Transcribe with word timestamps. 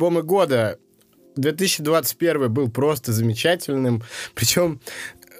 альбомы 0.00 0.22
года. 0.22 0.78
2021 1.36 2.52
был 2.52 2.70
просто 2.70 3.12
замечательным. 3.12 4.02
Причем 4.34 4.80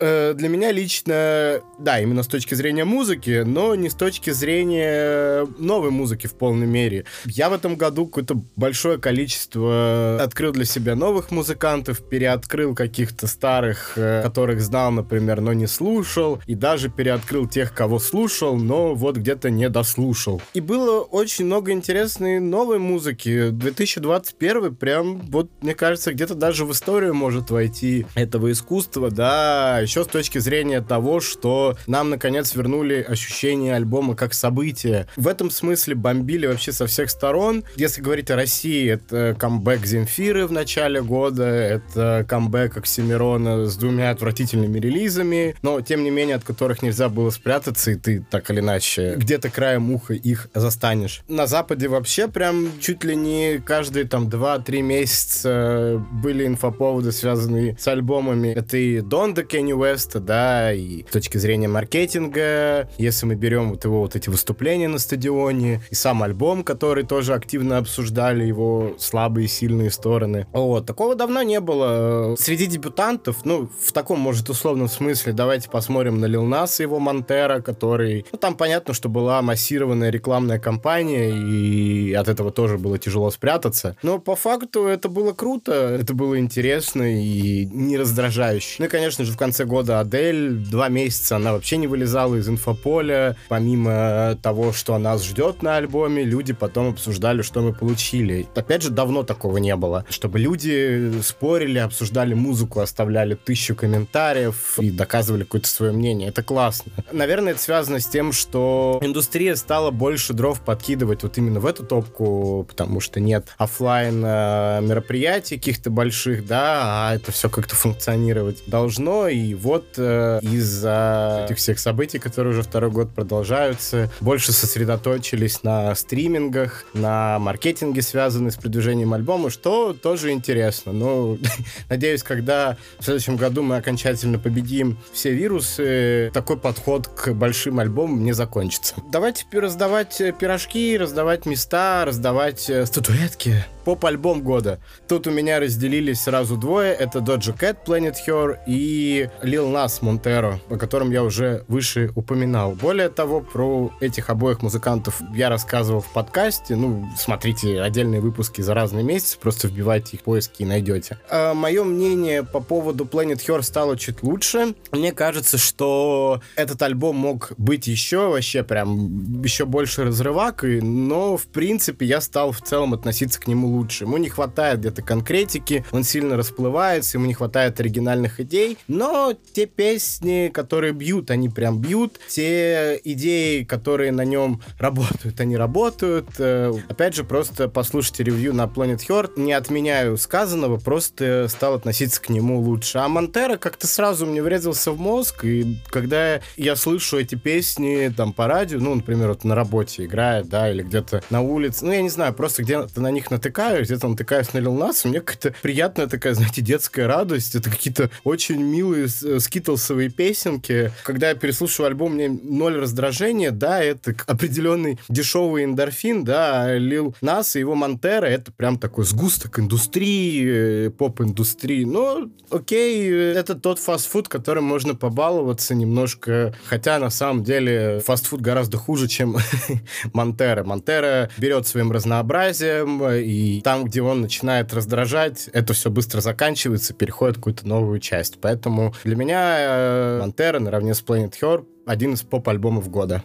э, 0.01 0.35
для 0.35 0.49
меня 0.49 0.73
лично, 0.73 1.61
да, 1.79 2.01
именно 2.01 2.23
с 2.23 2.27
точки 2.27 2.55
зрения 2.55 2.85
музыки, 2.85 3.43
но 3.47 3.75
не 3.75 3.89
с 3.89 3.95
точки 3.95 4.31
зрения 4.31 5.47
новой 5.59 5.91
музыки 5.91 6.27
в 6.27 6.35
полной 6.35 6.67
мере. 6.67 7.05
Я 7.27 7.51
в 7.51 7.53
этом 7.53 7.77
году 7.77 8.07
какое-то 8.07 8.43
большое 8.57 8.99
количество 8.99 10.19
открыл 10.23 10.53
для 10.53 10.65
себя 10.65 10.95
новых 10.95 11.31
музыкантов, 11.31 12.01
переоткрыл 12.09 12.75
каких-то 12.75 13.27
старых, 13.27 13.93
э, 13.97 14.23
которых 14.23 14.61
знал, 14.61 14.91
например, 14.91 15.41
но 15.41 15.53
не 15.53 15.67
слушал, 15.67 16.41
и 16.47 16.55
даже 16.55 16.89
переоткрыл 16.89 17.47
тех, 17.47 17.75
кого 17.75 17.99
слушал, 17.99 18.57
но 18.57 18.95
вот 18.95 19.17
где-то 19.17 19.51
не 19.51 19.69
дослушал. 19.69 20.41
И 20.55 20.61
было 20.61 21.01
очень 21.01 21.47
много 21.47 21.73
интересной 21.73 22.41
новой 22.41 22.79
музыки. 22.79 23.51
2021 23.51 24.75
прям, 24.75 25.21
вот, 25.31 25.51
мне 25.61 25.75
кажется, 25.75 26.13
где-то 26.13 26.35
даже 26.35 26.65
в 26.65 26.73
историю 26.73 27.15
может 27.15 27.51
войти 27.51 28.07
этого 28.15 28.51
искусства, 28.51 29.11
да, 29.11 29.87
еще 29.91 30.05
с 30.05 30.07
точки 30.07 30.39
зрения 30.39 30.81
того, 30.83 31.19
что 31.19 31.77
нам, 31.89 32.11
наконец, 32.11 32.55
вернули 32.55 33.03
ощущение 33.03 33.75
альбома 33.75 34.15
как 34.15 34.35
события. 34.35 35.09
В 35.17 35.27
этом 35.27 35.51
смысле 35.51 35.97
бомбили 35.97 36.47
вообще 36.47 36.71
со 36.71 36.87
всех 36.87 37.11
сторон. 37.11 37.65
Если 37.75 38.01
говорить 38.01 38.31
о 38.31 38.37
России, 38.37 38.89
это 38.89 39.35
камбэк 39.37 39.85
Земфиры 39.85 40.47
в 40.47 40.53
начале 40.53 41.03
года, 41.03 41.45
это 41.45 42.25
камбэк 42.29 42.77
Оксимирона 42.77 43.67
с 43.67 43.77
двумя 43.77 44.11
отвратительными 44.11 44.79
релизами, 44.79 45.57
но, 45.61 45.81
тем 45.81 46.05
не 46.05 46.11
менее, 46.11 46.37
от 46.37 46.45
которых 46.45 46.83
нельзя 46.83 47.09
было 47.09 47.31
спрятаться, 47.31 47.91
и 47.91 47.97
ты 47.97 48.25
так 48.31 48.49
или 48.53 48.61
иначе 48.61 49.17
где-то 49.17 49.51
краем 49.51 49.91
уха 49.91 50.15
их 50.15 50.51
застанешь. 50.55 51.23
На 51.27 51.49
Западе 51.49 51.89
вообще 51.89 52.29
прям 52.29 52.69
чуть 52.81 53.03
ли 53.03 53.17
не 53.17 53.59
каждые 53.59 54.05
там 54.05 54.29
2-3 54.29 54.83
месяца 54.83 56.07
были 56.13 56.47
инфоповоды, 56.47 57.11
связанные 57.11 57.77
с 57.77 57.89
альбомами. 57.89 58.51
Это 58.51 58.77
и 58.77 59.01
Донда 59.01 59.43
Кенни 59.43 59.80
Уэста, 59.81 60.21
да, 60.21 60.73
и 60.73 61.03
с 61.03 61.11
точки 61.11 61.39
зрения 61.39 61.69
маркетинга, 61.69 62.89
если 62.99 63.27
мы 63.27 63.35
берем 63.35 63.71
вот 63.71 63.85
его 63.85 64.01
вот 64.01 64.17
эти 64.17 64.29
выступления 64.29 64.89
на 64.89 64.99
стадионе, 64.99 65.83
и 65.91 65.95
сам 65.95 66.23
альбом, 66.23 66.65
который 66.65 67.05
тоже 67.05 67.35
активно 67.35 67.79
обсуждали 67.79 68.45
его 68.45 68.95
слабые 68.99 69.47
и 69.47 69.49
сильные 69.49 69.91
стороны. 69.91 70.47
Вот, 70.53 70.87
такого 70.87 71.15
давно 71.15 71.43
не 71.43 71.61
было. 71.61 72.37
Среди 72.39 72.67
дебютантов, 72.67 73.45
ну, 73.45 73.71
в 73.81 73.93
таком, 73.93 74.21
может, 74.21 74.51
условном 74.51 74.89
смысле, 74.89 75.33
давайте 75.33 75.71
посмотрим 75.71 76.21
на 76.21 76.27
Лил 76.27 76.45
Нас 76.45 76.81
и 76.81 76.83
его 76.83 76.99
Монтера, 76.99 77.61
который, 77.61 78.27
ну, 78.33 78.39
там 78.39 78.57
понятно, 78.57 78.95
что 78.95 79.09
была 79.09 79.41
массированная 79.43 80.11
рекламная 80.11 80.59
кампания, 80.59 81.31
и 81.31 82.13
от 82.13 82.29
этого 82.29 82.51
тоже 82.51 82.79
было 82.79 82.99
тяжело 82.99 83.31
спрятаться. 83.31 83.97
Но 84.03 84.19
по 84.19 84.37
факту 84.37 84.87
это 84.87 85.09
было 85.09 85.33
круто, 85.33 85.73
это 85.73 86.15
было 86.15 86.39
интересно 86.39 87.03
и 87.03 87.65
не 87.67 87.97
раздражающе. 87.97 88.77
Ну 88.79 88.85
и, 88.87 88.89
конечно 88.89 89.25
же, 89.25 89.33
в 89.33 89.37
конце 89.37 89.65
года 89.71 90.01
Адель. 90.01 90.51
Два 90.51 90.89
месяца 90.89 91.37
она 91.37 91.53
вообще 91.53 91.77
не 91.77 91.87
вылезала 91.87 92.35
из 92.35 92.49
инфополя. 92.49 93.37
Помимо 93.49 94.37
того, 94.43 94.73
что 94.73 94.99
нас 94.99 95.25
ждет 95.25 95.63
на 95.63 95.77
альбоме, 95.77 96.25
люди 96.25 96.53
потом 96.53 96.91
обсуждали, 96.91 97.43
что 97.43 97.61
мы 97.61 97.73
получили. 97.73 98.49
Опять 98.57 98.83
же, 98.83 98.91
давно 98.91 99.23
такого 99.23 99.59
не 99.59 99.77
было. 99.77 100.05
Чтобы 100.11 100.41
люди 100.41 101.13
спорили, 101.23 101.79
обсуждали 101.79 102.35
музыку, 102.35 102.81
оставляли 102.81 103.35
тысячу 103.35 103.77
комментариев 103.77 104.79
и 104.81 104.91
доказывали 104.91 105.45
какое-то 105.45 105.69
свое 105.69 105.93
мнение. 105.93 106.29
Это 106.29 106.43
классно. 106.43 106.91
Наверное, 107.13 107.53
это 107.53 107.63
связано 107.63 108.01
с 108.01 108.07
тем, 108.07 108.33
что 108.33 108.99
индустрия 109.03 109.55
стала 109.55 109.93
больше 109.93 110.33
дров 110.33 110.61
подкидывать 110.61 111.23
вот 111.23 111.39
именно 111.39 111.61
в 111.61 111.67
эту 111.67 111.85
топку, 111.85 112.67
потому 112.69 112.99
что 112.99 113.21
нет 113.21 113.55
офлайн 113.57 114.23
э, 114.25 114.81
мероприятий 114.83 115.57
каких-то 115.57 115.91
больших, 115.91 116.45
да, 116.47 116.81
а 116.83 117.15
это 117.15 117.31
все 117.31 117.49
как-то 117.49 117.77
функционировать 117.77 118.65
должно, 118.67 119.29
и 119.29 119.55
вот 119.61 119.95
э, 119.97 120.41
из-за 120.43 121.45
этих 121.47 121.59
всех 121.59 121.79
событий, 121.79 122.19
которые 122.19 122.53
уже 122.53 122.63
второй 122.63 122.91
год 122.91 123.15
продолжаются, 123.15 124.11
больше 124.21 124.53
сосредоточились 124.53 125.63
на 125.63 125.95
стримингах, 125.95 126.85
на 126.95 127.39
маркетинге, 127.39 128.03
связанный 128.03 128.51
с 128.51 128.57
продвижением 128.57 129.13
альбома, 129.13 129.51
что 129.51 129.93
тоже 129.93 130.31
интересно. 130.31 130.93
Но 130.93 131.37
надеюсь, 131.89 132.23
когда 132.23 132.77
в 132.99 133.05
следующем 133.05 133.37
году 133.37 133.63
мы 133.63 133.77
окончательно 133.77 134.39
победим 134.39 134.99
все 135.13 135.33
вирусы, 135.33 136.31
такой 136.33 136.57
подход 136.57 137.09
к 137.09 137.33
большим 137.33 137.79
альбомам 137.79 138.25
не 138.25 138.33
закончится. 138.33 138.95
Давайте 139.11 139.45
раздавать 139.53 140.21
пирожки, 140.39 140.97
раздавать 140.97 141.47
места, 141.47 142.05
раздавать 142.05 142.69
э, 142.71 142.87
статуэтки 142.87 143.65
поп-альбом 143.85 144.43
года. 144.43 144.81
Тут 145.09 145.27
у 145.27 145.31
меня 145.31 145.61
разделились 145.61 146.21
сразу 146.21 146.57
двое. 146.57 146.93
Это 146.93 147.21
Doja 147.21 147.57
Cat, 147.59 147.79
Planet 147.87 148.17
Her 148.27 148.59
и 148.67 149.29
Lil 149.43 149.73
Nas 149.73 150.01
Montero, 150.01 150.59
о 150.69 150.77
котором 150.77 151.11
я 151.11 151.23
уже 151.23 151.65
выше 151.69 152.13
упоминал. 152.15 152.73
Более 152.73 153.09
того, 153.09 153.41
про 153.41 153.91
этих 154.01 154.31
обоих 154.31 154.63
музыкантов 154.63 155.21
я 155.35 155.49
рассказывал 155.49 156.01
в 156.01 156.13
подкасте. 156.13 156.77
Ну, 156.77 157.09
смотрите 157.17 157.81
отдельные 157.81 158.21
выпуски 158.21 158.61
за 158.61 158.75
разные 158.75 159.05
месяцы, 159.05 159.39
просто 159.39 159.69
вбивайте 159.69 160.17
их 160.17 160.23
поиски 160.23 160.63
и 160.63 160.65
найдете. 160.67 161.19
А 161.31 161.55
мое 161.55 161.85
мнение 161.85 162.43
по 162.43 162.61
поводу 162.61 163.05
Planet 163.05 163.39
Her 163.47 163.63
стало 163.63 163.97
чуть 163.97 164.23
лучше. 164.23 164.75
Мне 164.93 165.13
кажется, 165.13 165.59
что 165.59 166.41
этот 166.57 166.81
альбом 166.83 167.17
мог 167.17 167.53
быть 167.59 167.87
еще 167.87 168.29
вообще 168.29 168.63
прям 168.63 169.43
еще 169.43 169.65
больше 169.65 170.05
разрывакой, 170.05 170.81
но 170.81 171.37
в 171.37 171.47
принципе 171.47 172.07
я 172.07 172.21
стал 172.21 172.53
в 172.53 172.61
целом 172.61 172.95
относиться 172.95 173.41
к 173.41 173.47
нему 173.47 173.70
лучше. 173.71 174.05
Ему 174.05 174.17
не 174.17 174.29
хватает 174.29 174.81
где-то 174.81 175.03
конкретики, 175.03 175.85
он 175.93 176.05
сильно 176.05 176.37
расплывается, 176.37 177.17
ему 177.19 177.27
не 177.27 177.35
хватает 177.35 177.81
оригинальных 177.81 178.41
идей, 178.41 178.79
но 178.89 179.35
те 179.53 179.67
песни, 179.67 180.51
которые 180.53 180.93
бьют, 180.93 181.31
они 181.31 181.49
прям 181.49 181.81
бьют, 181.81 182.19
те 182.29 183.01
идеи, 183.05 183.65
которые 183.65 184.13
на 184.13 184.25
нем 184.25 184.61
работают, 184.79 185.41
они 185.41 185.57
работают. 185.57 186.29
Э, 186.39 186.73
опять 186.89 187.15
же, 187.15 187.25
просто 187.25 187.69
послушайте 187.69 188.25
ревью 188.25 188.55
на 188.55 188.65
Planet 188.65 189.01
Heart, 189.09 189.33
не 189.37 189.53
отменяю 189.53 190.17
сказанного, 190.17 190.79
просто 190.79 191.47
стал 191.49 191.75
относиться 191.75 192.21
к 192.21 192.29
нему 192.29 192.61
лучше. 192.61 192.99
А 192.99 193.09
Монтера 193.09 193.57
как-то 193.57 193.87
сразу 193.87 194.27
мне 194.27 194.43
врезался 194.43 194.93
в 194.93 195.01
мозг, 195.01 195.45
и 195.45 195.79
когда 195.87 196.41
я 196.57 196.77
слышу 196.77 197.19
эти 197.19 197.35
песни 197.35 198.13
там 198.17 198.33
по 198.33 198.47
радио, 198.47 198.79
ну, 198.81 198.95
например, 198.95 199.29
вот 199.29 199.45
на 199.45 199.55
работе 199.55 200.05
играет, 200.05 200.49
да, 200.49 200.71
или 200.71 200.83
где-то 200.83 201.23
на 201.31 201.41
улице, 201.41 201.85
ну, 201.85 201.93
я 201.93 202.03
не 202.03 202.11
знаю, 202.11 202.35
просто 202.35 202.63
где-то 202.63 203.01
на 203.01 203.11
них 203.11 203.31
натыкаюсь, 203.31 203.51
натыкаюсь, 203.61 203.89
где-то 203.89 204.09
натыкаюсь 204.09 204.53
на 204.55 204.61
Нас, 204.61 205.05
у 205.05 205.09
меня 205.09 205.21
какая-то 205.21 205.55
приятная 205.63 206.07
такая, 206.07 206.35
знаете, 206.35 206.63
детская 206.63 207.07
радость. 207.07 207.55
Это 207.55 207.71
какие-то 207.71 208.11
очень 208.25 208.63
милые 208.63 209.07
э, 209.07 209.39
скитлсовые 209.39 210.11
песенки. 210.11 210.93
Когда 211.03 211.31
я 211.31 211.35
переслушиваю 211.35 211.89
альбом, 211.89 212.15
мне 212.15 212.29
ноль 212.29 212.79
раздражения, 212.79 213.51
да, 213.51 213.83
это 213.83 214.15
определенный 214.27 214.99
дешевый 215.09 215.65
эндорфин, 215.65 216.25
да, 216.25 216.65
а 216.65 216.77
Лил 216.77 217.15
Нас 217.21 217.57
и 217.57 217.61
его 217.61 217.75
Монтера, 217.75 218.27
это 218.27 218.53
прям 218.53 218.79
такой 218.79 219.05
сгусток 219.05 219.59
индустрии, 219.59 220.87
э, 220.87 220.91
поп-индустрии. 220.91 221.85
Но, 221.85 222.29
окей, 222.51 223.11
это 223.11 223.55
тот 223.55 223.79
фастфуд, 223.79 224.29
которым 224.29 224.65
можно 224.65 224.95
побаловаться 224.95 225.75
немножко, 225.75 226.55
хотя 226.67 226.99
на 226.99 227.11
самом 227.11 227.45
деле 227.45 228.01
фастфуд 228.01 228.41
гораздо 228.41 228.79
хуже, 228.79 229.09
чем 229.09 229.37
Монтера. 230.13 230.65
Монтера 230.65 231.31
берет 231.39 231.67
своим 231.67 231.93
разнообразием 231.93 233.05
и 233.09 233.50
там, 233.63 233.85
где 233.85 234.03
он 234.03 234.21
начинает 234.21 234.73
раздражать, 234.73 235.49
это 235.53 235.73
все 235.73 235.91
быстро 235.91 236.21
заканчивается, 236.21 236.95
переходит 236.95 237.37
в 237.37 237.41
какую-то 237.41 237.67
новую 237.67 237.99
часть. 237.99 238.39
Поэтому 238.41 238.95
для 239.05 239.17
меня 239.17 239.57
э, 239.59 240.19
Монтера 240.21 240.59
наравне 240.59 240.95
с 240.95 241.03
Planet 241.03 241.35
Her 241.41 241.65
один 241.91 242.15
из 242.15 242.23
поп-альбомов 242.23 242.89
года. 242.89 243.25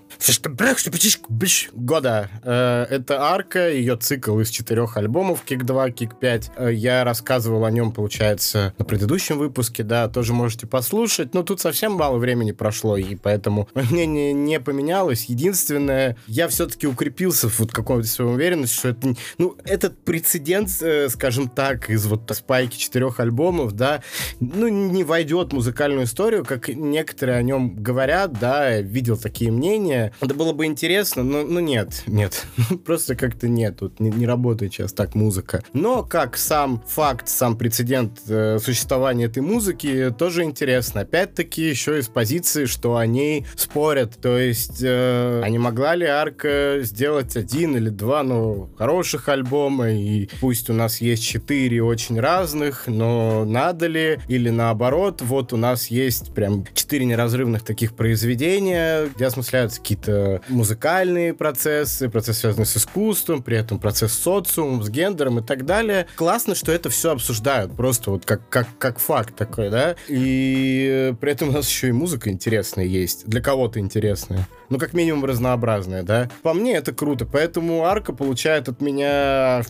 Года. 1.73 2.31
Э, 2.44 2.88
это 2.89 3.21
арка, 3.21 3.69
ее 3.71 3.95
цикл 3.95 4.39
из 4.39 4.50
четырех 4.50 4.97
альбомов, 4.97 5.44
Кик 5.44 5.65
2, 5.65 5.91
Кик 5.91 6.17
5. 6.19 6.51
Э, 6.57 6.73
я 6.73 7.03
рассказывал 7.03 7.65
о 7.65 7.69
нем, 7.69 7.91
получается, 7.91 8.73
на 8.79 8.85
предыдущем 8.85 9.38
выпуске, 9.38 9.83
да, 9.83 10.07
тоже 10.07 10.33
можете 10.33 10.65
послушать. 10.65 11.35
Но 11.35 11.44
тут 11.44 11.62
совсем 11.62 11.91
мало 11.91 12.17
времени 12.17 12.53
прошло, 12.53 12.97
и 12.97 13.15
поэтому 13.15 13.69
мнение 13.75 14.33
не 14.33 14.59
поменялось. 14.59 15.25
Единственное, 15.25 16.17
я 16.25 16.47
все-таки 16.47 16.88
укрепился 16.88 17.50
в 17.50 17.59
вот 17.59 17.71
какой-то 17.71 18.07
своей 18.07 18.31
уверенности, 18.31 18.75
что 18.75 18.89
это, 18.89 19.15
ну, 19.38 19.56
этот 19.63 20.03
прецедент, 20.03 20.71
э, 20.81 21.07
скажем 21.09 21.50
так, 21.50 21.91
из 21.91 22.07
вот 22.07 22.31
спайки 22.33 22.77
четырех 22.77 23.19
альбомов, 23.19 23.73
да, 23.73 24.01
ну, 24.39 24.67
не 24.67 25.03
войдет 25.03 25.51
в 25.51 25.53
музыкальную 25.53 26.06
историю, 26.06 26.44
как 26.44 26.67
некоторые 26.69 27.38
о 27.38 27.44
нем 27.44 27.75
говорят, 27.75 28.33
да, 28.39 28.54
да, 28.55 28.81
видел 28.81 29.17
такие 29.17 29.51
мнения. 29.51 30.13
Это 30.21 30.33
было 30.33 30.53
бы 30.53 30.65
интересно, 30.65 31.23
но 31.23 31.43
ну 31.43 31.59
нет, 31.59 32.03
нет. 32.07 32.45
Просто 32.85 33.15
как-то 33.15 33.47
нет, 33.47 33.77
тут 33.77 33.99
не, 33.99 34.09
не 34.09 34.25
работает 34.25 34.73
сейчас 34.73 34.93
так 34.93 35.15
музыка. 35.15 35.63
Но 35.73 36.03
как 36.03 36.37
сам 36.37 36.81
факт, 36.87 37.27
сам 37.27 37.57
прецедент 37.57 38.21
э, 38.27 38.59
существования 38.59 39.25
этой 39.25 39.41
музыки 39.41 40.13
тоже 40.17 40.43
интересно. 40.43 41.01
Опять-таки 41.01 41.61
еще 41.67 41.99
из 41.99 42.07
позиции, 42.07 42.65
что 42.65 42.95
они 42.95 43.45
спорят. 43.55 44.17
То 44.21 44.37
есть, 44.37 44.81
э, 44.81 45.41
а 45.43 45.49
не 45.49 45.57
могла 45.57 45.95
ли 45.95 46.05
Арка 46.05 46.79
сделать 46.81 47.35
один 47.35 47.75
или 47.75 47.89
два, 47.89 48.23
ну, 48.23 48.69
хороших 48.77 49.29
альбома, 49.29 49.91
и 49.91 50.29
пусть 50.39 50.69
у 50.69 50.73
нас 50.73 51.01
есть 51.01 51.23
четыре 51.23 51.83
очень 51.83 52.19
разных, 52.19 52.87
но 52.87 53.43
надо 53.45 53.87
ли? 53.87 54.19
Или 54.27 54.49
наоборот, 54.49 55.21
вот 55.21 55.51
у 55.51 55.57
нас 55.57 55.87
есть 55.87 56.33
прям 56.33 56.65
четыре 56.73 57.05
неразрывных 57.05 57.63
таких 57.63 57.95
произведения, 57.95 58.34
где 58.35 59.25
осмысляются 59.25 59.79
какие-то 59.79 60.41
музыкальные 60.49 61.33
процессы, 61.33 62.09
процессы, 62.09 62.41
связанные 62.41 62.65
с 62.65 62.77
искусством, 62.77 63.41
при 63.41 63.57
этом 63.57 63.79
процесс 63.79 64.13
с 64.13 64.19
социумом, 64.19 64.83
с 64.83 64.89
гендером 64.89 65.39
и 65.39 65.43
так 65.43 65.65
далее. 65.65 66.07
Классно, 66.15 66.55
что 66.55 66.71
это 66.71 66.89
все 66.89 67.11
обсуждают, 67.11 67.75
просто 67.75 68.11
вот 68.11 68.25
как, 68.25 68.47
как, 68.49 68.67
как 68.77 68.99
факт 68.99 69.35
такой, 69.35 69.69
да? 69.69 69.95
И 70.07 71.13
при 71.19 71.31
этом 71.31 71.49
у 71.49 71.51
нас 71.51 71.67
еще 71.69 71.89
и 71.89 71.91
музыка 71.91 72.29
интересная 72.29 72.85
есть, 72.85 73.27
для 73.27 73.41
кого-то 73.41 73.79
интересная. 73.79 74.47
Ну, 74.69 74.79
как 74.79 74.93
минимум 74.93 75.25
разнообразная, 75.25 76.03
да? 76.03 76.29
По 76.41 76.53
мне 76.53 76.75
это 76.75 76.93
круто, 76.93 77.25
поэтому 77.25 77.85
арка 77.85 78.13
получает 78.13 78.69
от 78.69 78.81
меня 78.81 79.63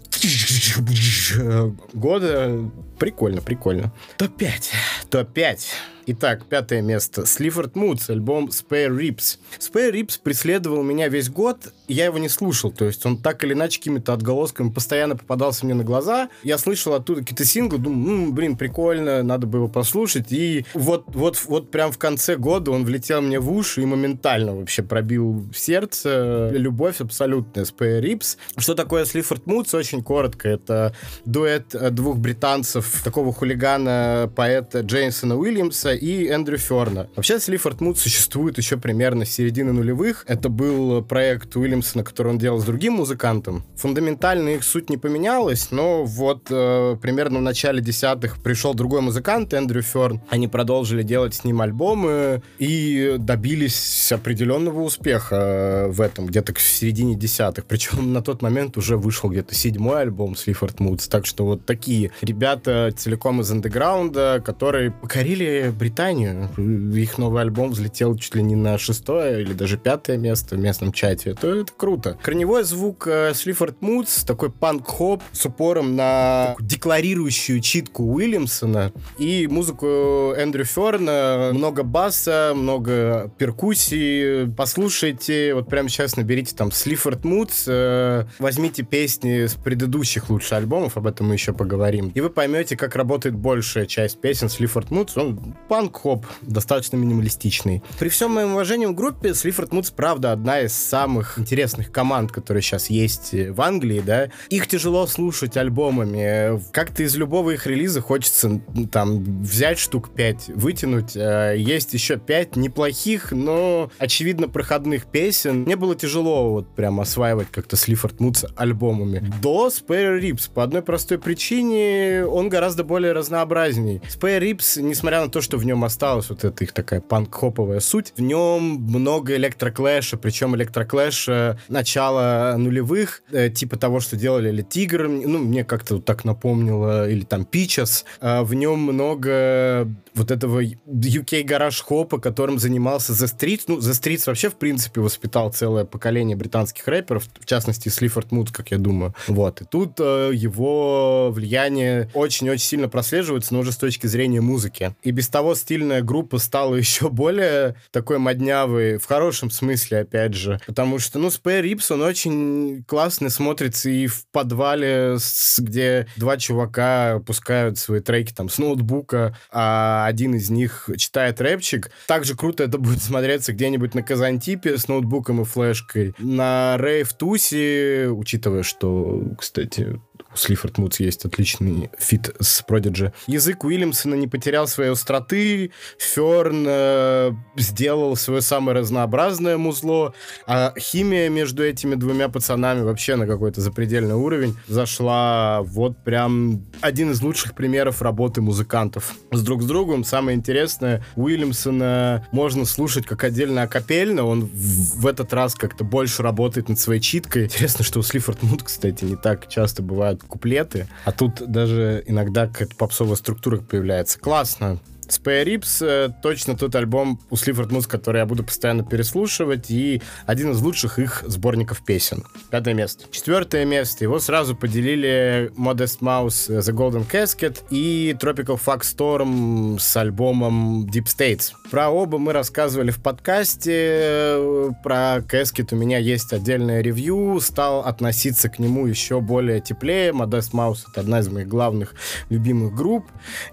года 1.93 2.71
Прикольно, 2.97 3.41
прикольно. 3.41 3.91
Топ-5. 4.17 4.71
Топ-5. 5.09 5.59
Итак, 6.07 6.45
пятое 6.45 6.81
место. 6.81 7.25
Слифорд 7.25 7.75
Мудс, 7.75 8.11
альбом 8.11 8.49
Spare 8.49 8.95
Ribs. 8.95 9.39
Spare 9.57 9.91
Ribs 9.91 10.19
преследовал 10.21 10.83
меня 10.83 11.07
весь 11.07 11.29
год, 11.29 11.73
я 11.87 12.05
его 12.05 12.19
не 12.19 12.29
слушал, 12.29 12.71
то 12.71 12.85
есть 12.85 13.03
он 13.07 13.17
так 13.17 13.43
или 13.43 13.53
иначе 13.53 13.79
какими-то 13.79 14.13
отголосками 14.13 14.69
постоянно 14.69 15.15
попадался 15.15 15.65
мне 15.65 15.73
на 15.73 15.83
глаза. 15.83 16.29
Я 16.43 16.59
слышал 16.59 16.93
оттуда 16.93 17.21
какие-то 17.21 17.45
синглы, 17.45 17.79
думаю, 17.79 18.25
ну, 18.27 18.33
блин, 18.33 18.55
прикольно, 18.55 19.23
надо 19.23 19.47
бы 19.47 19.59
его 19.59 19.67
послушать. 19.67 20.31
И 20.31 20.65
вот, 20.75 21.05
вот, 21.07 21.41
вот 21.47 21.71
прям 21.71 21.91
в 21.91 21.97
конце 21.97 22.35
года 22.35 22.69
он 22.69 22.85
влетел 22.85 23.21
мне 23.21 23.39
в 23.39 23.51
уши 23.51 23.81
и 23.81 23.85
моментально 23.85 24.55
вообще 24.55 24.83
пробил 24.83 25.45
сердце. 25.55 26.49
Любовь 26.51 27.01
абсолютная. 27.01 27.65
Spare 27.65 28.01
Ribs. 28.01 28.37
Что 28.57 28.75
такое 28.75 29.05
Слифорд 29.05 29.47
Мудс? 29.47 29.73
Очень 29.73 30.03
коротко. 30.03 30.49
Это 30.49 30.93
дуэт 31.25 31.75
двух 31.95 32.17
британцев, 32.17 33.01
такого 33.03 33.33
хулигана, 33.33 34.31
поэта 34.35 34.81
Джейсона 34.81 35.35
Уильямса 35.35 35.94
и 35.95 36.27
Эндрю 36.27 36.57
Ферна. 36.57 37.07
Вообще, 37.15 37.39
Слифорд 37.39 37.81
Муд 37.81 37.97
существует 37.97 38.57
еще 38.57 38.77
примерно 38.77 39.25
с 39.25 39.31
середины 39.31 39.71
нулевых. 39.71 40.23
Это 40.27 40.49
был 40.49 41.03
проект 41.03 41.55
Уильямсона, 41.55 42.03
который 42.03 42.29
он 42.29 42.37
делал 42.37 42.59
с 42.59 42.65
другим 42.65 42.93
музыкантом. 42.93 43.63
Фундаментально 43.75 44.49
их 44.49 44.63
суть 44.63 44.89
не 44.89 44.97
поменялась, 44.97 45.71
но 45.71 46.03
вот 46.03 46.47
э, 46.49 46.97
примерно 47.01 47.39
в 47.39 47.41
начале 47.41 47.81
десятых 47.81 48.41
пришел 48.41 48.73
другой 48.73 49.01
музыкант, 49.01 49.53
Эндрю 49.53 49.81
Ферн. 49.81 50.21
Они 50.29 50.47
продолжили 50.47 51.03
делать 51.03 51.35
с 51.35 51.43
ним 51.43 51.61
альбомы 51.61 52.41
и 52.59 53.15
добились 53.17 54.11
определенного 54.11 54.81
успеха 54.81 55.35
э, 55.35 55.87
в 55.87 56.01
этом, 56.01 56.25
где-то 56.25 56.53
в 56.53 56.61
середине 56.61 57.15
десятых. 57.15 57.65
Причем 57.65 58.13
на 58.13 58.21
тот 58.21 58.41
момент 58.41 58.77
уже 58.77 58.97
вышел 58.97 59.29
где-то 59.29 59.53
седьмой 59.55 60.01
альбом 60.01 60.35
Слифорд 60.35 60.79
Мудс. 60.79 61.07
Так 61.07 61.25
что 61.25 61.45
вот 61.45 61.65
такие 61.65 62.11
ребята 62.21 62.93
целиком 62.95 63.41
из 63.41 63.51
андеграунда, 63.51 64.41
которые 64.45 64.91
покорили 64.91 65.73
Британию. 65.85 66.49
Их 66.95 67.19
новый 67.19 67.43
альбом 67.43 67.69
взлетел 67.69 68.15
чуть 68.15 68.33
ли 68.33 68.41
не 68.41 68.55
на 68.55 68.79
шестое 68.79 69.43
или 69.43 69.53
даже 69.53 69.77
пятое 69.77 70.17
место 70.17 70.55
в 70.55 70.59
местном 70.59 70.91
чате. 70.91 71.31
Это, 71.31 71.47
это 71.47 71.71
круто. 71.77 72.17
Корневой 72.23 72.63
звук 72.63 73.05
э, 73.05 73.33
Слифорд 73.35 73.83
Мудс, 73.83 74.23
такой 74.23 74.49
панк-хоп 74.51 75.21
с 75.31 75.45
упором 75.45 75.95
на 75.95 76.55
декларирующую 76.59 77.59
читку 77.59 78.03
Уильямсона 78.03 78.93
и 79.19 79.45
музыку 79.45 80.33
Эндрю 80.35 80.65
Ферна. 80.65 81.51
Много 81.53 81.83
баса, 81.83 82.53
много 82.55 83.31
перкуссии. 83.37 84.51
Послушайте, 84.57 85.53
вот 85.53 85.69
прямо 85.69 85.87
сейчас 85.87 86.17
наберите 86.17 86.55
там 86.55 86.71
Слифорд 86.71 87.23
Мудс, 87.23 87.65
э, 87.67 88.25
возьмите 88.39 88.81
песни 88.81 89.45
с 89.45 89.53
предыдущих 89.53 90.31
лучших 90.31 90.53
альбомов, 90.53 90.97
об 90.97 91.05
этом 91.05 91.27
мы 91.27 91.35
еще 91.35 91.53
поговорим, 91.53 92.11
и 92.15 92.21
вы 92.21 92.31
поймете, 92.31 92.75
как 92.75 92.95
работает 92.95 93.35
большая 93.35 93.85
часть 93.85 94.19
песен 94.19 94.49
Слифорд 94.49 94.89
Мудс. 94.89 95.15
Он 95.15 95.53
панк-хоп, 95.75 96.25
достаточно 96.41 96.95
минималистичный. 96.95 97.83
При 97.99 98.07
всем 98.07 98.31
моем 98.31 98.53
уважении 98.53 98.85
к 98.85 98.95
группе, 98.95 99.33
Слифорд 99.33 99.73
Мудс, 99.73 99.91
правда, 99.91 100.31
одна 100.31 100.61
из 100.61 100.73
самых 100.73 101.37
интересных 101.37 101.91
команд, 101.91 102.31
которые 102.31 102.63
сейчас 102.63 102.89
есть 102.89 103.33
в 103.33 103.61
Англии, 103.61 103.99
да. 103.99 104.29
Их 104.49 104.67
тяжело 104.67 105.05
слушать 105.05 105.57
альбомами. 105.57 106.61
Как-то 106.71 107.03
из 107.03 107.17
любого 107.17 107.51
их 107.51 107.67
релиза 107.67 107.99
хочется 107.99 108.61
там 108.89 109.41
взять 109.41 109.77
штук 109.77 110.11
5, 110.15 110.51
вытянуть. 110.55 111.17
Э, 111.17 111.55
есть 111.57 111.93
еще 111.93 112.15
5 112.15 112.55
неплохих, 112.55 113.33
но, 113.33 113.91
очевидно, 113.97 114.47
проходных 114.47 115.07
песен. 115.07 115.63
Мне 115.63 115.75
было 115.75 115.93
тяжело 115.93 116.53
вот 116.53 116.73
прям 116.73 117.01
осваивать 117.01 117.49
как-то 117.51 117.75
Слифорд 117.75 118.21
Мудс 118.21 118.45
альбомами. 118.55 119.29
До 119.41 119.67
Spare 119.67 120.21
Ribs 120.21 120.49
по 120.49 120.63
одной 120.63 120.83
простой 120.83 121.17
причине 121.17 122.25
он 122.25 122.47
гораздо 122.47 122.85
более 122.85 123.11
разнообразней. 123.11 124.01
Spare 124.07 124.39
Ribs, 124.39 124.81
несмотря 124.81 125.19
на 125.19 125.29
то, 125.29 125.41
что 125.41 125.57
в 125.57 125.64
нем 125.65 125.83
осталась 125.83 126.29
вот 126.29 126.43
эта 126.43 126.63
их 126.63 126.71
такая 126.71 127.01
панк-хоповая 127.01 127.79
суть. 127.79 128.13
В 128.17 128.21
нем 128.21 128.63
много 128.63 129.35
электроклэша, 129.35 130.17
причем 130.17 130.55
электроклэша 130.55 131.59
начала 131.67 132.55
нулевых, 132.57 133.23
э, 133.31 133.49
типа 133.49 133.77
того, 133.77 133.99
что 133.99 134.15
делали 134.15 134.49
или 134.49 134.61
Тигр, 134.61 135.07
ну, 135.07 135.39
мне 135.39 135.63
как-то 135.63 135.95
вот 135.95 136.05
так 136.05 136.25
напомнило, 136.25 137.09
или 137.09 137.23
там 137.23 137.45
Пичас. 137.45 138.05
Э, 138.21 138.41
в 138.41 138.53
нем 138.53 138.79
много 138.79 139.87
вот 140.15 140.31
этого 140.31 140.61
UK 140.63 141.43
гараж 141.43 141.81
хопа, 141.81 142.19
которым 142.19 142.57
занимался 142.57 143.13
The 143.13 143.27
Streets. 143.27 143.63
Ну, 143.67 143.77
The 143.79 143.91
Streets 143.91 144.23
вообще, 144.27 144.49
в 144.49 144.55
принципе, 144.55 145.01
воспитал 145.01 145.51
целое 145.51 145.85
поколение 145.85 146.37
британских 146.37 146.87
рэперов, 146.87 147.25
в 147.39 147.45
частности, 147.45 147.89
Слифорд 147.89 148.31
Муд, 148.31 148.51
как 148.51 148.71
я 148.71 148.77
думаю. 148.77 149.13
Вот. 149.27 149.61
И 149.61 149.65
тут 149.65 149.99
э, 149.99 150.31
его 150.33 151.31
влияние 151.31 152.09
очень-очень 152.13 152.65
сильно 152.65 152.89
прослеживается, 152.89 153.53
но 153.53 153.59
уже 153.59 153.71
с 153.71 153.77
точки 153.77 154.07
зрения 154.07 154.41
музыки. 154.41 154.95
И 155.03 155.11
без 155.11 155.27
того 155.27 155.44
стильная 155.53 156.01
группа 156.01 156.39
стала 156.39 156.75
еще 156.85 157.09
более 157.09 157.75
такой 157.91 158.17
моднявой, 158.17 158.97
в 158.97 159.05
хорошем 159.05 159.51
смысле, 159.51 159.99
опять 159.99 160.33
же. 160.33 160.59
Потому 160.65 160.99
что, 160.99 161.19
ну, 161.19 161.27
Spare 161.27 161.61
Rips, 161.63 161.93
он 161.93 162.01
очень 162.01 162.83
классно 162.87 163.29
смотрится 163.29 163.89
и 163.89 164.07
в 164.07 164.25
подвале, 164.31 165.17
где 165.57 166.07
два 166.15 166.37
чувака 166.37 167.19
пускают 167.25 167.77
свои 167.77 167.99
треки 167.99 168.33
там 168.33 168.49
с 168.49 168.57
ноутбука, 168.57 169.37
а 169.51 170.05
один 170.07 170.35
из 170.35 170.49
них 170.49 170.89
читает 170.97 171.41
рэпчик. 171.41 171.91
Также 172.07 172.35
круто 172.35 172.63
это 172.63 172.77
будет 172.77 173.01
смотреться 173.03 173.53
где-нибудь 173.53 173.93
на 173.93 174.03
Казантипе 174.03 174.77
с 174.77 174.87
ноутбуком 174.87 175.41
и 175.41 175.45
флешкой. 175.45 176.13
На 176.17 176.77
рейв-тусе, 176.77 178.07
учитывая, 178.09 178.63
что, 178.63 179.21
кстати, 179.37 179.99
у 180.35 180.37
Sleaford 180.37 180.77
Mods 180.77 180.99
есть 180.99 181.23
отличный 181.23 181.89
фит 181.97 182.35
с 182.39 182.61
Продиджи. 182.61 183.13
Язык 183.25 183.63
Уильямсона 183.63 184.15
не 184.15 184.27
потерял 184.27 184.67
своей 184.67 184.91
остроты, 184.91 185.71
Ферн 185.97 186.65
э, 186.67 187.31
сделал 187.55 188.17
свое 188.17 188.41
самое 188.41 188.77
разнообразное 188.77 189.57
музло, 189.57 190.13
а 190.45 190.73
химия 190.77 191.29
между 191.29 191.63
этими 191.63 191.95
двумя 191.95 192.27
пацанами 192.27 192.81
вообще 192.81 193.15
на 193.15 193.25
какой-то 193.25 193.61
запредельный 193.61 194.15
уровень 194.15 194.57
зашла. 194.67 195.61
Вот 195.63 196.03
прям 196.03 196.65
один 196.81 197.11
из 197.11 197.21
лучших 197.21 197.55
примеров 197.55 198.01
работы 198.01 198.41
музыкантов 198.41 199.15
с 199.31 199.41
друг 199.41 199.63
с 199.63 199.65
другом. 199.65 200.03
Самое 200.03 200.37
интересное, 200.37 201.05
Уильямсона 201.15 202.27
можно 202.31 202.65
слушать 202.65 203.05
как 203.05 203.23
отдельно 203.23 203.63
акапельно, 203.63 204.25
он 204.25 204.49
в, 204.53 205.07
этот 205.07 205.31
раз 205.33 205.55
как-то 205.55 205.85
больше 205.85 206.23
работает 206.23 206.67
над 206.67 206.77
своей 206.77 206.99
читкой. 206.99 207.45
Интересно, 207.45 207.85
что 207.85 207.99
у 207.99 208.03
Слифорд 208.03 208.43
Муд, 208.43 208.63
кстати, 208.63 209.05
не 209.05 209.15
так 209.15 209.47
часто 209.47 209.81
бывают 209.81 210.24
куплеты, 210.27 210.87
а 211.05 211.11
тут 211.11 211.41
даже 211.49 212.03
иногда 212.05 212.47
какая-то 212.47 212.75
попсовая 212.75 213.15
структура 213.15 213.57
появляется. 213.57 214.19
Классно. 214.19 214.79
Spare 215.09 215.45
Ribs 215.45 215.85
э, 215.85 216.09
точно 216.21 216.55
тот 216.55 216.75
альбом 216.75 217.19
у 217.29 217.35
Слифорд 217.35 217.71
Муз, 217.71 217.87
который 217.87 218.19
я 218.19 218.25
буду 218.25 218.43
постоянно 218.43 218.83
переслушивать, 218.83 219.69
и 219.69 220.01
один 220.25 220.51
из 220.51 220.61
лучших 220.61 220.99
их 220.99 221.23
сборников 221.25 221.83
песен. 221.85 222.25
Пятое 222.49 222.73
место. 222.73 223.05
Четвертое 223.11 223.65
место. 223.65 224.03
Его 224.03 224.19
сразу 224.19 224.55
поделили 224.55 225.51
Modest 225.57 225.99
Mouse 226.01 226.51
э, 226.53 226.59
The 226.59 226.73
Golden 226.73 227.09
Casket 227.09 227.63
и 227.69 228.15
Tropical 228.19 228.59
Fuck 228.63 228.81
Storm 228.81 229.79
с 229.79 229.95
альбомом 229.97 230.85
Deep 230.85 231.05
States. 231.05 231.51
Про 231.71 231.89
оба 231.89 232.17
мы 232.17 232.33
рассказывали 232.33 232.91
в 232.91 233.01
подкасте. 233.01 234.73
Про 234.83 235.17
Casket 235.19 235.73
у 235.73 235.75
меня 235.75 235.97
есть 235.97 236.33
отдельное 236.33 236.81
ревью. 236.81 237.39
Стал 237.41 237.81
относиться 237.81 238.49
к 238.49 238.59
нему 238.59 238.87
еще 238.87 239.21
более 239.21 239.61
теплее. 239.61 240.11
Modest 240.11 240.51
Mouse— 240.53 240.85
это 240.91 241.01
одна 241.01 241.19
из 241.19 241.29
моих 241.29 241.47
главных 241.47 241.93
любимых 242.29 242.73
групп. 242.73 243.05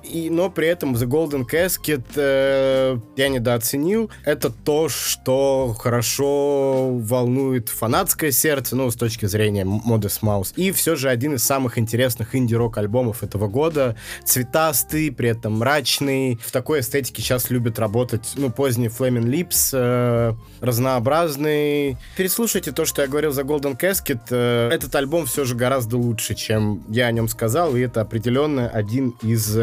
И, 0.03 0.31
но 0.31 0.51
при 0.51 0.69
этом 0.69 0.95
The 0.95 1.07
Golden 1.07 1.42
Casket 1.47 2.05
э, 2.17 2.99
я 3.17 3.29
недооценил. 3.29 4.11
Это 4.25 4.51
то, 4.51 4.89
что 4.89 5.75
хорошо 5.79 6.91
волнует 6.93 7.69
фанатское 7.69 8.31
сердце, 8.31 8.77
ну, 8.77 8.91
с 8.91 8.97
точки 8.97 9.27
зрения 9.27 9.65
Modest 9.65 10.21
Mouse. 10.23 10.53
И 10.57 10.73
все 10.73 10.97
же 10.97 11.09
один 11.09 11.35
из 11.35 11.45
самых 11.45 11.79
интересных 11.79 12.35
инди-рок 12.35 12.79
альбомов 12.79 13.23
этого 13.23 13.49
года. 13.49 13.97
Цветастый, 14.25 15.13
при 15.13 15.31
этом 15.31 15.59
мрачный. 15.59 16.39
В 16.45 16.51
такой 16.51 16.81
эстетике 16.81 17.23
сейчас 17.23 17.51
любят 17.51 17.79
работать, 17.79 18.33
ну, 18.37 18.51
поздний 18.51 18.89
Flaming 18.89 19.27
Lips, 19.27 19.71
э, 19.73 20.35
разнообразный. 20.61 21.97
Переслушайте 22.17 22.73
то, 22.73 22.85
что 22.85 23.03
я 23.03 23.09
говорил 23.09 23.33
за 23.33 23.43
Golden 23.43 23.79
Casket. 23.79 24.21
Э, 24.31 24.71
этот 24.73 24.95
альбом 24.95 25.27
все 25.27 25.45
же 25.45 25.55
гораздо 25.55 25.97
лучше, 25.97 26.35
чем 26.35 26.85
я 26.89 27.07
о 27.07 27.13
нем 27.13 27.29
сказал, 27.29 27.77
и 27.77 27.81
это 27.81 28.01
определенно 28.01 28.69
один 28.69 29.15
из 29.23 29.57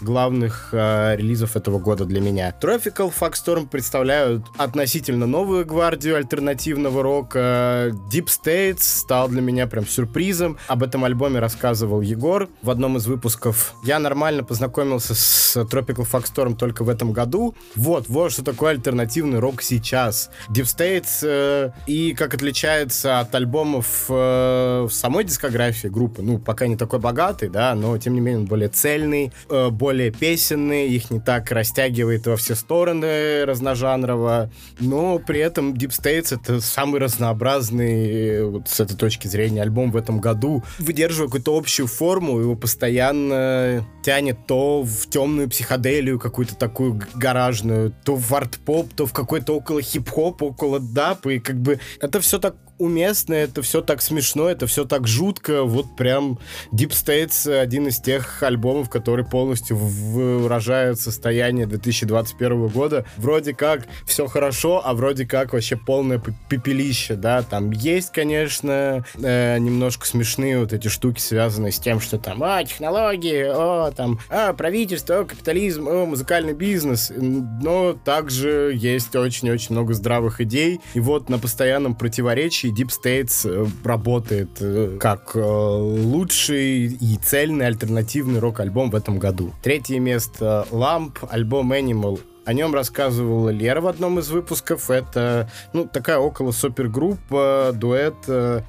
главных 0.00 0.70
э, 0.72 1.16
релизов 1.22 1.56
этого 1.56 1.78
года 1.78 2.04
для 2.04 2.20
меня. 2.20 2.54
Tropical 2.60 3.12
Fuckstorm 3.18 3.68
представляют 3.68 4.44
относительно 4.58 5.26
новую 5.26 5.64
гвардию 5.64 6.16
альтернативного 6.16 7.02
рока. 7.02 7.92
Deep 8.10 8.26
States 8.26 8.82
стал 8.82 9.28
для 9.28 9.40
меня 9.40 9.66
прям 9.66 9.86
сюрпризом. 9.86 10.58
Об 10.66 10.82
этом 10.82 11.04
альбоме 11.04 11.38
рассказывал 11.38 12.00
Егор 12.00 12.48
в 12.62 12.70
одном 12.70 12.96
из 12.96 13.06
выпусков. 13.06 13.74
Я 13.84 13.98
нормально 13.98 14.44
познакомился 14.44 15.14
с 15.14 15.56
Tropical 15.56 16.06
Fuckstorm 16.10 16.56
только 16.56 16.84
в 16.84 16.88
этом 16.88 17.12
году. 17.12 17.54
Вот, 17.76 18.08
вот 18.08 18.32
что 18.32 18.42
такое 18.44 18.72
альтернативный 18.72 19.38
рок 19.38 19.62
сейчас. 19.62 20.30
Deep 20.50 20.64
States 20.64 21.20
э, 21.22 21.70
и 21.86 22.14
как 22.14 22.34
отличается 22.34 23.20
от 23.20 23.34
альбомов 23.34 24.06
э, 24.08 24.86
в 24.88 24.90
самой 24.90 25.24
дискографии 25.24 25.88
группы. 25.88 26.22
Ну, 26.22 26.38
пока 26.38 26.66
не 26.66 26.76
такой 26.76 26.98
богатый, 26.98 27.48
да, 27.48 27.74
но 27.74 27.96
тем 27.98 28.14
не 28.14 28.20
менее 28.20 28.40
он 28.40 28.46
более 28.46 28.68
цельный, 28.68 29.32
э, 29.48 29.68
более 29.70 30.10
песенный, 30.10 30.88
их 30.88 31.10
не 31.12 31.20
так 31.20 31.50
растягивает 31.50 32.26
во 32.26 32.36
все 32.36 32.54
стороны 32.54 33.44
разножанрово, 33.44 34.50
но 34.80 35.18
при 35.18 35.40
этом 35.40 35.74
Deep 35.74 35.90
States 35.90 36.34
это 36.34 36.60
самый 36.60 37.00
разнообразный 37.00 38.08
э, 38.08 38.44
вот 38.44 38.68
с 38.68 38.80
этой 38.80 38.96
точки 38.96 39.28
зрения 39.28 39.62
альбом 39.62 39.90
в 39.90 39.96
этом 39.96 40.20
году. 40.20 40.64
Выдерживая 40.78 41.28
какую-то 41.28 41.56
общую 41.56 41.86
форму, 41.86 42.40
его 42.40 42.56
постоянно 42.56 43.86
тянет 44.02 44.46
то 44.46 44.82
в 44.82 45.08
темную 45.08 45.48
психоделию 45.48 46.18
какую-то 46.18 46.56
такую 46.56 47.00
гаражную, 47.14 47.94
то 48.04 48.16
в 48.16 48.34
арт-поп, 48.34 48.92
то 48.94 49.06
в 49.06 49.12
какой-то 49.12 49.56
около 49.56 49.82
хип-хоп, 49.82 50.42
около 50.42 50.80
дап, 50.80 51.26
и 51.26 51.38
как 51.38 51.60
бы 51.60 51.78
это 52.00 52.20
все 52.20 52.38
так 52.38 52.56
уместно, 52.78 53.34
это 53.34 53.62
все 53.62 53.80
так 53.80 54.02
смешно, 54.02 54.48
это 54.48 54.66
все 54.66 54.84
так 54.84 55.06
жутко. 55.06 55.62
Вот 55.64 55.96
прям 55.96 56.38
Deep 56.72 56.90
States 56.90 57.52
один 57.52 57.88
из 57.88 57.98
тех 57.98 58.42
альбомов, 58.42 58.90
который 58.90 59.24
полностью 59.24 59.76
выражает 59.76 60.98
состояние 61.00 61.66
2021 61.66 62.68
года. 62.68 63.04
Вроде 63.16 63.54
как 63.54 63.86
все 64.04 64.26
хорошо, 64.26 64.82
а 64.84 64.94
вроде 64.94 65.26
как 65.26 65.52
вообще 65.52 65.76
полное 65.76 66.20
пепелище, 66.48 67.14
да. 67.14 67.42
Там 67.42 67.70
есть, 67.70 68.12
конечно, 68.12 69.04
э, 69.22 69.58
немножко 69.58 70.06
смешные 70.06 70.58
вот 70.58 70.72
эти 70.72 70.88
штуки, 70.88 71.20
связанные 71.20 71.72
с 71.72 71.78
тем, 71.78 72.00
что 72.00 72.18
там, 72.18 72.42
а, 72.42 72.64
технологии, 72.64 73.44
о, 73.48 73.92
там, 73.92 74.18
а, 74.28 74.52
правительство, 74.52 75.20
о, 75.20 75.24
капитализм, 75.24 75.88
о, 75.88 76.06
музыкальный 76.06 76.54
бизнес. 76.54 77.12
Но 77.16 77.92
также 77.92 78.72
есть 78.74 79.14
очень-очень 79.14 79.72
много 79.74 79.94
здравых 79.94 80.40
идей. 80.40 80.80
И 80.94 81.00
вот 81.00 81.28
на 81.28 81.38
постоянном 81.38 81.94
противоречии 81.94 82.61
Deep 82.70 82.88
States 82.88 83.48
э, 83.48 83.66
работает 83.84 84.50
э, 84.60 84.96
как 85.00 85.32
э, 85.34 85.40
лучший 85.40 86.86
и 86.86 87.16
цельный 87.22 87.66
альтернативный 87.66 88.40
рок-альбом 88.40 88.90
в 88.90 88.94
этом 88.94 89.18
году. 89.18 89.52
Третье 89.62 89.98
место 89.98 90.66
Lamp, 90.70 91.18
альбом 91.30 91.72
Animal. 91.72 92.20
О 92.44 92.52
нем 92.54 92.74
рассказывала 92.74 93.50
Лера 93.50 93.80
в 93.80 93.86
одном 93.86 94.18
из 94.18 94.28
выпусков. 94.30 94.90
Это, 94.90 95.48
ну, 95.72 95.86
такая 95.86 96.18
около 96.18 96.50
супергруппа, 96.50 97.70
дуэт 97.72 98.16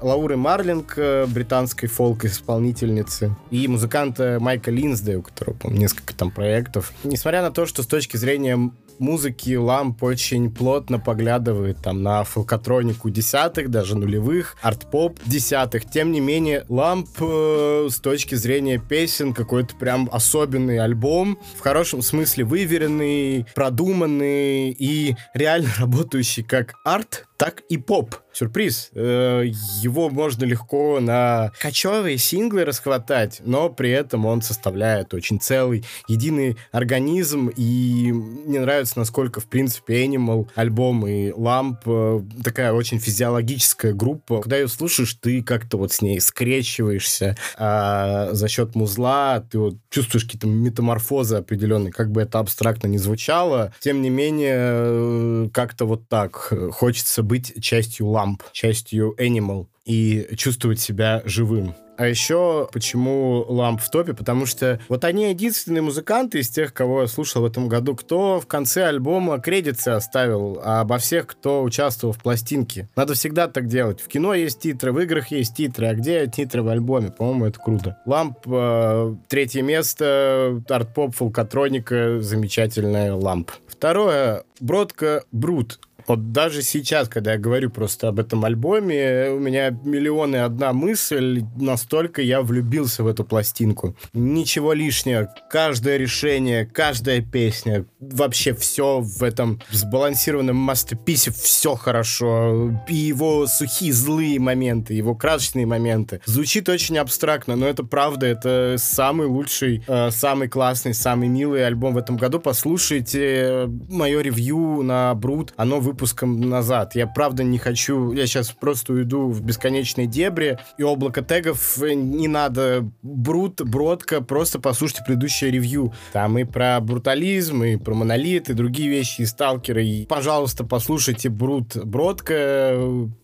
Лауры 0.00 0.36
Марлинг, 0.36 0.96
британской 0.96 1.88
фолк-исполнительницы, 1.88 3.34
и 3.50 3.66
музыканта 3.66 4.38
Майка 4.40 4.70
Линсдея, 4.70 5.18
у 5.18 5.22
которого, 5.22 5.56
несколько 5.70 6.14
там 6.14 6.30
проектов. 6.30 6.92
Несмотря 7.02 7.42
на 7.42 7.50
то, 7.50 7.66
что 7.66 7.82
с 7.82 7.86
точки 7.88 8.16
зрения 8.16 8.70
музыки 8.98 9.54
ламп 9.54 10.02
очень 10.02 10.50
плотно 10.52 10.98
поглядывает 10.98 11.78
там 11.82 12.02
на 12.02 12.24
фолкотронику 12.24 13.10
десятых, 13.10 13.70
даже 13.70 13.96
нулевых, 13.96 14.56
арт-поп 14.62 15.18
десятых. 15.26 15.90
Тем 15.90 16.12
не 16.12 16.20
менее, 16.20 16.64
ламп 16.68 17.08
э, 17.20 17.88
с 17.90 18.00
точки 18.00 18.34
зрения 18.34 18.78
песен 18.78 19.34
какой-то 19.34 19.74
прям 19.76 20.08
особенный 20.12 20.78
альбом, 20.78 21.38
в 21.56 21.60
хорошем 21.60 22.02
смысле 22.02 22.44
выверенный, 22.44 23.46
продуманный 23.54 24.70
и 24.70 25.16
реально 25.34 25.70
работающий 25.78 26.42
как 26.42 26.74
арт, 26.84 27.26
так 27.44 27.60
и 27.68 27.76
поп. 27.76 28.16
Сюрприз. 28.32 28.90
Э, 28.94 29.44
его 29.44 30.08
можно 30.10 30.44
легко 30.44 30.98
на 30.98 31.52
кочевые 31.60 32.18
синглы 32.18 32.64
расхватать, 32.64 33.40
но 33.44 33.68
при 33.68 33.90
этом 33.90 34.26
он 34.26 34.42
составляет 34.42 35.14
очень 35.14 35.38
целый, 35.38 35.84
единый 36.08 36.56
организм, 36.72 37.48
и 37.54 38.10
мне 38.12 38.58
нравится, 38.58 38.98
насколько, 38.98 39.40
в 39.40 39.46
принципе, 39.46 40.04
Animal, 40.04 40.48
альбом 40.56 41.06
и 41.06 41.30
Lamp 41.30 41.76
э, 41.86 42.42
такая 42.42 42.72
очень 42.72 42.98
физиологическая 42.98 43.92
группа. 43.92 44.40
Когда 44.40 44.56
ее 44.56 44.68
слушаешь, 44.68 45.14
ты 45.14 45.42
как-то 45.42 45.76
вот 45.76 45.92
с 45.92 46.02
ней 46.02 46.18
скрещиваешься 46.20 47.36
а 47.56 48.30
за 48.32 48.48
счет 48.48 48.74
музла, 48.74 49.44
ты 49.48 49.58
вот 49.58 49.76
чувствуешь 49.90 50.24
какие-то 50.24 50.48
метаморфозы 50.48 51.36
определенные, 51.36 51.92
как 51.92 52.10
бы 52.10 52.22
это 52.22 52.40
абстрактно 52.40 52.88
не 52.88 52.98
звучало. 52.98 53.72
Тем 53.78 54.02
не 54.02 54.10
менее, 54.10 54.56
э, 54.56 55.48
как-то 55.52 55.84
вот 55.84 56.08
так 56.08 56.52
хочется 56.72 57.22
быть 57.22 57.33
частью 57.42 58.08
ламп, 58.08 58.42
частью 58.52 59.14
Animal 59.18 59.66
и 59.84 60.28
чувствовать 60.36 60.80
себя 60.80 61.22
живым. 61.24 61.74
А 61.96 62.06
еще 62.06 62.68
почему 62.72 63.44
Ламп 63.48 63.80
в 63.80 63.90
топе? 63.90 64.14
Потому 64.14 64.46
что 64.46 64.80
вот 64.88 65.04
они 65.04 65.30
единственные 65.30 65.82
музыканты 65.82 66.40
из 66.40 66.48
тех, 66.48 66.74
кого 66.74 67.02
я 67.02 67.06
слушал 67.06 67.42
в 67.42 67.44
этом 67.44 67.68
году, 67.68 67.94
кто 67.94 68.40
в 68.40 68.46
конце 68.46 68.86
альбома 68.86 69.38
кредиты 69.38 69.90
оставил 69.90 70.60
а 70.62 70.80
обо 70.80 70.98
всех, 70.98 71.26
кто 71.26 71.62
участвовал 71.62 72.12
в 72.12 72.20
пластинке. 72.20 72.88
Надо 72.96 73.14
всегда 73.14 73.48
так 73.48 73.68
делать. 73.68 74.00
В 74.00 74.08
кино 74.08 74.34
есть 74.34 74.60
титры, 74.60 74.92
в 74.92 75.00
играх 75.00 75.28
есть 75.28 75.56
титры, 75.56 75.86
а 75.86 75.94
где 75.94 76.26
титры 76.26 76.62
в 76.62 76.68
альбоме? 76.68 77.10
По-моему, 77.10 77.46
это 77.46 77.60
круто. 77.60 77.98
Ламп, 78.06 78.38
э, 78.46 79.14
третье 79.28 79.62
место, 79.62 80.62
арт-поп, 80.68 81.14
фолкотроника, 81.14 82.20
замечательная 82.20 83.14
Ламп. 83.14 83.52
Второе, 83.68 84.44
Бродка 84.60 85.24
Брут. 85.30 85.78
Вот 86.06 86.32
даже 86.32 86.62
сейчас, 86.62 87.08
когда 87.08 87.32
я 87.32 87.38
говорю 87.38 87.70
просто 87.70 88.08
об 88.08 88.20
этом 88.20 88.44
альбоме, 88.44 89.30
у 89.30 89.38
меня 89.38 89.70
миллионы 89.70 90.36
одна 90.36 90.72
мысль, 90.72 91.42
настолько 91.56 92.20
я 92.22 92.42
влюбился 92.42 93.02
в 93.02 93.06
эту 93.06 93.24
пластинку. 93.24 93.96
Ничего 94.12 94.72
лишнего. 94.72 95.32
Каждое 95.50 95.96
решение, 95.96 96.66
каждая 96.66 97.22
песня, 97.22 97.86
вообще 98.00 98.54
все 98.54 99.00
в 99.00 99.22
этом 99.22 99.60
сбалансированном 99.70 100.56
мастерписе, 100.56 101.30
все 101.30 101.74
хорошо. 101.74 102.72
И 102.88 102.94
его 102.94 103.46
сухие 103.46 103.92
злые 103.92 104.38
моменты, 104.38 104.94
его 104.94 105.14
красочные 105.14 105.66
моменты. 105.66 106.20
Звучит 106.26 106.68
очень 106.68 106.98
абстрактно, 106.98 107.56
но 107.56 107.66
это 107.66 107.82
правда, 107.82 108.26
это 108.26 108.76
самый 108.78 109.26
лучший, 109.26 109.82
э, 109.86 110.10
самый 110.10 110.48
классный, 110.48 110.92
самый 110.94 111.28
милый 111.28 111.66
альбом 111.66 111.94
в 111.94 111.98
этом 111.98 112.16
году. 112.16 112.40
Послушайте 112.40 113.68
мое 113.88 114.20
ревью 114.20 114.82
на 114.82 115.14
Брут, 115.14 115.54
оно 115.56 115.80
выпущено 115.80 115.93
выпуском 115.94 116.40
назад. 116.40 116.96
Я 116.96 117.06
правда 117.06 117.44
не 117.44 117.58
хочу, 117.58 118.12
я 118.12 118.26
сейчас 118.26 118.50
просто 118.50 118.92
уйду 118.92 119.28
в 119.28 119.40
бесконечные 119.40 120.08
дебри, 120.08 120.58
и 120.76 120.82
облако 120.82 121.22
тегов 121.22 121.78
не 121.78 122.26
надо 122.26 122.90
брут, 123.02 123.62
бродка, 123.62 124.20
просто 124.20 124.58
послушайте 124.58 125.04
предыдущее 125.06 125.52
ревью. 125.52 125.94
Там 126.12 126.36
и 126.38 126.44
про 126.44 126.80
брутализм, 126.80 127.62
и 127.62 127.76
про 127.76 127.94
монолит, 127.94 128.50
и 128.50 128.54
другие 128.54 128.88
вещи, 128.88 129.22
и 129.22 129.26
сталкеры. 129.26 129.84
И, 129.84 130.06
пожалуйста, 130.06 130.64
послушайте 130.64 131.28
брут, 131.28 131.76
бродка, 131.76 132.76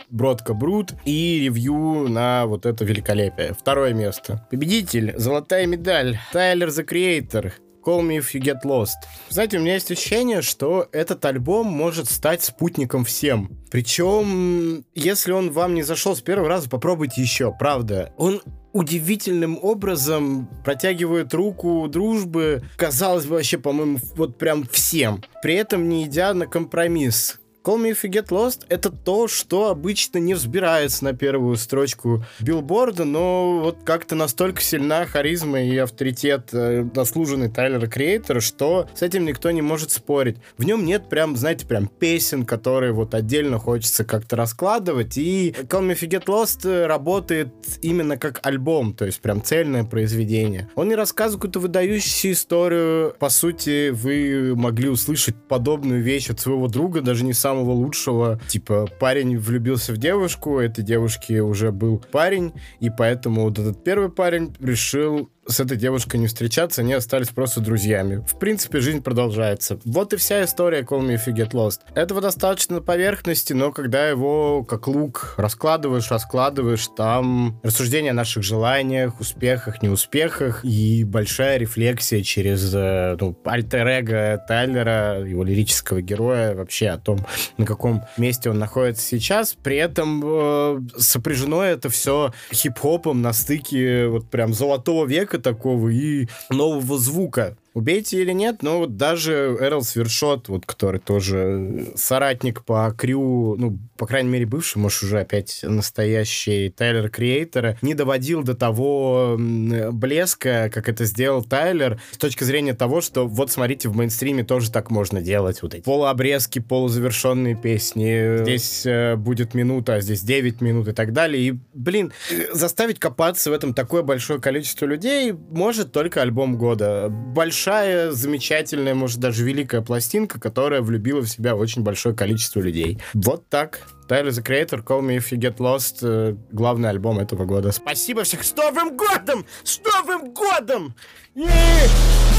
бродка, 0.08 0.54
брут, 0.54 0.92
и 1.04 1.40
ревью 1.40 2.08
на 2.08 2.46
вот 2.46 2.66
это 2.66 2.84
великолепие. 2.84 3.54
Второе 3.58 3.92
место. 3.92 4.46
Победитель, 4.50 5.14
золотая 5.16 5.66
медаль, 5.66 6.18
Тайлер 6.32 6.68
The 6.68 6.86
Creator. 6.86 7.52
Call 7.90 8.02
Me 8.02 8.18
If 8.18 8.34
You 8.34 8.40
Get 8.40 8.62
Lost. 8.64 9.08
Знаете, 9.30 9.58
у 9.58 9.60
меня 9.60 9.74
есть 9.74 9.90
ощущение, 9.90 10.42
что 10.42 10.88
этот 10.92 11.24
альбом 11.24 11.66
может 11.66 12.08
стать 12.08 12.42
спутником 12.42 13.04
всем. 13.04 13.50
Причем, 13.70 14.84
если 14.94 15.32
он 15.32 15.50
вам 15.50 15.74
не 15.74 15.82
зашел 15.82 16.14
с 16.14 16.20
первого 16.20 16.48
раза, 16.48 16.68
попробуйте 16.68 17.20
еще, 17.20 17.52
правда. 17.52 18.12
Он 18.16 18.42
удивительным 18.72 19.58
образом 19.60 20.48
протягивает 20.64 21.34
руку 21.34 21.88
дружбы, 21.88 22.62
казалось 22.76 23.26
бы, 23.26 23.34
вообще, 23.34 23.58
по-моему, 23.58 23.98
вот 24.14 24.38
прям 24.38 24.64
всем. 24.70 25.24
При 25.42 25.54
этом 25.54 25.88
не 25.88 26.04
идя 26.04 26.32
на 26.34 26.46
компромисс 26.46 27.39
Call 27.62 27.76
Me 27.76 27.90
If 27.90 28.04
You 28.04 28.10
Get 28.10 28.28
Lost— 28.28 28.64
это 28.70 28.90
то, 28.90 29.28
что 29.28 29.68
обычно 29.68 30.16
не 30.18 30.32
взбирается 30.32 31.04
на 31.04 31.12
первую 31.12 31.56
строчку 31.56 32.24
билборда, 32.40 33.04
но 33.04 33.60
вот 33.60 33.78
как-то 33.84 34.14
настолько 34.14 34.62
сильна 34.62 35.04
харизма 35.04 35.60
и 35.62 35.76
авторитет 35.76 36.48
э, 36.52 36.88
заслуженный 36.94 37.50
Тайлера 37.50 37.86
Креатора, 37.86 38.40
что 38.40 38.88
с 38.94 39.02
этим 39.02 39.26
никто 39.26 39.50
не 39.50 39.60
может 39.60 39.90
спорить. 39.90 40.38
В 40.56 40.64
нем 40.64 40.86
нет 40.86 41.10
прям, 41.10 41.36
знаете, 41.36 41.66
прям 41.66 41.86
песен, 41.86 42.46
которые 42.46 42.92
вот 42.92 43.14
отдельно 43.14 43.58
хочется 43.58 44.04
как-то 44.04 44.36
раскладывать, 44.36 45.18
и 45.18 45.54
Call 45.64 45.82
Me 45.82 45.92
If 45.92 46.00
You 46.00 46.08
Get 46.08 46.24
Lost 46.26 46.86
работает 46.86 47.52
именно 47.82 48.16
как 48.16 48.40
альбом, 48.42 48.94
то 48.94 49.04
есть 49.04 49.20
прям 49.20 49.42
цельное 49.42 49.84
произведение. 49.84 50.70
Он 50.76 50.88
не 50.88 50.94
рассказывает 50.94 51.42
какую-то 51.42 51.60
выдающуюся 51.60 52.32
историю. 52.32 53.14
По 53.18 53.28
сути, 53.28 53.90
вы 53.90 54.54
могли 54.56 54.88
услышать 54.88 55.36
подобную 55.46 56.02
вещь 56.02 56.30
от 56.30 56.40
своего 56.40 56.66
друга, 56.66 57.02
даже 57.02 57.24
не 57.24 57.34
самого 57.50 57.72
лучшего. 57.72 58.40
Типа, 58.48 58.86
парень 59.00 59.36
влюбился 59.36 59.92
в 59.92 59.98
девушку, 59.98 60.60
этой 60.60 60.84
девушке 60.84 61.42
уже 61.42 61.72
был 61.72 61.98
парень, 61.98 62.52
и 62.78 62.90
поэтому 62.90 63.42
вот 63.42 63.58
этот 63.58 63.82
первый 63.82 64.08
парень 64.08 64.54
решил 64.60 65.30
с 65.46 65.60
этой 65.60 65.76
девушкой 65.76 66.18
не 66.18 66.26
встречаться, 66.26 66.82
они 66.82 66.92
остались 66.92 67.28
просто 67.28 67.60
друзьями. 67.60 68.24
В 68.28 68.38
принципе, 68.38 68.80
жизнь 68.80 69.02
продолжается. 69.02 69.80
Вот 69.84 70.12
и 70.12 70.16
вся 70.16 70.44
история 70.44 70.82
Call 70.82 71.00
Me 71.00 71.14
If 71.14 71.26
You 71.26 71.34
Get 71.34 71.50
Lost. 71.52 71.80
Этого 71.94 72.20
достаточно 72.20 72.76
на 72.76 72.82
поверхности, 72.82 73.52
но 73.52 73.72
когда 73.72 74.08
его 74.08 74.62
как 74.64 74.86
лук 74.86 75.34
раскладываешь, 75.38 76.10
раскладываешь, 76.10 76.88
там 76.96 77.58
рассуждения 77.62 78.10
о 78.10 78.14
наших 78.14 78.42
желаниях, 78.42 79.20
успехах, 79.20 79.82
неуспехах 79.82 80.64
и 80.64 81.04
большая 81.04 81.58
рефлексия 81.58 82.22
через 82.22 82.72
э, 82.74 83.16
ну, 83.20 83.36
альтер-эго 83.44 84.44
Тайлера, 84.46 85.20
его 85.26 85.42
лирического 85.42 86.00
героя, 86.00 86.54
вообще 86.54 86.88
о 86.88 86.98
том, 86.98 87.26
на 87.56 87.66
каком 87.66 88.04
месте 88.16 88.50
он 88.50 88.58
находится 88.58 89.04
сейчас. 89.04 89.54
При 89.54 89.76
этом 89.76 90.22
э, 90.24 90.80
сопряжено 90.96 91.62
это 91.62 91.88
все 91.88 92.32
хип-хопом 92.52 93.22
на 93.22 93.32
стыке 93.32 94.06
вот 94.06 94.30
прям 94.30 94.54
золотого 94.54 95.06
века 95.06 95.39
такого 95.40 95.88
и 95.88 96.28
нового 96.50 96.98
звука. 96.98 97.56
Убейте 97.72 98.20
или 98.20 98.32
нет, 98.32 98.62
но 98.62 98.78
вот 98.78 98.96
даже 98.96 99.56
Эрл 99.60 99.82
Свершот, 99.82 100.48
вот, 100.48 100.66
который 100.66 100.98
тоже 100.98 101.92
соратник 101.94 102.64
по 102.64 102.92
крю, 102.96 103.54
ну, 103.56 103.78
по 103.96 104.06
крайней 104.06 104.28
мере, 104.28 104.46
бывший, 104.46 104.78
может, 104.78 105.04
уже 105.04 105.20
опять 105.20 105.60
настоящий 105.62 106.70
Тайлер 106.70 107.08
Креатора, 107.10 107.78
не 107.80 107.94
доводил 107.94 108.42
до 108.42 108.54
того 108.54 109.36
блеска, 109.38 110.68
как 110.72 110.88
это 110.88 111.04
сделал 111.04 111.44
Тайлер, 111.44 112.00
с 112.10 112.18
точки 112.18 112.42
зрения 112.42 112.74
того, 112.74 113.00
что 113.00 113.28
вот, 113.28 113.52
смотрите, 113.52 113.88
в 113.88 113.96
мейнстриме 113.96 114.42
тоже 114.42 114.72
так 114.72 114.90
можно 114.90 115.20
делать. 115.20 115.62
Вот 115.62 115.74
эти 115.74 115.84
полуобрезки, 115.84 116.58
полузавершенные 116.58 117.54
песни. 117.54 118.42
Здесь 118.42 118.84
э, 118.84 119.14
будет 119.14 119.54
минута, 119.54 119.94
а 119.94 120.00
здесь 120.00 120.22
9 120.22 120.60
минут 120.60 120.88
и 120.88 120.92
так 120.92 121.12
далее. 121.12 121.42
И, 121.42 121.58
блин, 121.72 122.12
заставить 122.52 122.98
копаться 122.98 123.50
в 123.50 123.52
этом 123.52 123.74
такое 123.74 124.02
большое 124.02 124.40
количество 124.40 124.86
людей 124.86 125.32
может 125.32 125.92
только 125.92 126.20
альбом 126.20 126.56
года. 126.56 127.08
Большой 127.08 127.59
большая, 127.60 128.10
замечательная, 128.12 128.94
может, 128.94 129.18
даже 129.18 129.44
великая 129.44 129.82
пластинка, 129.82 130.40
которая 130.40 130.80
влюбила 130.80 131.20
в 131.20 131.28
себя 131.28 131.54
очень 131.54 131.82
большое 131.82 132.14
количество 132.14 132.60
людей. 132.60 132.98
Вот 133.12 133.48
так. 133.50 133.80
Tyler 134.08 134.28
the 134.28 134.42
Creator, 134.42 134.82
Call 134.82 135.02
Me 135.02 135.18
If 135.18 135.30
You 135.30 135.38
Get 135.38 135.58
Lost, 135.58 135.98
э, 136.00 136.36
главный 136.50 136.88
альбом 136.88 137.18
этого 137.18 137.44
года. 137.44 137.70
Спасибо 137.70 138.24
всех! 138.24 138.44
С 138.44 138.56
Новым 138.56 138.96
годом! 138.96 139.44
С 139.62 139.78
Новым 139.80 140.32
годом! 140.32 140.94
Yeah! 141.34 142.29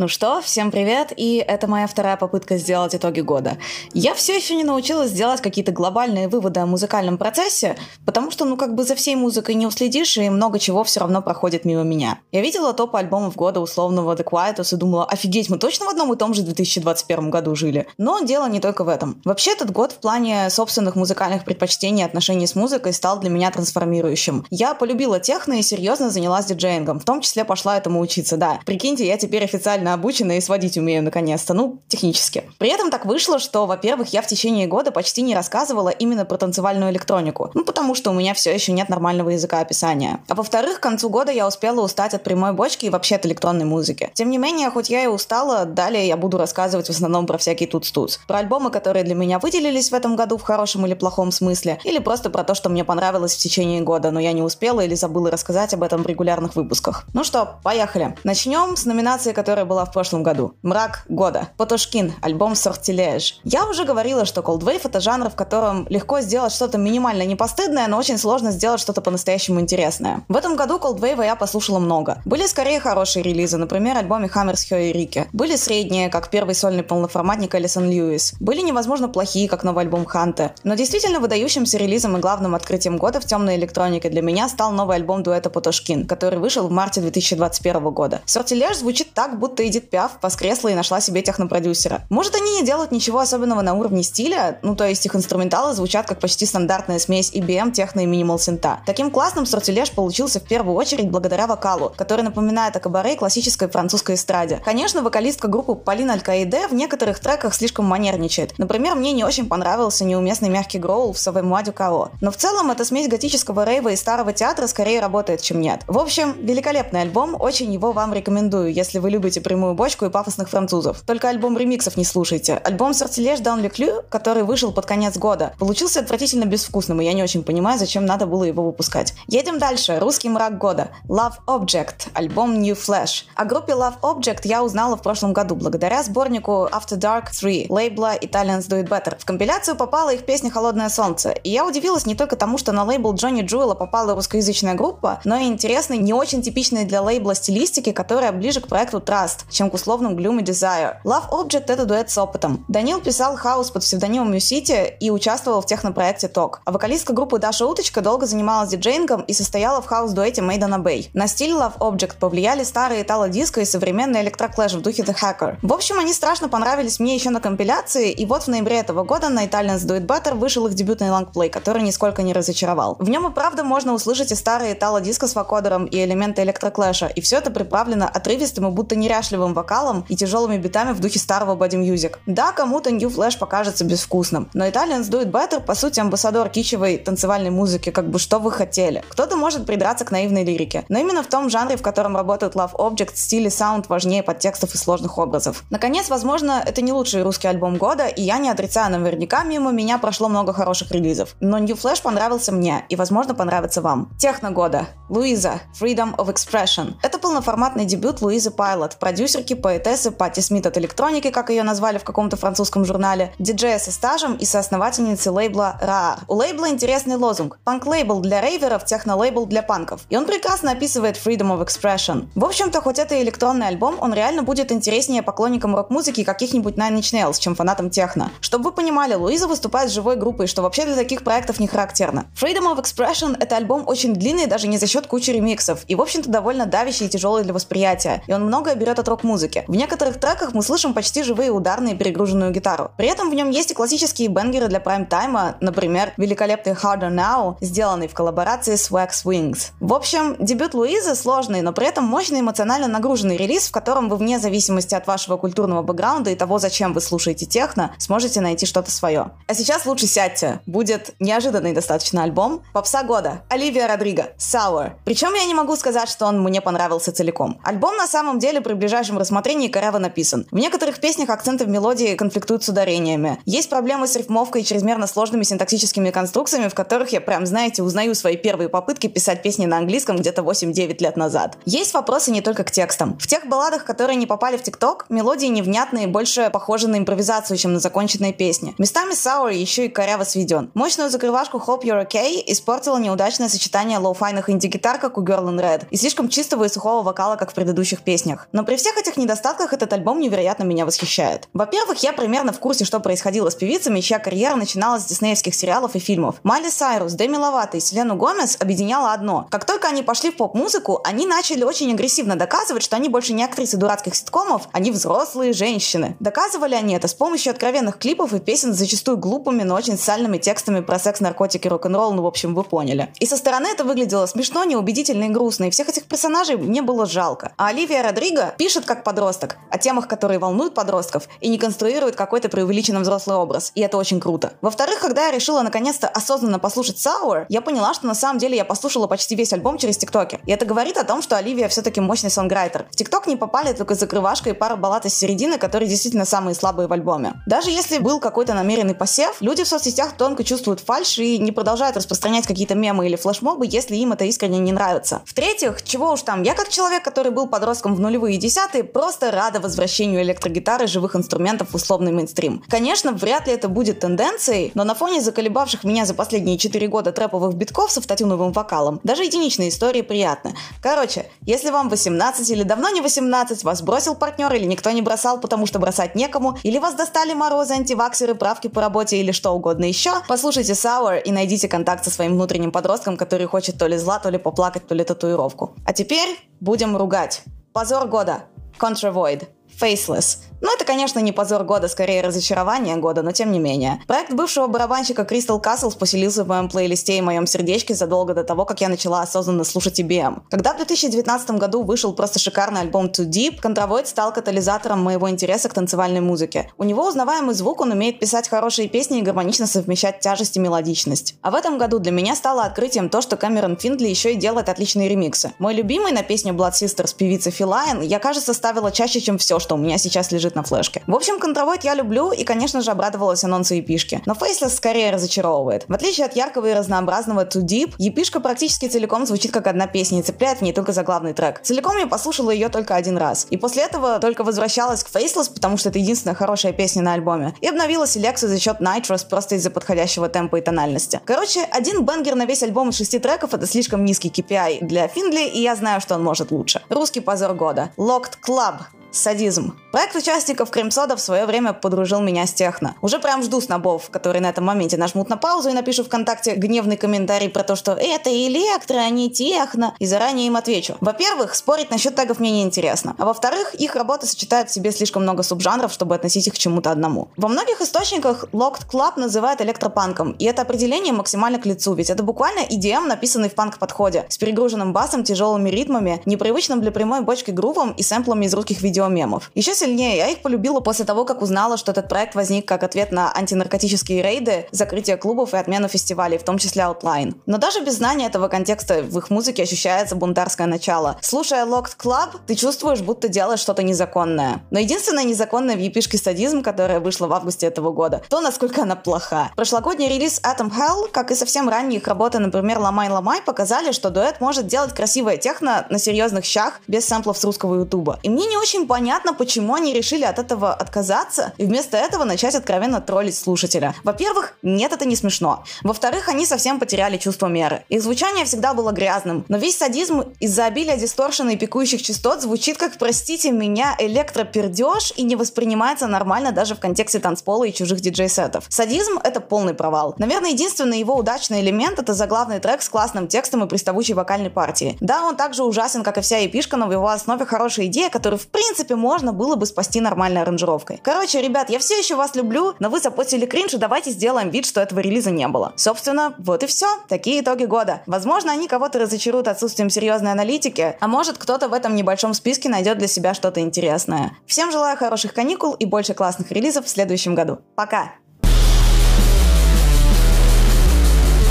Ну 0.00 0.08
что, 0.08 0.40
всем 0.40 0.70
привет, 0.70 1.12
и 1.14 1.44
это 1.46 1.66
моя 1.66 1.86
вторая 1.86 2.16
попытка 2.16 2.56
сделать 2.56 2.94
итоги 2.94 3.20
года. 3.20 3.58
Я 3.92 4.14
все 4.14 4.34
еще 4.34 4.54
не 4.54 4.64
научилась 4.64 5.12
делать 5.12 5.42
какие-то 5.42 5.72
глобальные 5.72 6.26
выводы 6.28 6.60
о 6.60 6.64
музыкальном 6.64 7.18
процессе, 7.18 7.76
потому 8.06 8.30
что, 8.30 8.46
ну, 8.46 8.56
как 8.56 8.74
бы 8.74 8.84
за 8.84 8.94
всей 8.94 9.14
музыкой 9.14 9.56
не 9.56 9.66
уследишь, 9.66 10.16
и 10.16 10.30
много 10.30 10.58
чего 10.58 10.84
все 10.84 11.00
равно 11.00 11.20
проходит 11.20 11.66
мимо 11.66 11.82
меня. 11.82 12.18
Я 12.32 12.40
видела 12.40 12.72
топ 12.72 12.96
альбомов 12.96 13.36
года 13.36 13.60
условного 13.60 14.14
The 14.14 14.24
Quietus 14.24 14.74
и 14.74 14.78
думала, 14.78 15.04
офигеть, 15.04 15.50
мы 15.50 15.58
точно 15.58 15.84
в 15.84 15.90
одном 15.90 16.10
и 16.14 16.16
том 16.16 16.32
же 16.32 16.44
2021 16.44 17.28
году 17.28 17.54
жили. 17.54 17.86
Но 17.98 18.20
дело 18.20 18.48
не 18.48 18.60
только 18.60 18.84
в 18.84 18.88
этом. 18.88 19.20
Вообще, 19.26 19.52
этот 19.52 19.70
год 19.70 19.92
в 19.92 19.96
плане 19.96 20.48
собственных 20.48 20.96
музыкальных 20.96 21.44
предпочтений 21.44 22.00
и 22.00 22.06
отношений 22.06 22.46
с 22.46 22.54
музыкой 22.54 22.94
стал 22.94 23.20
для 23.20 23.28
меня 23.28 23.50
трансформирующим. 23.50 24.46
Я 24.48 24.72
полюбила 24.72 25.20
техно 25.20 25.58
и 25.58 25.62
серьезно 25.62 26.08
занялась 26.08 26.46
диджеингом, 26.46 27.00
в 27.00 27.04
том 27.04 27.20
числе 27.20 27.44
пошла 27.44 27.76
этому 27.76 28.00
учиться, 28.00 28.38
да. 28.38 28.60
Прикиньте, 28.64 29.06
я 29.06 29.18
теперь 29.18 29.44
официально 29.44 29.89
нормально 29.90 29.94
обучена 29.94 30.36
и 30.36 30.40
сводить 30.40 30.76
умею 30.78 31.02
наконец-то, 31.02 31.54
ну, 31.54 31.78
технически. 31.88 32.44
При 32.58 32.70
этом 32.70 32.90
так 32.90 33.06
вышло, 33.06 33.38
что, 33.38 33.66
во-первых, 33.66 34.12
я 34.12 34.22
в 34.22 34.26
течение 34.26 34.66
года 34.66 34.90
почти 34.90 35.22
не 35.22 35.34
рассказывала 35.34 35.90
именно 35.90 36.24
про 36.24 36.36
танцевальную 36.36 36.90
электронику, 36.90 37.50
ну, 37.54 37.64
потому 37.64 37.94
что 37.94 38.10
у 38.10 38.14
меня 38.14 38.34
все 38.34 38.54
еще 38.54 38.72
нет 38.72 38.88
нормального 38.88 39.30
языка 39.30 39.60
описания. 39.60 40.20
А 40.28 40.34
во-вторых, 40.34 40.78
к 40.78 40.82
концу 40.82 41.10
года 41.10 41.32
я 41.32 41.46
успела 41.46 41.80
устать 41.80 42.14
от 42.14 42.22
прямой 42.22 42.52
бочки 42.52 42.86
и 42.86 42.90
вообще 42.90 43.16
от 43.16 43.26
электронной 43.26 43.64
музыки. 43.64 44.10
Тем 44.14 44.30
не 44.30 44.38
менее, 44.38 44.70
хоть 44.70 44.90
я 44.90 45.04
и 45.04 45.06
устала, 45.06 45.64
далее 45.64 46.06
я 46.06 46.16
буду 46.16 46.38
рассказывать 46.38 46.86
в 46.86 46.90
основном 46.90 47.26
про 47.26 47.38
всякий 47.38 47.66
туц-туц. 47.66 48.18
Про 48.26 48.38
альбомы, 48.38 48.70
которые 48.70 49.04
для 49.04 49.14
меня 49.14 49.38
выделились 49.38 49.90
в 49.90 49.94
этом 49.94 50.16
году 50.16 50.36
в 50.36 50.42
хорошем 50.42 50.86
или 50.86 50.94
плохом 50.94 51.32
смысле, 51.32 51.78
или 51.84 51.98
просто 51.98 52.30
про 52.30 52.44
то, 52.44 52.54
что 52.54 52.68
мне 52.68 52.84
понравилось 52.84 53.34
в 53.34 53.38
течение 53.38 53.80
года, 53.80 54.10
но 54.10 54.20
я 54.20 54.32
не 54.32 54.42
успела 54.42 54.80
или 54.80 54.94
забыла 54.94 55.30
рассказать 55.30 55.74
об 55.74 55.82
этом 55.82 56.02
в 56.02 56.06
регулярных 56.06 56.56
выпусках. 56.56 57.04
Ну 57.14 57.24
что, 57.24 57.58
поехали. 57.62 58.16
Начнем 58.24 58.76
с 58.76 58.84
номинации, 58.84 59.32
которая 59.32 59.64
была 59.64 59.79
в 59.84 59.92
прошлом 59.92 60.22
году. 60.22 60.54
«Мрак 60.62 61.04
года». 61.08 61.48
Потушкин. 61.56 62.14
Альбом 62.22 62.54
«Сортилеж». 62.54 63.40
Я 63.44 63.66
уже 63.66 63.84
говорила, 63.84 64.24
что 64.24 64.40
Cold 64.40 64.60
Wave— 64.60 64.82
это 64.84 65.00
жанр, 65.00 65.30
в 65.30 65.34
котором 65.34 65.86
легко 65.88 66.20
сделать 66.20 66.52
что-то 66.52 66.78
минимально 66.78 67.24
непостыдное, 67.24 67.86
но 67.88 67.98
очень 67.98 68.18
сложно 68.18 68.50
сделать 68.50 68.80
что-то 68.80 69.00
по-настоящему 69.00 69.60
интересное. 69.60 70.22
В 70.28 70.36
этом 70.36 70.56
году 70.56 70.78
Cold 70.78 71.00
Wave 71.00 71.24
я 71.24 71.36
послушала 71.36 71.78
много. 71.78 72.22
Были 72.24 72.46
скорее 72.46 72.80
хорошие 72.80 73.22
релизы, 73.22 73.56
например, 73.56 73.96
альбоме 73.96 74.28
Хаммерс 74.28 74.68
Хё 74.68 74.76
и 74.76 74.92
Рики. 74.92 75.28
Были 75.32 75.56
средние, 75.56 76.08
как 76.08 76.30
первый 76.30 76.54
сольный 76.54 76.82
полноформатник 76.82 77.54
Элисон 77.54 77.88
Льюис. 77.88 78.34
Были 78.40 78.60
невозможно 78.60 79.08
плохие, 79.08 79.48
как 79.48 79.64
новый 79.64 79.84
альбом 79.84 80.04
Ханта. 80.04 80.52
Но 80.64 80.74
действительно 80.74 81.20
выдающимся 81.20 81.78
релизом 81.78 82.16
и 82.16 82.20
главным 82.20 82.54
открытием 82.54 82.96
года 82.96 83.20
в 83.20 83.24
темной 83.24 83.56
электронике 83.56 84.08
для 84.08 84.22
меня 84.22 84.48
стал 84.48 84.72
новый 84.72 84.96
альбом 84.96 85.22
дуэта 85.22 85.50
Потушкин, 85.50 86.06
который 86.06 86.38
вышел 86.38 86.66
в 86.66 86.70
марте 86.70 87.00
2021 87.00 87.90
года. 87.90 88.20
Сортилеж 88.24 88.78
звучит 88.78 89.12
так, 89.14 89.38
будто 89.38 89.59
Эдит 89.66 89.90
Пиаф 89.90 90.12
воскресла 90.22 90.68
и 90.68 90.74
нашла 90.74 91.00
себе 91.00 91.22
технопродюсера. 91.22 92.02
Может, 92.10 92.34
они 92.34 92.60
не 92.60 92.64
делают 92.64 92.92
ничего 92.92 93.18
особенного 93.18 93.62
на 93.62 93.74
уровне 93.74 94.02
стиля, 94.02 94.58
ну 94.62 94.74
то 94.74 94.86
есть 94.86 95.04
их 95.06 95.14
инструменталы 95.14 95.74
звучат 95.74 96.06
как 96.06 96.20
почти 96.20 96.46
стандартная 96.46 96.98
смесь 96.98 97.32
EBM, 97.32 97.72
техно 97.72 98.00
и 98.00 98.06
минимал 98.06 98.38
синта. 98.38 98.80
Таким 98.86 99.10
классным 99.10 99.46
сортилеж 99.46 99.90
получился 99.92 100.40
в 100.40 100.44
первую 100.44 100.74
очередь 100.76 101.10
благодаря 101.10 101.46
вокалу, 101.46 101.92
который 101.96 102.22
напоминает 102.22 102.76
о 102.76 102.80
кабаре 102.80 103.16
классической 103.16 103.68
французской 103.68 104.14
эстраде. 104.14 104.60
Конечно, 104.64 105.02
вокалистка 105.02 105.48
группы 105.48 105.74
Полина 105.74 106.14
Алькаиде 106.14 106.68
в 106.68 106.74
некоторых 106.74 107.18
треках 107.20 107.54
слишком 107.54 107.84
манерничает. 107.84 108.58
Например, 108.58 108.94
мне 108.94 109.12
не 109.12 109.24
очень 109.24 109.48
понравился 109.48 110.04
неуместный 110.04 110.48
мягкий 110.48 110.78
гроул 110.78 111.12
в 111.12 111.18
«Совой 111.18 111.42
Муадю 111.42 111.72
Каро». 111.72 112.10
Но 112.20 112.30
в 112.30 112.36
целом 112.36 112.70
эта 112.70 112.84
смесь 112.84 113.08
готического 113.08 113.64
рейва 113.64 113.90
и 113.90 113.96
старого 113.96 114.32
театра 114.32 114.66
скорее 114.66 115.00
работает, 115.00 115.42
чем 115.42 115.60
нет. 115.60 115.82
В 115.86 115.98
общем, 115.98 116.34
великолепный 116.40 117.02
альбом, 117.02 117.36
очень 117.38 117.72
его 117.72 117.92
вам 117.92 118.12
рекомендую, 118.12 118.72
если 118.72 118.98
вы 118.98 119.10
любите 119.10 119.40
прямую 119.50 119.74
бочку 119.74 120.06
и 120.06 120.10
пафосных 120.10 120.48
французов. 120.48 121.00
Только 121.04 121.28
альбом 121.28 121.58
ремиксов 121.58 121.96
не 121.96 122.04
слушайте. 122.04 122.54
Альбом 122.54 122.94
Сортилеж 122.94 123.40
Дан 123.40 123.60
Леклю, 123.60 124.04
который 124.08 124.44
вышел 124.44 124.70
под 124.70 124.86
конец 124.86 125.18
года, 125.18 125.54
получился 125.58 125.98
отвратительно 125.98 126.44
безвкусным, 126.44 127.00
и 127.00 127.04
я 127.04 127.14
не 127.14 127.24
очень 127.24 127.42
понимаю, 127.42 127.76
зачем 127.76 128.06
надо 128.06 128.26
было 128.26 128.44
его 128.44 128.64
выпускать. 128.64 129.14
Едем 129.26 129.58
дальше. 129.58 129.98
Русский 129.98 130.28
мрак 130.28 130.56
года. 130.56 130.90
Love 131.08 131.32
Object. 131.48 132.10
Альбом 132.14 132.62
New 132.62 132.76
Flesh. 132.76 133.24
О 133.34 133.44
группе 133.44 133.72
Love 133.72 133.94
Object 134.02 134.42
я 134.44 134.62
узнала 134.62 134.96
в 134.96 135.02
прошлом 135.02 135.32
году 135.32 135.56
благодаря 135.56 136.04
сборнику 136.04 136.68
After 136.70 136.96
Dark 136.96 137.36
3 137.36 137.66
лейбла 137.70 138.16
Italians 138.16 138.68
Do 138.68 138.80
It 138.80 138.88
Better. 138.88 139.18
В 139.18 139.24
компиляцию 139.24 139.74
попала 139.74 140.14
их 140.14 140.24
песня 140.24 140.52
«Холодное 140.52 140.90
солнце». 140.90 141.30
И 141.30 141.50
я 141.50 141.66
удивилась 141.66 142.06
не 142.06 142.14
только 142.14 142.36
тому, 142.36 142.56
что 142.56 142.70
на 142.70 142.84
лейбл 142.84 143.14
Джонни 143.14 143.42
Джуэла 143.42 143.74
попала 143.74 144.14
русскоязычная 144.14 144.74
группа, 144.74 145.20
но 145.24 145.36
и 145.38 145.46
интересной, 145.46 145.98
не 145.98 146.12
очень 146.12 146.40
типичной 146.40 146.84
для 146.84 147.02
лейбла 147.02 147.34
стилистики, 147.34 147.90
которая 147.90 148.30
ближе 148.30 148.60
к 148.60 148.68
проекту 148.68 148.98
Trust, 148.98 149.39
чем 149.50 149.70
к 149.70 149.74
альбомом 149.74 150.16
Glume 150.16 150.40
и 150.40 150.44
Desire. 150.44 150.96
Love 151.04 151.30
Object— 151.30 151.64
это 151.68 151.84
дуэт 151.86 152.10
с 152.10 152.18
опытом. 152.18 152.64
Данил 152.68 153.00
писал 153.00 153.36
хаус 153.36 153.70
под 153.70 153.82
псевдонимом 153.82 154.32
Мюсити 154.32 154.94
и 155.00 155.10
участвовал 155.10 155.60
в 155.60 155.66
технопроекте 155.66 156.28
Ток. 156.28 156.60
А 156.64 156.72
вокалистка 156.72 157.12
группы 157.12 157.38
Даша 157.38 157.66
Уточка 157.66 158.00
долго 158.00 158.26
занималась 158.26 158.70
диджеингом 158.70 159.22
и 159.22 159.32
состояла 159.32 159.80
в 159.80 159.86
хаус-дуэте 159.86 160.42
Made 160.42 160.60
on 160.60 160.74
a 160.74 160.78
Bay. 160.78 161.08
На 161.14 161.26
стиль 161.26 161.52
Love 161.52 161.78
Object 161.78 162.18
повлияли 162.18 162.64
старые 162.64 163.02
итало-диско 163.02 163.60
и 163.60 163.64
современный 163.64 164.22
электроклэш 164.22 164.74
в 164.74 164.82
духе 164.82 165.02
The 165.02 165.16
Hacker. 165.16 165.56
В 165.62 165.72
общем, 165.72 165.98
они 165.98 166.12
страшно 166.12 166.48
понравились 166.48 167.00
мне 167.00 167.14
еще 167.14 167.30
на 167.30 167.40
компиляции, 167.40 168.10
и 168.10 168.26
вот 168.26 168.44
в 168.44 168.48
ноябре 168.48 168.78
этого 168.78 169.04
года 169.04 169.28
на 169.28 169.44
Italians 169.44 169.86
Do 169.86 169.98
It 169.98 170.06
Better 170.06 170.34
вышел 170.34 170.66
их 170.66 170.74
дебютный 170.74 171.10
лонгплей, 171.10 171.50
который 171.50 171.82
нисколько 171.82 172.22
не 172.22 172.32
разочаровал. 172.32 172.96
В 172.98 173.08
нем 173.08 173.26
и 173.26 173.32
правда 173.32 173.64
можно 173.64 173.94
услышать 173.94 174.32
и 174.32 174.34
старые 174.34 174.74
итало-диско 174.74 175.26
с 175.26 175.34
вокодером, 175.34 175.86
и 175.86 176.04
элементы 176.04 176.42
электроклэша, 176.42 177.06
и 177.06 177.20
все 177.20 177.38
это 177.38 177.50
приправлено 177.50 178.08
отрывистым 178.08 178.68
и 178.68 178.70
будто 178.70 178.96
неряшливым 178.96 179.29
неряшливым 179.30 179.54
вокалом 179.54 180.04
и 180.08 180.16
тяжелыми 180.16 180.56
битами 180.56 180.92
в 180.92 181.00
духе 181.00 181.18
старого 181.18 181.54
боди 181.54 181.76
music. 181.76 182.16
Да, 182.26 182.52
кому-то 182.52 182.90
New 182.90 183.08
Flash 183.08 183.38
покажется 183.38 183.84
безвкусным, 183.84 184.48
но 184.54 184.66
Italians 184.66 185.10
Do 185.10 185.24
It 185.24 185.30
Better, 185.30 185.60
по 185.60 185.74
сути, 185.74 186.00
амбассадор 186.00 186.48
кичевой 186.48 186.98
танцевальной 186.98 187.50
музыки, 187.50 187.90
как 187.90 188.10
бы 188.10 188.18
что 188.18 188.38
вы 188.38 188.50
хотели. 188.50 189.02
Кто-то 189.08 189.36
может 189.36 189.66
придраться 189.66 190.04
к 190.04 190.10
наивной 190.10 190.44
лирике, 190.44 190.84
но 190.88 190.98
именно 190.98 191.22
в 191.22 191.26
том 191.26 191.48
жанре, 191.48 191.76
в 191.76 191.82
котором 191.82 192.16
работают 192.16 192.54
Love 192.54 192.74
Object, 192.74 193.12
стиль 193.14 193.46
и 193.46 193.50
саунд 193.50 193.88
важнее 193.88 194.22
подтекстов 194.22 194.74
и 194.74 194.78
сложных 194.78 195.18
образов. 195.18 195.64
Наконец, 195.70 196.08
возможно, 196.08 196.62
это 196.64 196.82
не 196.82 196.92
лучший 196.92 197.22
русский 197.22 197.48
альбом 197.48 197.76
года, 197.76 198.06
и 198.06 198.22
я 198.22 198.38
не 198.38 198.50
отрицаю 198.50 198.90
наверняка, 198.90 199.44
мимо 199.44 199.70
меня 199.70 199.98
прошло 199.98 200.28
много 200.28 200.52
хороших 200.52 200.90
релизов. 200.90 201.36
Но 201.40 201.58
New 201.58 201.76
Flash 201.76 202.02
понравился 202.02 202.52
мне, 202.52 202.84
и, 202.88 202.96
возможно, 202.96 203.34
понравится 203.34 203.80
вам. 203.80 204.10
Техно 204.18 204.50
года. 204.50 204.86
Луиза. 205.08 205.60
Freedom 205.80 206.14
of 206.16 206.32
Expression. 206.32 206.94
Это 207.02 207.18
полноформатный 207.18 207.84
дебют 207.84 208.22
Луизы 208.22 208.50
Пайлот, 208.50 208.96
продюсерки, 209.20 209.52
поэтессы 209.52 210.12
Пати 210.12 210.40
Смит 210.40 210.64
от 210.64 210.78
электроники, 210.78 211.28
как 211.28 211.50
ее 211.50 211.62
назвали 211.62 211.98
в 211.98 212.04
каком-то 212.04 212.38
французском 212.38 212.86
журнале, 212.86 213.34
диджея 213.38 213.78
со 213.78 213.92
стажем 213.92 214.34
и 214.36 214.46
соосновательницы 214.46 215.30
лейбла 215.30 215.78
Raar. 215.82 216.20
У 216.26 216.36
лейбла 216.36 216.70
интересный 216.70 217.16
лозунг. 217.16 217.58
Панк-лейбл 217.64 218.20
для 218.20 218.40
рейверов, 218.40 218.86
техно-лейбл 218.86 219.44
для 219.44 219.60
панков. 219.60 220.06
И 220.08 220.16
он 220.16 220.24
прекрасно 220.24 220.72
описывает 220.72 221.16
Freedom 221.22 221.54
of 221.54 221.66
Expression. 221.66 222.28
В 222.34 222.46
общем-то, 222.46 222.80
хоть 222.80 222.98
это 222.98 223.20
электронный 223.20 223.68
альбом, 223.68 223.96
он 224.00 224.14
реально 224.14 224.42
будет 224.42 224.72
интереснее 224.72 225.22
поклонникам 225.22 225.76
рок-музыки 225.76 226.24
каких-нибудь 226.24 226.76
Nine 226.76 227.00
Inch 227.00 227.12
Nails, 227.12 227.38
чем 227.38 227.54
фанатам 227.54 227.90
техно. 227.90 228.30
Чтобы 228.40 228.70
вы 228.70 228.72
понимали, 228.72 229.12
Луиза 229.12 229.48
выступает 229.48 229.90
с 229.90 229.92
живой 229.92 230.16
группой, 230.16 230.46
что 230.46 230.62
вообще 230.62 230.86
для 230.86 230.96
таких 230.96 231.24
проектов 231.24 231.60
не 231.60 231.66
характерно. 231.66 232.24
Freedom 232.34 232.74
of 232.74 232.82
Expression— 232.82 233.36
это 233.38 233.56
альбом 233.56 233.82
очень 233.86 234.14
длинный 234.14 234.46
даже 234.46 234.66
не 234.66 234.78
за 234.78 234.86
счет 234.86 235.06
кучи 235.06 235.30
ремиксов, 235.30 235.80
и 235.88 235.94
в 235.94 236.00
общем-то 236.00 236.30
довольно 236.30 236.64
давящий 236.64 237.04
и 237.04 237.10
тяжелый 237.10 237.44
для 237.44 237.52
восприятия, 237.52 238.22
и 238.26 238.32
он 238.32 238.46
многое 238.46 238.76
берет 238.76 238.98
от 238.98 239.09
рок-музыки. 239.10 239.64
В 239.68 239.74
некоторых 239.74 240.18
треках 240.18 240.54
мы 240.54 240.62
слышим 240.62 240.94
почти 240.94 241.22
живые 241.22 241.50
ударные 241.50 241.94
перегруженную 241.94 242.50
гитару. 242.52 242.92
При 242.96 243.08
этом 243.08 243.30
в 243.30 243.34
нем 243.34 243.50
есть 243.50 243.70
и 243.70 243.74
классические 243.74 244.28
бенгеры 244.28 244.68
для 244.68 244.80
прайм-тайма, 244.80 245.56
например, 245.60 246.12
великолепный 246.16 246.72
Harder 246.72 247.10
Now, 247.10 247.56
сделанный 247.60 248.08
в 248.08 248.14
коллаборации 248.14 248.76
с 248.76 248.90
Wax 248.90 249.24
Wings. 249.24 249.72
В 249.80 249.92
общем, 249.92 250.36
дебют 250.38 250.74
Луизы 250.74 251.14
сложный, 251.14 251.60
но 251.60 251.72
при 251.72 251.86
этом 251.86 252.04
мощный 252.04 252.40
эмоционально 252.40 252.88
нагруженный 252.88 253.36
релиз, 253.36 253.68
в 253.68 253.72
котором 253.72 254.08
вы 254.08 254.16
вне 254.16 254.38
зависимости 254.38 254.94
от 254.94 255.06
вашего 255.06 255.36
культурного 255.36 255.82
бэкграунда 255.82 256.30
и 256.30 256.34
того, 256.34 256.58
зачем 256.58 256.92
вы 256.92 257.00
слушаете 257.00 257.46
техно, 257.46 257.92
сможете 257.98 258.40
найти 258.40 258.66
что-то 258.66 258.90
свое. 258.90 259.32
А 259.46 259.54
сейчас 259.54 259.84
лучше 259.86 260.06
сядьте. 260.06 260.60
Будет 260.66 261.14
неожиданный 261.18 261.72
достаточно 261.72 262.22
альбом. 262.22 262.62
Попса 262.72 263.02
года. 263.02 263.42
Оливия 263.48 263.86
Родриго. 263.88 264.28
Sour. 264.38 264.92
Причем 265.04 265.34
я 265.34 265.44
не 265.44 265.54
могу 265.54 265.76
сказать, 265.76 266.08
что 266.08 266.26
он 266.26 266.42
мне 266.42 266.60
понравился 266.60 267.12
целиком. 267.12 267.60
Альбом 267.64 267.96
на 267.96 268.06
самом 268.06 268.38
деле 268.38 268.60
при 268.60 268.74
ближайшем 269.00 269.18
рассмотрении 269.18 269.68
коряво 269.68 269.96
написан. 269.96 270.46
В 270.50 270.58
некоторых 270.58 271.00
песнях 271.00 271.30
акценты 271.30 271.64
в 271.64 271.68
мелодии 271.68 272.16
конфликтуют 272.16 272.64
с 272.64 272.68
ударениями. 272.68 273.40
Есть 273.46 273.70
проблемы 273.70 274.06
с 274.06 274.14
рифмовкой 274.14 274.60
и 274.60 274.64
чрезмерно 274.64 275.06
сложными 275.06 275.42
синтаксическими 275.42 276.10
конструкциями, 276.10 276.68
в 276.68 276.74
которых 276.74 277.08
я 277.12 277.22
прям, 277.22 277.46
знаете, 277.46 277.82
узнаю 277.82 278.14
свои 278.14 278.36
первые 278.36 278.68
попытки 278.68 279.06
писать 279.06 279.42
песни 279.42 279.64
на 279.64 279.78
английском 279.78 280.16
где-то 280.18 280.42
8-9 280.42 281.02
лет 281.02 281.16
назад. 281.16 281.56
Есть 281.64 281.94
вопросы 281.94 282.30
не 282.30 282.42
только 282.42 282.62
к 282.64 282.70
текстам. 282.70 283.16
В 283.18 283.26
тех 283.26 283.46
балладах, 283.46 283.86
которые 283.86 284.16
не 284.16 284.26
попали 284.26 284.58
в 284.58 284.62
ТикТок, 284.62 285.06
мелодии 285.08 285.46
невнятные, 285.46 286.06
больше 286.06 286.50
похожи 286.52 286.86
на 286.86 286.98
импровизацию, 286.98 287.56
чем 287.56 287.72
на 287.72 287.80
законченные 287.80 288.34
песни. 288.34 288.74
Местами 288.76 289.12
Sour 289.12 289.54
еще 289.54 289.86
и 289.86 289.88
коряво 289.88 290.24
сведен. 290.24 290.70
Мощную 290.74 291.08
закрывашку 291.08 291.56
Hope 291.56 291.84
You're 291.84 292.06
Okay 292.06 292.42
испортила 292.48 292.98
неудачное 292.98 293.48
сочетание 293.48 293.98
лоу-файных 293.98 294.50
инди-гитар, 294.50 294.98
как 294.98 295.16
у 295.16 295.22
Girl 295.22 295.46
in 295.46 295.58
Red, 295.58 295.86
и 295.90 295.96
слишком 295.96 296.28
чистого 296.28 296.64
и 296.64 296.68
сухого 296.68 297.02
вокала, 297.02 297.36
как 297.36 297.52
в 297.52 297.54
предыдущих 297.54 298.02
песнях. 298.02 298.46
Но 298.52 298.62
при 298.64 298.76
всех 298.76 298.89
этих 298.96 299.16
недостатках 299.16 299.72
этот 299.72 299.92
альбом 299.92 300.20
невероятно 300.20 300.64
меня 300.64 300.86
восхищает. 300.86 301.48
Во-первых, 301.52 301.98
я 302.02 302.12
примерно 302.12 302.52
в 302.52 302.58
курсе, 302.58 302.84
что 302.84 303.00
происходило 303.00 303.50
с 303.50 303.54
певицами, 303.54 304.00
чья 304.00 304.18
карьера 304.18 304.56
начиналась 304.56 305.02
с 305.02 305.06
диснеевских 305.06 305.54
сериалов 305.54 305.94
и 305.94 305.98
фильмов. 305.98 306.36
Майли 306.42 306.70
Сайрус, 306.70 307.12
Дэми 307.12 307.36
Ловато 307.36 307.76
и 307.76 307.80
Селену 307.80 308.16
Гомес 308.16 308.56
объединяло 308.60 309.12
одно. 309.12 309.46
Как 309.50 309.64
только 309.64 309.88
они 309.88 310.02
пошли 310.02 310.30
в 310.30 310.36
поп-музыку, 310.36 311.00
они 311.04 311.26
начали 311.26 311.64
очень 311.64 311.92
агрессивно 311.92 312.36
доказывать, 312.36 312.82
что 312.82 312.96
они 312.96 313.08
больше 313.08 313.32
не 313.32 313.44
актрисы 313.44 313.76
дурацких 313.76 314.14
ситкомов, 314.14 314.68
они 314.72 314.90
взрослые 314.90 315.52
женщины. 315.52 316.16
Доказывали 316.20 316.74
они 316.74 316.94
это 316.94 317.08
с 317.08 317.14
помощью 317.14 317.50
откровенных 317.50 317.98
клипов 317.98 318.32
и 318.32 318.40
песен 318.40 318.74
с 318.74 318.78
зачастую 318.78 319.16
глупыми, 319.16 319.62
но 319.62 319.74
очень 319.74 319.98
сальными 319.98 320.38
текстами 320.38 320.80
про 320.80 320.98
секс, 320.98 321.20
наркотики, 321.20 321.68
рок-н-ролл, 321.68 322.12
ну, 322.12 322.22
в 322.22 322.26
общем, 322.26 322.54
вы 322.54 322.64
поняли. 322.64 323.12
И 323.20 323.26
со 323.26 323.36
стороны 323.36 323.68
это 323.68 323.84
выглядело 323.84 324.26
смешно, 324.26 324.64
неубедительно 324.64 325.24
и 325.24 325.28
грустно, 325.28 325.64
и 325.64 325.70
всех 325.70 325.88
этих 325.88 326.04
персонажей 326.04 326.56
мне 326.56 326.82
было 326.82 327.06
жалко. 327.06 327.52
А 327.56 327.68
Оливия 327.68 328.02
Родриго 328.02 328.54
пишет 328.58 328.79
как 328.84 329.04
подросток 329.04 329.56
о 329.70 329.78
темах, 329.78 330.08
которые 330.08 330.38
волнуют 330.38 330.74
подростков, 330.74 331.28
и 331.40 331.48
не 331.48 331.58
конструирует 331.58 332.16
какой-то 332.16 332.48
преувеличенный 332.48 333.00
взрослый 333.00 333.36
образ. 333.36 333.72
И 333.74 333.80
это 333.80 333.96
очень 333.96 334.20
круто. 334.20 334.52
Во-вторых, 334.60 335.00
когда 335.00 335.26
я 335.26 335.30
решила 335.30 335.62
наконец-то 335.62 336.08
осознанно 336.08 336.58
послушать 336.58 336.96
Sour, 336.96 337.46
я 337.48 337.60
поняла, 337.60 337.94
что 337.94 338.06
на 338.06 338.14
самом 338.14 338.38
деле 338.38 338.56
я 338.56 338.64
послушала 338.64 339.06
почти 339.06 339.34
весь 339.34 339.52
альбом 339.52 339.78
через 339.78 339.98
ТикТоки. 339.98 340.40
И 340.46 340.52
это 340.52 340.64
говорит 340.64 340.96
о 340.96 341.04
том, 341.04 341.22
что 341.22 341.36
Оливия 341.36 341.68
все-таки 341.68 342.00
мощный 342.00 342.30
сонграйтер. 342.30 342.86
В 342.90 342.96
ТикТок 342.96 343.26
не 343.26 343.36
попали 343.36 343.72
только 343.72 343.94
закрывашка 343.94 344.50
и 344.50 344.52
пара 344.52 344.76
баллад 344.76 345.06
из 345.06 345.14
середины, 345.14 345.58
которые 345.58 345.88
действительно 345.88 346.24
самые 346.24 346.54
слабые 346.54 346.86
в 346.86 346.92
альбоме. 346.92 347.34
Даже 347.46 347.70
если 347.70 347.98
был 347.98 348.20
какой-то 348.20 348.54
намеренный 348.54 348.94
посев, 348.94 349.36
люди 349.40 349.64
в 349.64 349.68
соцсетях 349.68 350.12
тонко 350.16 350.44
чувствуют 350.44 350.80
фальш 350.80 351.18
и 351.18 351.38
не 351.38 351.52
продолжают 351.52 351.96
распространять 351.96 352.46
какие-то 352.46 352.74
мемы 352.74 353.06
или 353.06 353.16
флешмобы, 353.16 353.66
если 353.68 353.96
им 353.96 354.12
это 354.12 354.24
искренне 354.24 354.58
не 354.58 354.72
нравится. 354.72 355.22
В-третьих, 355.24 355.82
чего 355.82 356.12
уж 356.12 356.22
там, 356.22 356.42
я 356.42 356.54
как 356.54 356.68
человек, 356.68 357.02
который 357.02 357.32
был 357.32 357.46
подростком 357.46 357.94
в 357.94 358.00
нулевые 358.00 358.36
и 358.36 358.38
десятые, 358.38 358.59
просто 358.92 359.30
рада 359.30 359.60
возвращению 359.60 360.22
электрогитары 360.22 360.86
живых 360.86 361.16
инструментов 361.16 361.70
в 361.70 361.74
условный 361.74 362.12
мейнстрим. 362.12 362.62
Конечно, 362.68 363.12
вряд 363.12 363.46
ли 363.46 363.52
это 363.52 363.68
будет 363.68 364.00
тенденцией, 364.00 364.72
но 364.74 364.84
на 364.84 364.94
фоне 364.94 365.20
заколебавших 365.20 365.84
меня 365.84 366.06
за 366.06 366.14
последние 366.14 366.58
4 366.58 366.88
года 366.88 367.12
трэповых 367.12 367.54
битков 367.54 367.90
с 367.90 367.98
автотюновым 367.98 368.52
вокалом, 368.52 369.00
даже 369.02 369.24
единичные 369.24 369.68
истории 369.68 370.02
приятны. 370.02 370.54
Короче, 370.82 371.26
если 371.42 371.70
вам 371.70 371.88
18 371.88 372.48
или 372.50 372.62
давно 372.62 372.90
не 372.90 373.00
18, 373.00 373.64
вас 373.64 373.82
бросил 373.82 374.14
партнер 374.14 374.52
или 374.54 374.64
никто 374.64 374.90
не 374.90 375.02
бросал, 375.02 375.40
потому 375.40 375.66
что 375.66 375.78
бросать 375.78 376.14
некому, 376.14 376.58
или 376.62 376.78
вас 376.78 376.94
достали 376.94 377.34
морозы, 377.34 377.74
антиваксеры, 377.74 378.34
правки 378.34 378.68
по 378.68 378.80
работе 378.80 379.18
или 379.18 379.32
что 379.32 379.52
угодно 379.52 379.84
еще, 379.84 380.12
послушайте 380.28 380.72
Sour 380.72 381.20
и 381.20 381.32
найдите 381.32 381.68
контакт 381.68 382.04
со 382.04 382.10
своим 382.10 382.32
внутренним 382.32 382.72
подростком, 382.72 383.16
который 383.16 383.46
хочет 383.46 383.78
то 383.78 383.86
ли 383.86 383.96
зла, 383.96 384.18
то 384.18 384.30
ли 384.30 384.38
поплакать, 384.38 384.86
то 384.86 384.94
ли 384.94 385.04
татуировку. 385.04 385.74
А 385.84 385.92
теперь 385.92 386.38
будем 386.60 386.96
ругать. 386.96 387.42
Позор 387.73 388.07
года. 388.07 388.45
Contra 388.77 389.11
Void. 389.11 389.47
Faceless. 389.67 390.43
Ну, 390.60 390.74
это, 390.74 390.84
конечно, 390.84 391.18
не 391.20 391.32
позор 391.32 391.64
года, 391.64 391.88
скорее 391.88 392.20
разочарование 392.20 392.96
года, 392.96 393.22
но 393.22 393.32
тем 393.32 393.50
не 393.50 393.58
менее. 393.58 394.02
Проект 394.06 394.32
бывшего 394.32 394.66
барабанщика 394.66 395.22
Crystal 395.22 395.62
Castles 395.62 395.96
поселился 395.98 396.44
в 396.44 396.48
моем 396.48 396.68
плейлисте 396.68 397.16
и 397.16 397.22
моем 397.22 397.46
сердечке 397.46 397.94
задолго 397.94 398.34
до 398.34 398.44
того, 398.44 398.64
как 398.64 398.80
я 398.80 398.88
начала 398.88 399.22
осознанно 399.22 399.64
слушать 399.64 399.98
EBM. 400.00 400.42
Когда 400.50 400.74
в 400.74 400.76
2019 400.76 401.52
году 401.52 401.82
вышел 401.82 402.12
просто 402.12 402.38
шикарный 402.38 402.82
альбом 402.82 403.06
Too 403.06 403.26
Deep, 403.26 403.60
Контровойд 403.60 404.06
стал 404.06 404.32
катализатором 404.32 405.02
моего 405.02 405.30
интереса 405.30 405.68
к 405.68 405.74
танцевальной 405.74 406.20
музыке. 406.20 406.70
У 406.76 406.84
него 406.84 407.08
узнаваемый 407.08 407.54
звук, 407.54 407.80
он 407.80 407.92
умеет 407.92 408.20
писать 408.20 408.48
хорошие 408.48 408.88
песни 408.88 409.20
и 409.20 409.22
гармонично 409.22 409.66
совмещать 409.66 410.20
тяжесть 410.20 410.56
и 410.56 410.60
мелодичность. 410.60 411.36
А 411.42 411.50
в 411.50 411.54
этом 411.54 411.78
году 411.78 411.98
для 411.98 412.12
меня 412.12 412.36
стало 412.36 412.64
открытием 412.64 413.08
то, 413.08 413.22
что 413.22 413.36
Кэмерон 413.36 413.76
Финдли 413.76 414.08
еще 414.08 414.34
и 414.34 414.36
делает 414.36 414.68
отличные 414.68 415.08
ремиксы. 415.08 415.52
Мой 415.58 415.74
любимый 415.74 416.12
на 416.12 416.22
песню 416.22 416.52
Blood 416.52 416.72
Sisters 416.72 417.14
певицы 417.16 417.50
Филайн 417.50 418.00
я, 418.02 418.18
кажется, 418.18 418.52
ставила 418.52 418.92
чаще, 418.92 419.20
чем 419.20 419.38
все, 419.38 419.58
что 419.58 419.74
у 419.74 419.78
меня 419.78 419.98
сейчас 419.98 420.32
лежит 420.32 420.49
на 420.54 420.62
флешке. 420.62 421.02
В 421.06 421.14
общем, 421.14 421.38
контровойд 421.38 421.84
я 421.84 421.94
люблю 421.94 422.32
и, 422.32 422.44
конечно 422.44 422.80
же, 422.82 422.90
обрадовалась 422.90 423.44
анонсу 423.44 423.74
епишки. 423.74 424.22
Но 424.26 424.34
Faceless 424.34 424.70
скорее 424.70 425.10
разочаровывает. 425.10 425.84
В 425.88 425.92
отличие 425.92 426.26
от 426.26 426.36
яркого 426.36 426.66
и 426.66 426.74
разнообразного 426.74 427.44
Too 427.44 427.62
Deep, 427.62 427.94
епишка 427.98 428.40
практически 428.40 428.88
целиком 428.88 429.26
звучит 429.26 429.52
как 429.52 429.66
одна 429.66 429.86
песня 429.86 430.20
и 430.20 430.22
цепляет 430.22 430.58
в 430.58 430.62
ней 430.62 430.72
только 430.72 430.92
за 430.92 431.02
главный 431.02 431.32
трек. 431.32 431.60
Целиком 431.62 431.96
я 431.98 432.06
послушала 432.06 432.50
ее 432.50 432.68
только 432.68 432.94
один 432.94 433.16
раз. 433.16 433.46
И 433.50 433.56
после 433.56 433.82
этого 433.82 434.18
только 434.18 434.44
возвращалась 434.44 435.04
к 435.04 435.08
Faceless, 435.08 435.52
потому 435.52 435.76
что 435.76 435.88
это 435.88 435.98
единственная 435.98 436.34
хорошая 436.34 436.72
песня 436.72 437.02
на 437.02 437.14
альбоме. 437.14 437.54
И 437.60 437.68
обновила 437.68 438.06
селекцию 438.06 438.50
за 438.50 438.58
счет 438.58 438.80
Nitros 438.80 439.26
просто 439.28 439.56
из-за 439.56 439.70
подходящего 439.70 440.28
темпа 440.28 440.56
и 440.56 440.60
тональности. 440.60 441.20
Короче, 441.24 441.62
один 441.70 442.04
бенгер 442.04 442.34
на 442.34 442.44
весь 442.44 442.62
альбом 442.62 442.90
из 442.90 442.96
шести 442.96 443.18
треков 443.18 443.54
это 443.54 443.66
слишком 443.66 444.04
низкий 444.04 444.28
KPI 444.28 444.84
для 444.84 445.08
Финдли, 445.08 445.46
и 445.46 445.60
я 445.62 445.76
знаю, 445.76 446.00
что 446.00 446.14
он 446.14 446.22
может 446.22 446.50
лучше. 446.50 446.82
Русский 446.88 447.20
позор 447.20 447.54
года. 447.54 447.92
Locked 447.96 448.38
Club. 448.46 448.80
Садизм. 449.12 449.76
Проект 449.90 450.14
участников 450.14 450.70
Кремсода 450.70 451.16
в 451.16 451.20
свое 451.20 451.44
время 451.44 451.72
подружил 451.72 452.20
меня 452.20 452.46
с 452.46 452.52
техно. 452.52 452.94
Уже 453.02 453.18
прям 453.18 453.42
жду 453.42 453.60
снобов, 453.60 454.08
которые 454.10 454.40
на 454.40 454.48
этом 454.48 454.64
моменте 454.64 454.96
нажмут 454.96 455.28
на 455.28 455.36
паузу 455.36 455.70
и 455.70 455.72
напишут 455.72 456.06
ВКонтакте 456.06 456.54
гневный 456.54 456.96
комментарий 456.96 457.48
про 457.48 457.64
то, 457.64 457.74
что 457.74 457.92
это 457.92 458.30
электро, 458.30 458.98
а 458.98 459.10
не 459.10 459.28
техно, 459.28 459.94
и 459.98 460.06
заранее 460.06 460.46
им 460.46 460.56
отвечу. 460.56 460.96
Во-первых, 461.00 461.56
спорить 461.56 461.90
насчет 461.90 462.14
тегов 462.14 462.38
мне 462.38 462.52
не 462.52 462.62
интересно. 462.62 463.16
А 463.18 463.24
во-вторых, 463.24 463.74
их 463.74 463.96
работа 463.96 464.26
сочетает 464.26 464.70
в 464.70 464.72
себе 464.72 464.92
слишком 464.92 465.22
много 465.22 465.42
субжанров, 465.42 465.92
чтобы 465.92 466.14
относить 466.14 466.46
их 466.46 466.54
к 466.54 466.58
чему-то 466.58 466.92
одному. 466.92 467.30
Во 467.36 467.48
многих 467.48 467.80
источниках 467.80 468.44
Locked 468.52 468.88
Club 468.88 469.14
называют 469.16 469.60
электропанком, 469.60 470.32
и 470.32 470.44
это 470.44 470.62
определение 470.62 471.12
максимально 471.12 471.58
к 471.58 471.66
лицу, 471.66 471.94
ведь 471.94 472.10
это 472.10 472.22
буквально 472.22 472.60
EDM, 472.60 473.06
написанный 473.06 473.48
в 473.48 473.54
панк-подходе, 473.54 474.26
с 474.28 474.38
перегруженным 474.38 474.92
басом, 474.92 475.24
тяжелыми 475.24 475.68
ритмами, 475.68 476.22
непривычным 476.26 476.80
для 476.80 476.92
прямой 476.92 477.22
бочки 477.22 477.50
грувом 477.50 477.92
и 477.92 478.04
сэмплами 478.04 478.46
из 478.46 478.54
русских 478.54 478.82
видео 478.82 478.99
видеомемов. 479.00 479.50
Еще 479.54 479.74
сильнее 479.74 480.16
я 480.16 480.28
их 480.28 480.42
полюбила 480.42 480.80
после 480.80 481.04
того, 481.04 481.24
как 481.24 481.42
узнала, 481.42 481.76
что 481.76 481.92
этот 481.92 482.08
проект 482.08 482.34
возник 482.34 482.66
как 482.66 482.82
ответ 482.82 483.12
на 483.12 483.32
антинаркотические 483.34 484.22
рейды, 484.22 484.66
закрытие 484.70 485.16
клубов 485.16 485.54
и 485.54 485.56
отмену 485.56 485.88
фестивалей, 485.88 486.38
в 486.38 486.42
том 486.42 486.58
числе 486.58 486.82
Outline. 486.82 487.34
Но 487.46 487.58
даже 487.58 487.80
без 487.80 487.96
знания 487.96 488.26
этого 488.26 488.48
контекста 488.48 489.02
в 489.02 489.18
их 489.18 489.30
музыке 489.30 489.62
ощущается 489.62 490.16
бунтарское 490.16 490.66
начало. 490.66 491.18
Слушая 491.22 491.64
Locked 491.66 491.96
Club, 491.98 492.40
ты 492.46 492.54
чувствуешь, 492.54 493.00
будто 493.00 493.28
делаешь 493.28 493.60
что-то 493.60 493.82
незаконное. 493.82 494.62
Но 494.70 494.78
единственное 494.78 495.24
незаконное 495.24 495.76
в 495.76 495.80
епишке 495.80 496.18
«Садизм», 496.18 496.62
которая 496.62 497.00
вышла 497.00 497.26
в 497.26 497.32
августе 497.32 497.66
этого 497.66 497.92
года, 497.92 498.22
то, 498.28 498.40
насколько 498.40 498.82
она 498.82 498.96
плоха. 498.96 499.50
Прошлогодний 499.56 500.08
релиз 500.08 500.40
Atom 500.42 500.70
Hell, 500.70 501.08
как 501.10 501.30
и 501.30 501.34
совсем 501.34 501.68
ранние 501.68 502.00
их 502.00 502.06
работы, 502.06 502.38
например, 502.38 502.78
«Ломай, 502.78 503.08
ломай», 503.08 503.40
показали, 503.42 503.92
что 503.92 504.10
дуэт 504.10 504.40
может 504.40 504.66
делать 504.66 504.94
красивое 504.94 505.36
техно 505.36 505.86
на 505.90 505.98
серьезных 505.98 506.44
щах 506.44 506.80
без 506.86 507.06
сэмплов 507.06 507.38
с 507.38 507.44
русского 507.44 507.80
ютуба. 507.80 508.18
И 508.22 508.28
мне 508.28 508.46
не 508.46 508.56
очень 508.56 508.86
понятно, 508.90 509.34
почему 509.34 509.76
они 509.76 509.92
решили 509.92 510.24
от 510.24 510.40
этого 510.40 510.74
отказаться 510.74 511.52
и 511.58 511.64
вместо 511.64 511.96
этого 511.96 512.24
начать 512.24 512.56
откровенно 512.56 513.00
троллить 513.00 513.38
слушателя. 513.38 513.94
Во-первых, 514.02 514.54
нет, 514.62 514.92
это 514.92 515.04
не 515.04 515.14
смешно. 515.14 515.62
Во-вторых, 515.84 516.28
они 516.28 516.44
совсем 516.44 516.80
потеряли 516.80 517.16
чувство 517.16 517.46
меры. 517.46 517.84
Их 517.88 518.02
звучание 518.02 518.44
всегда 518.44 518.74
было 518.74 518.90
грязным, 518.90 519.44
но 519.46 519.58
весь 519.58 519.78
садизм 519.78 520.24
из-за 520.40 520.64
обилия 520.64 520.96
дисторшена 520.96 521.52
и 521.52 521.56
пикующих 521.56 522.02
частот 522.02 522.42
звучит 522.42 522.78
как, 522.78 522.98
простите 522.98 523.52
меня, 523.52 523.94
электропердеж 523.96 525.12
и 525.16 525.22
не 525.22 525.36
воспринимается 525.36 526.08
нормально 526.08 526.50
даже 526.50 526.74
в 526.74 526.80
контексте 526.80 527.20
танцпола 527.20 527.68
и 527.68 527.72
чужих 527.72 528.00
диджей-сетов. 528.00 528.64
Садизм— 528.70 529.20
это 529.22 529.40
полный 529.40 529.74
провал. 529.74 530.16
Наверное, 530.18 530.50
единственный 530.50 530.98
его 530.98 531.14
удачный 531.14 531.60
элемент— 531.60 531.98
это 532.00 532.12
заглавный 532.12 532.58
трек 532.58 532.82
с 532.82 532.88
классным 532.88 533.28
текстом 533.28 533.62
и 533.62 533.68
приставучей 533.68 534.14
вокальной 534.14 534.50
партией. 534.50 534.98
Да, 535.00 535.22
он 535.22 535.36
также 535.36 535.62
ужасен, 535.62 536.02
как 536.02 536.18
и 536.18 536.22
вся 536.22 536.44
эпишка, 536.44 536.76
но 536.76 536.88
в 536.88 536.92
его 536.92 537.06
основе 537.06 537.46
хорошая 537.46 537.86
идея, 537.86 538.10
которую 538.10 538.40
в 538.40 538.48
принципе 538.48 538.79
можно 538.88 539.32
было 539.32 539.56
бы 539.56 539.66
спасти 539.66 540.00
нормальной 540.00 540.42
аранжировкой. 540.42 541.00
Короче, 541.02 541.40
ребят, 541.40 541.70
я 541.70 541.78
все 541.78 541.98
еще 541.98 542.16
вас 542.16 542.34
люблю, 542.34 542.74
но 542.78 542.88
вы 542.88 543.00
запустили 543.00 543.46
кринж, 543.46 543.74
и 543.74 543.78
давайте 543.78 544.10
сделаем 544.10 544.50
вид, 544.50 544.66
что 544.66 544.80
этого 544.80 545.00
релиза 545.00 545.30
не 545.30 545.46
было. 545.48 545.72
Собственно, 545.76 546.34
вот 546.38 546.62
и 546.62 546.66
все. 546.66 546.86
Такие 547.08 547.40
итоги 547.40 547.64
года. 547.64 548.02
Возможно, 548.06 548.52
они 548.52 548.68
кого-то 548.68 548.98
разочаруют 548.98 549.48
отсутствием 549.48 549.90
серьезной 549.90 550.32
аналитики, 550.32 550.96
а 551.00 551.08
может 551.08 551.38
кто-то 551.38 551.68
в 551.68 551.72
этом 551.72 551.94
небольшом 551.94 552.34
списке 552.34 552.68
найдет 552.68 552.98
для 552.98 553.08
себя 553.08 553.34
что-то 553.34 553.60
интересное. 553.60 554.36
Всем 554.46 554.72
желаю 554.72 554.96
хороших 554.96 555.34
каникул 555.34 555.74
и 555.74 555.84
больше 555.84 556.14
классных 556.14 556.50
релизов 556.52 556.86
в 556.86 556.88
следующем 556.88 557.34
году. 557.34 557.58
Пока! 557.74 558.12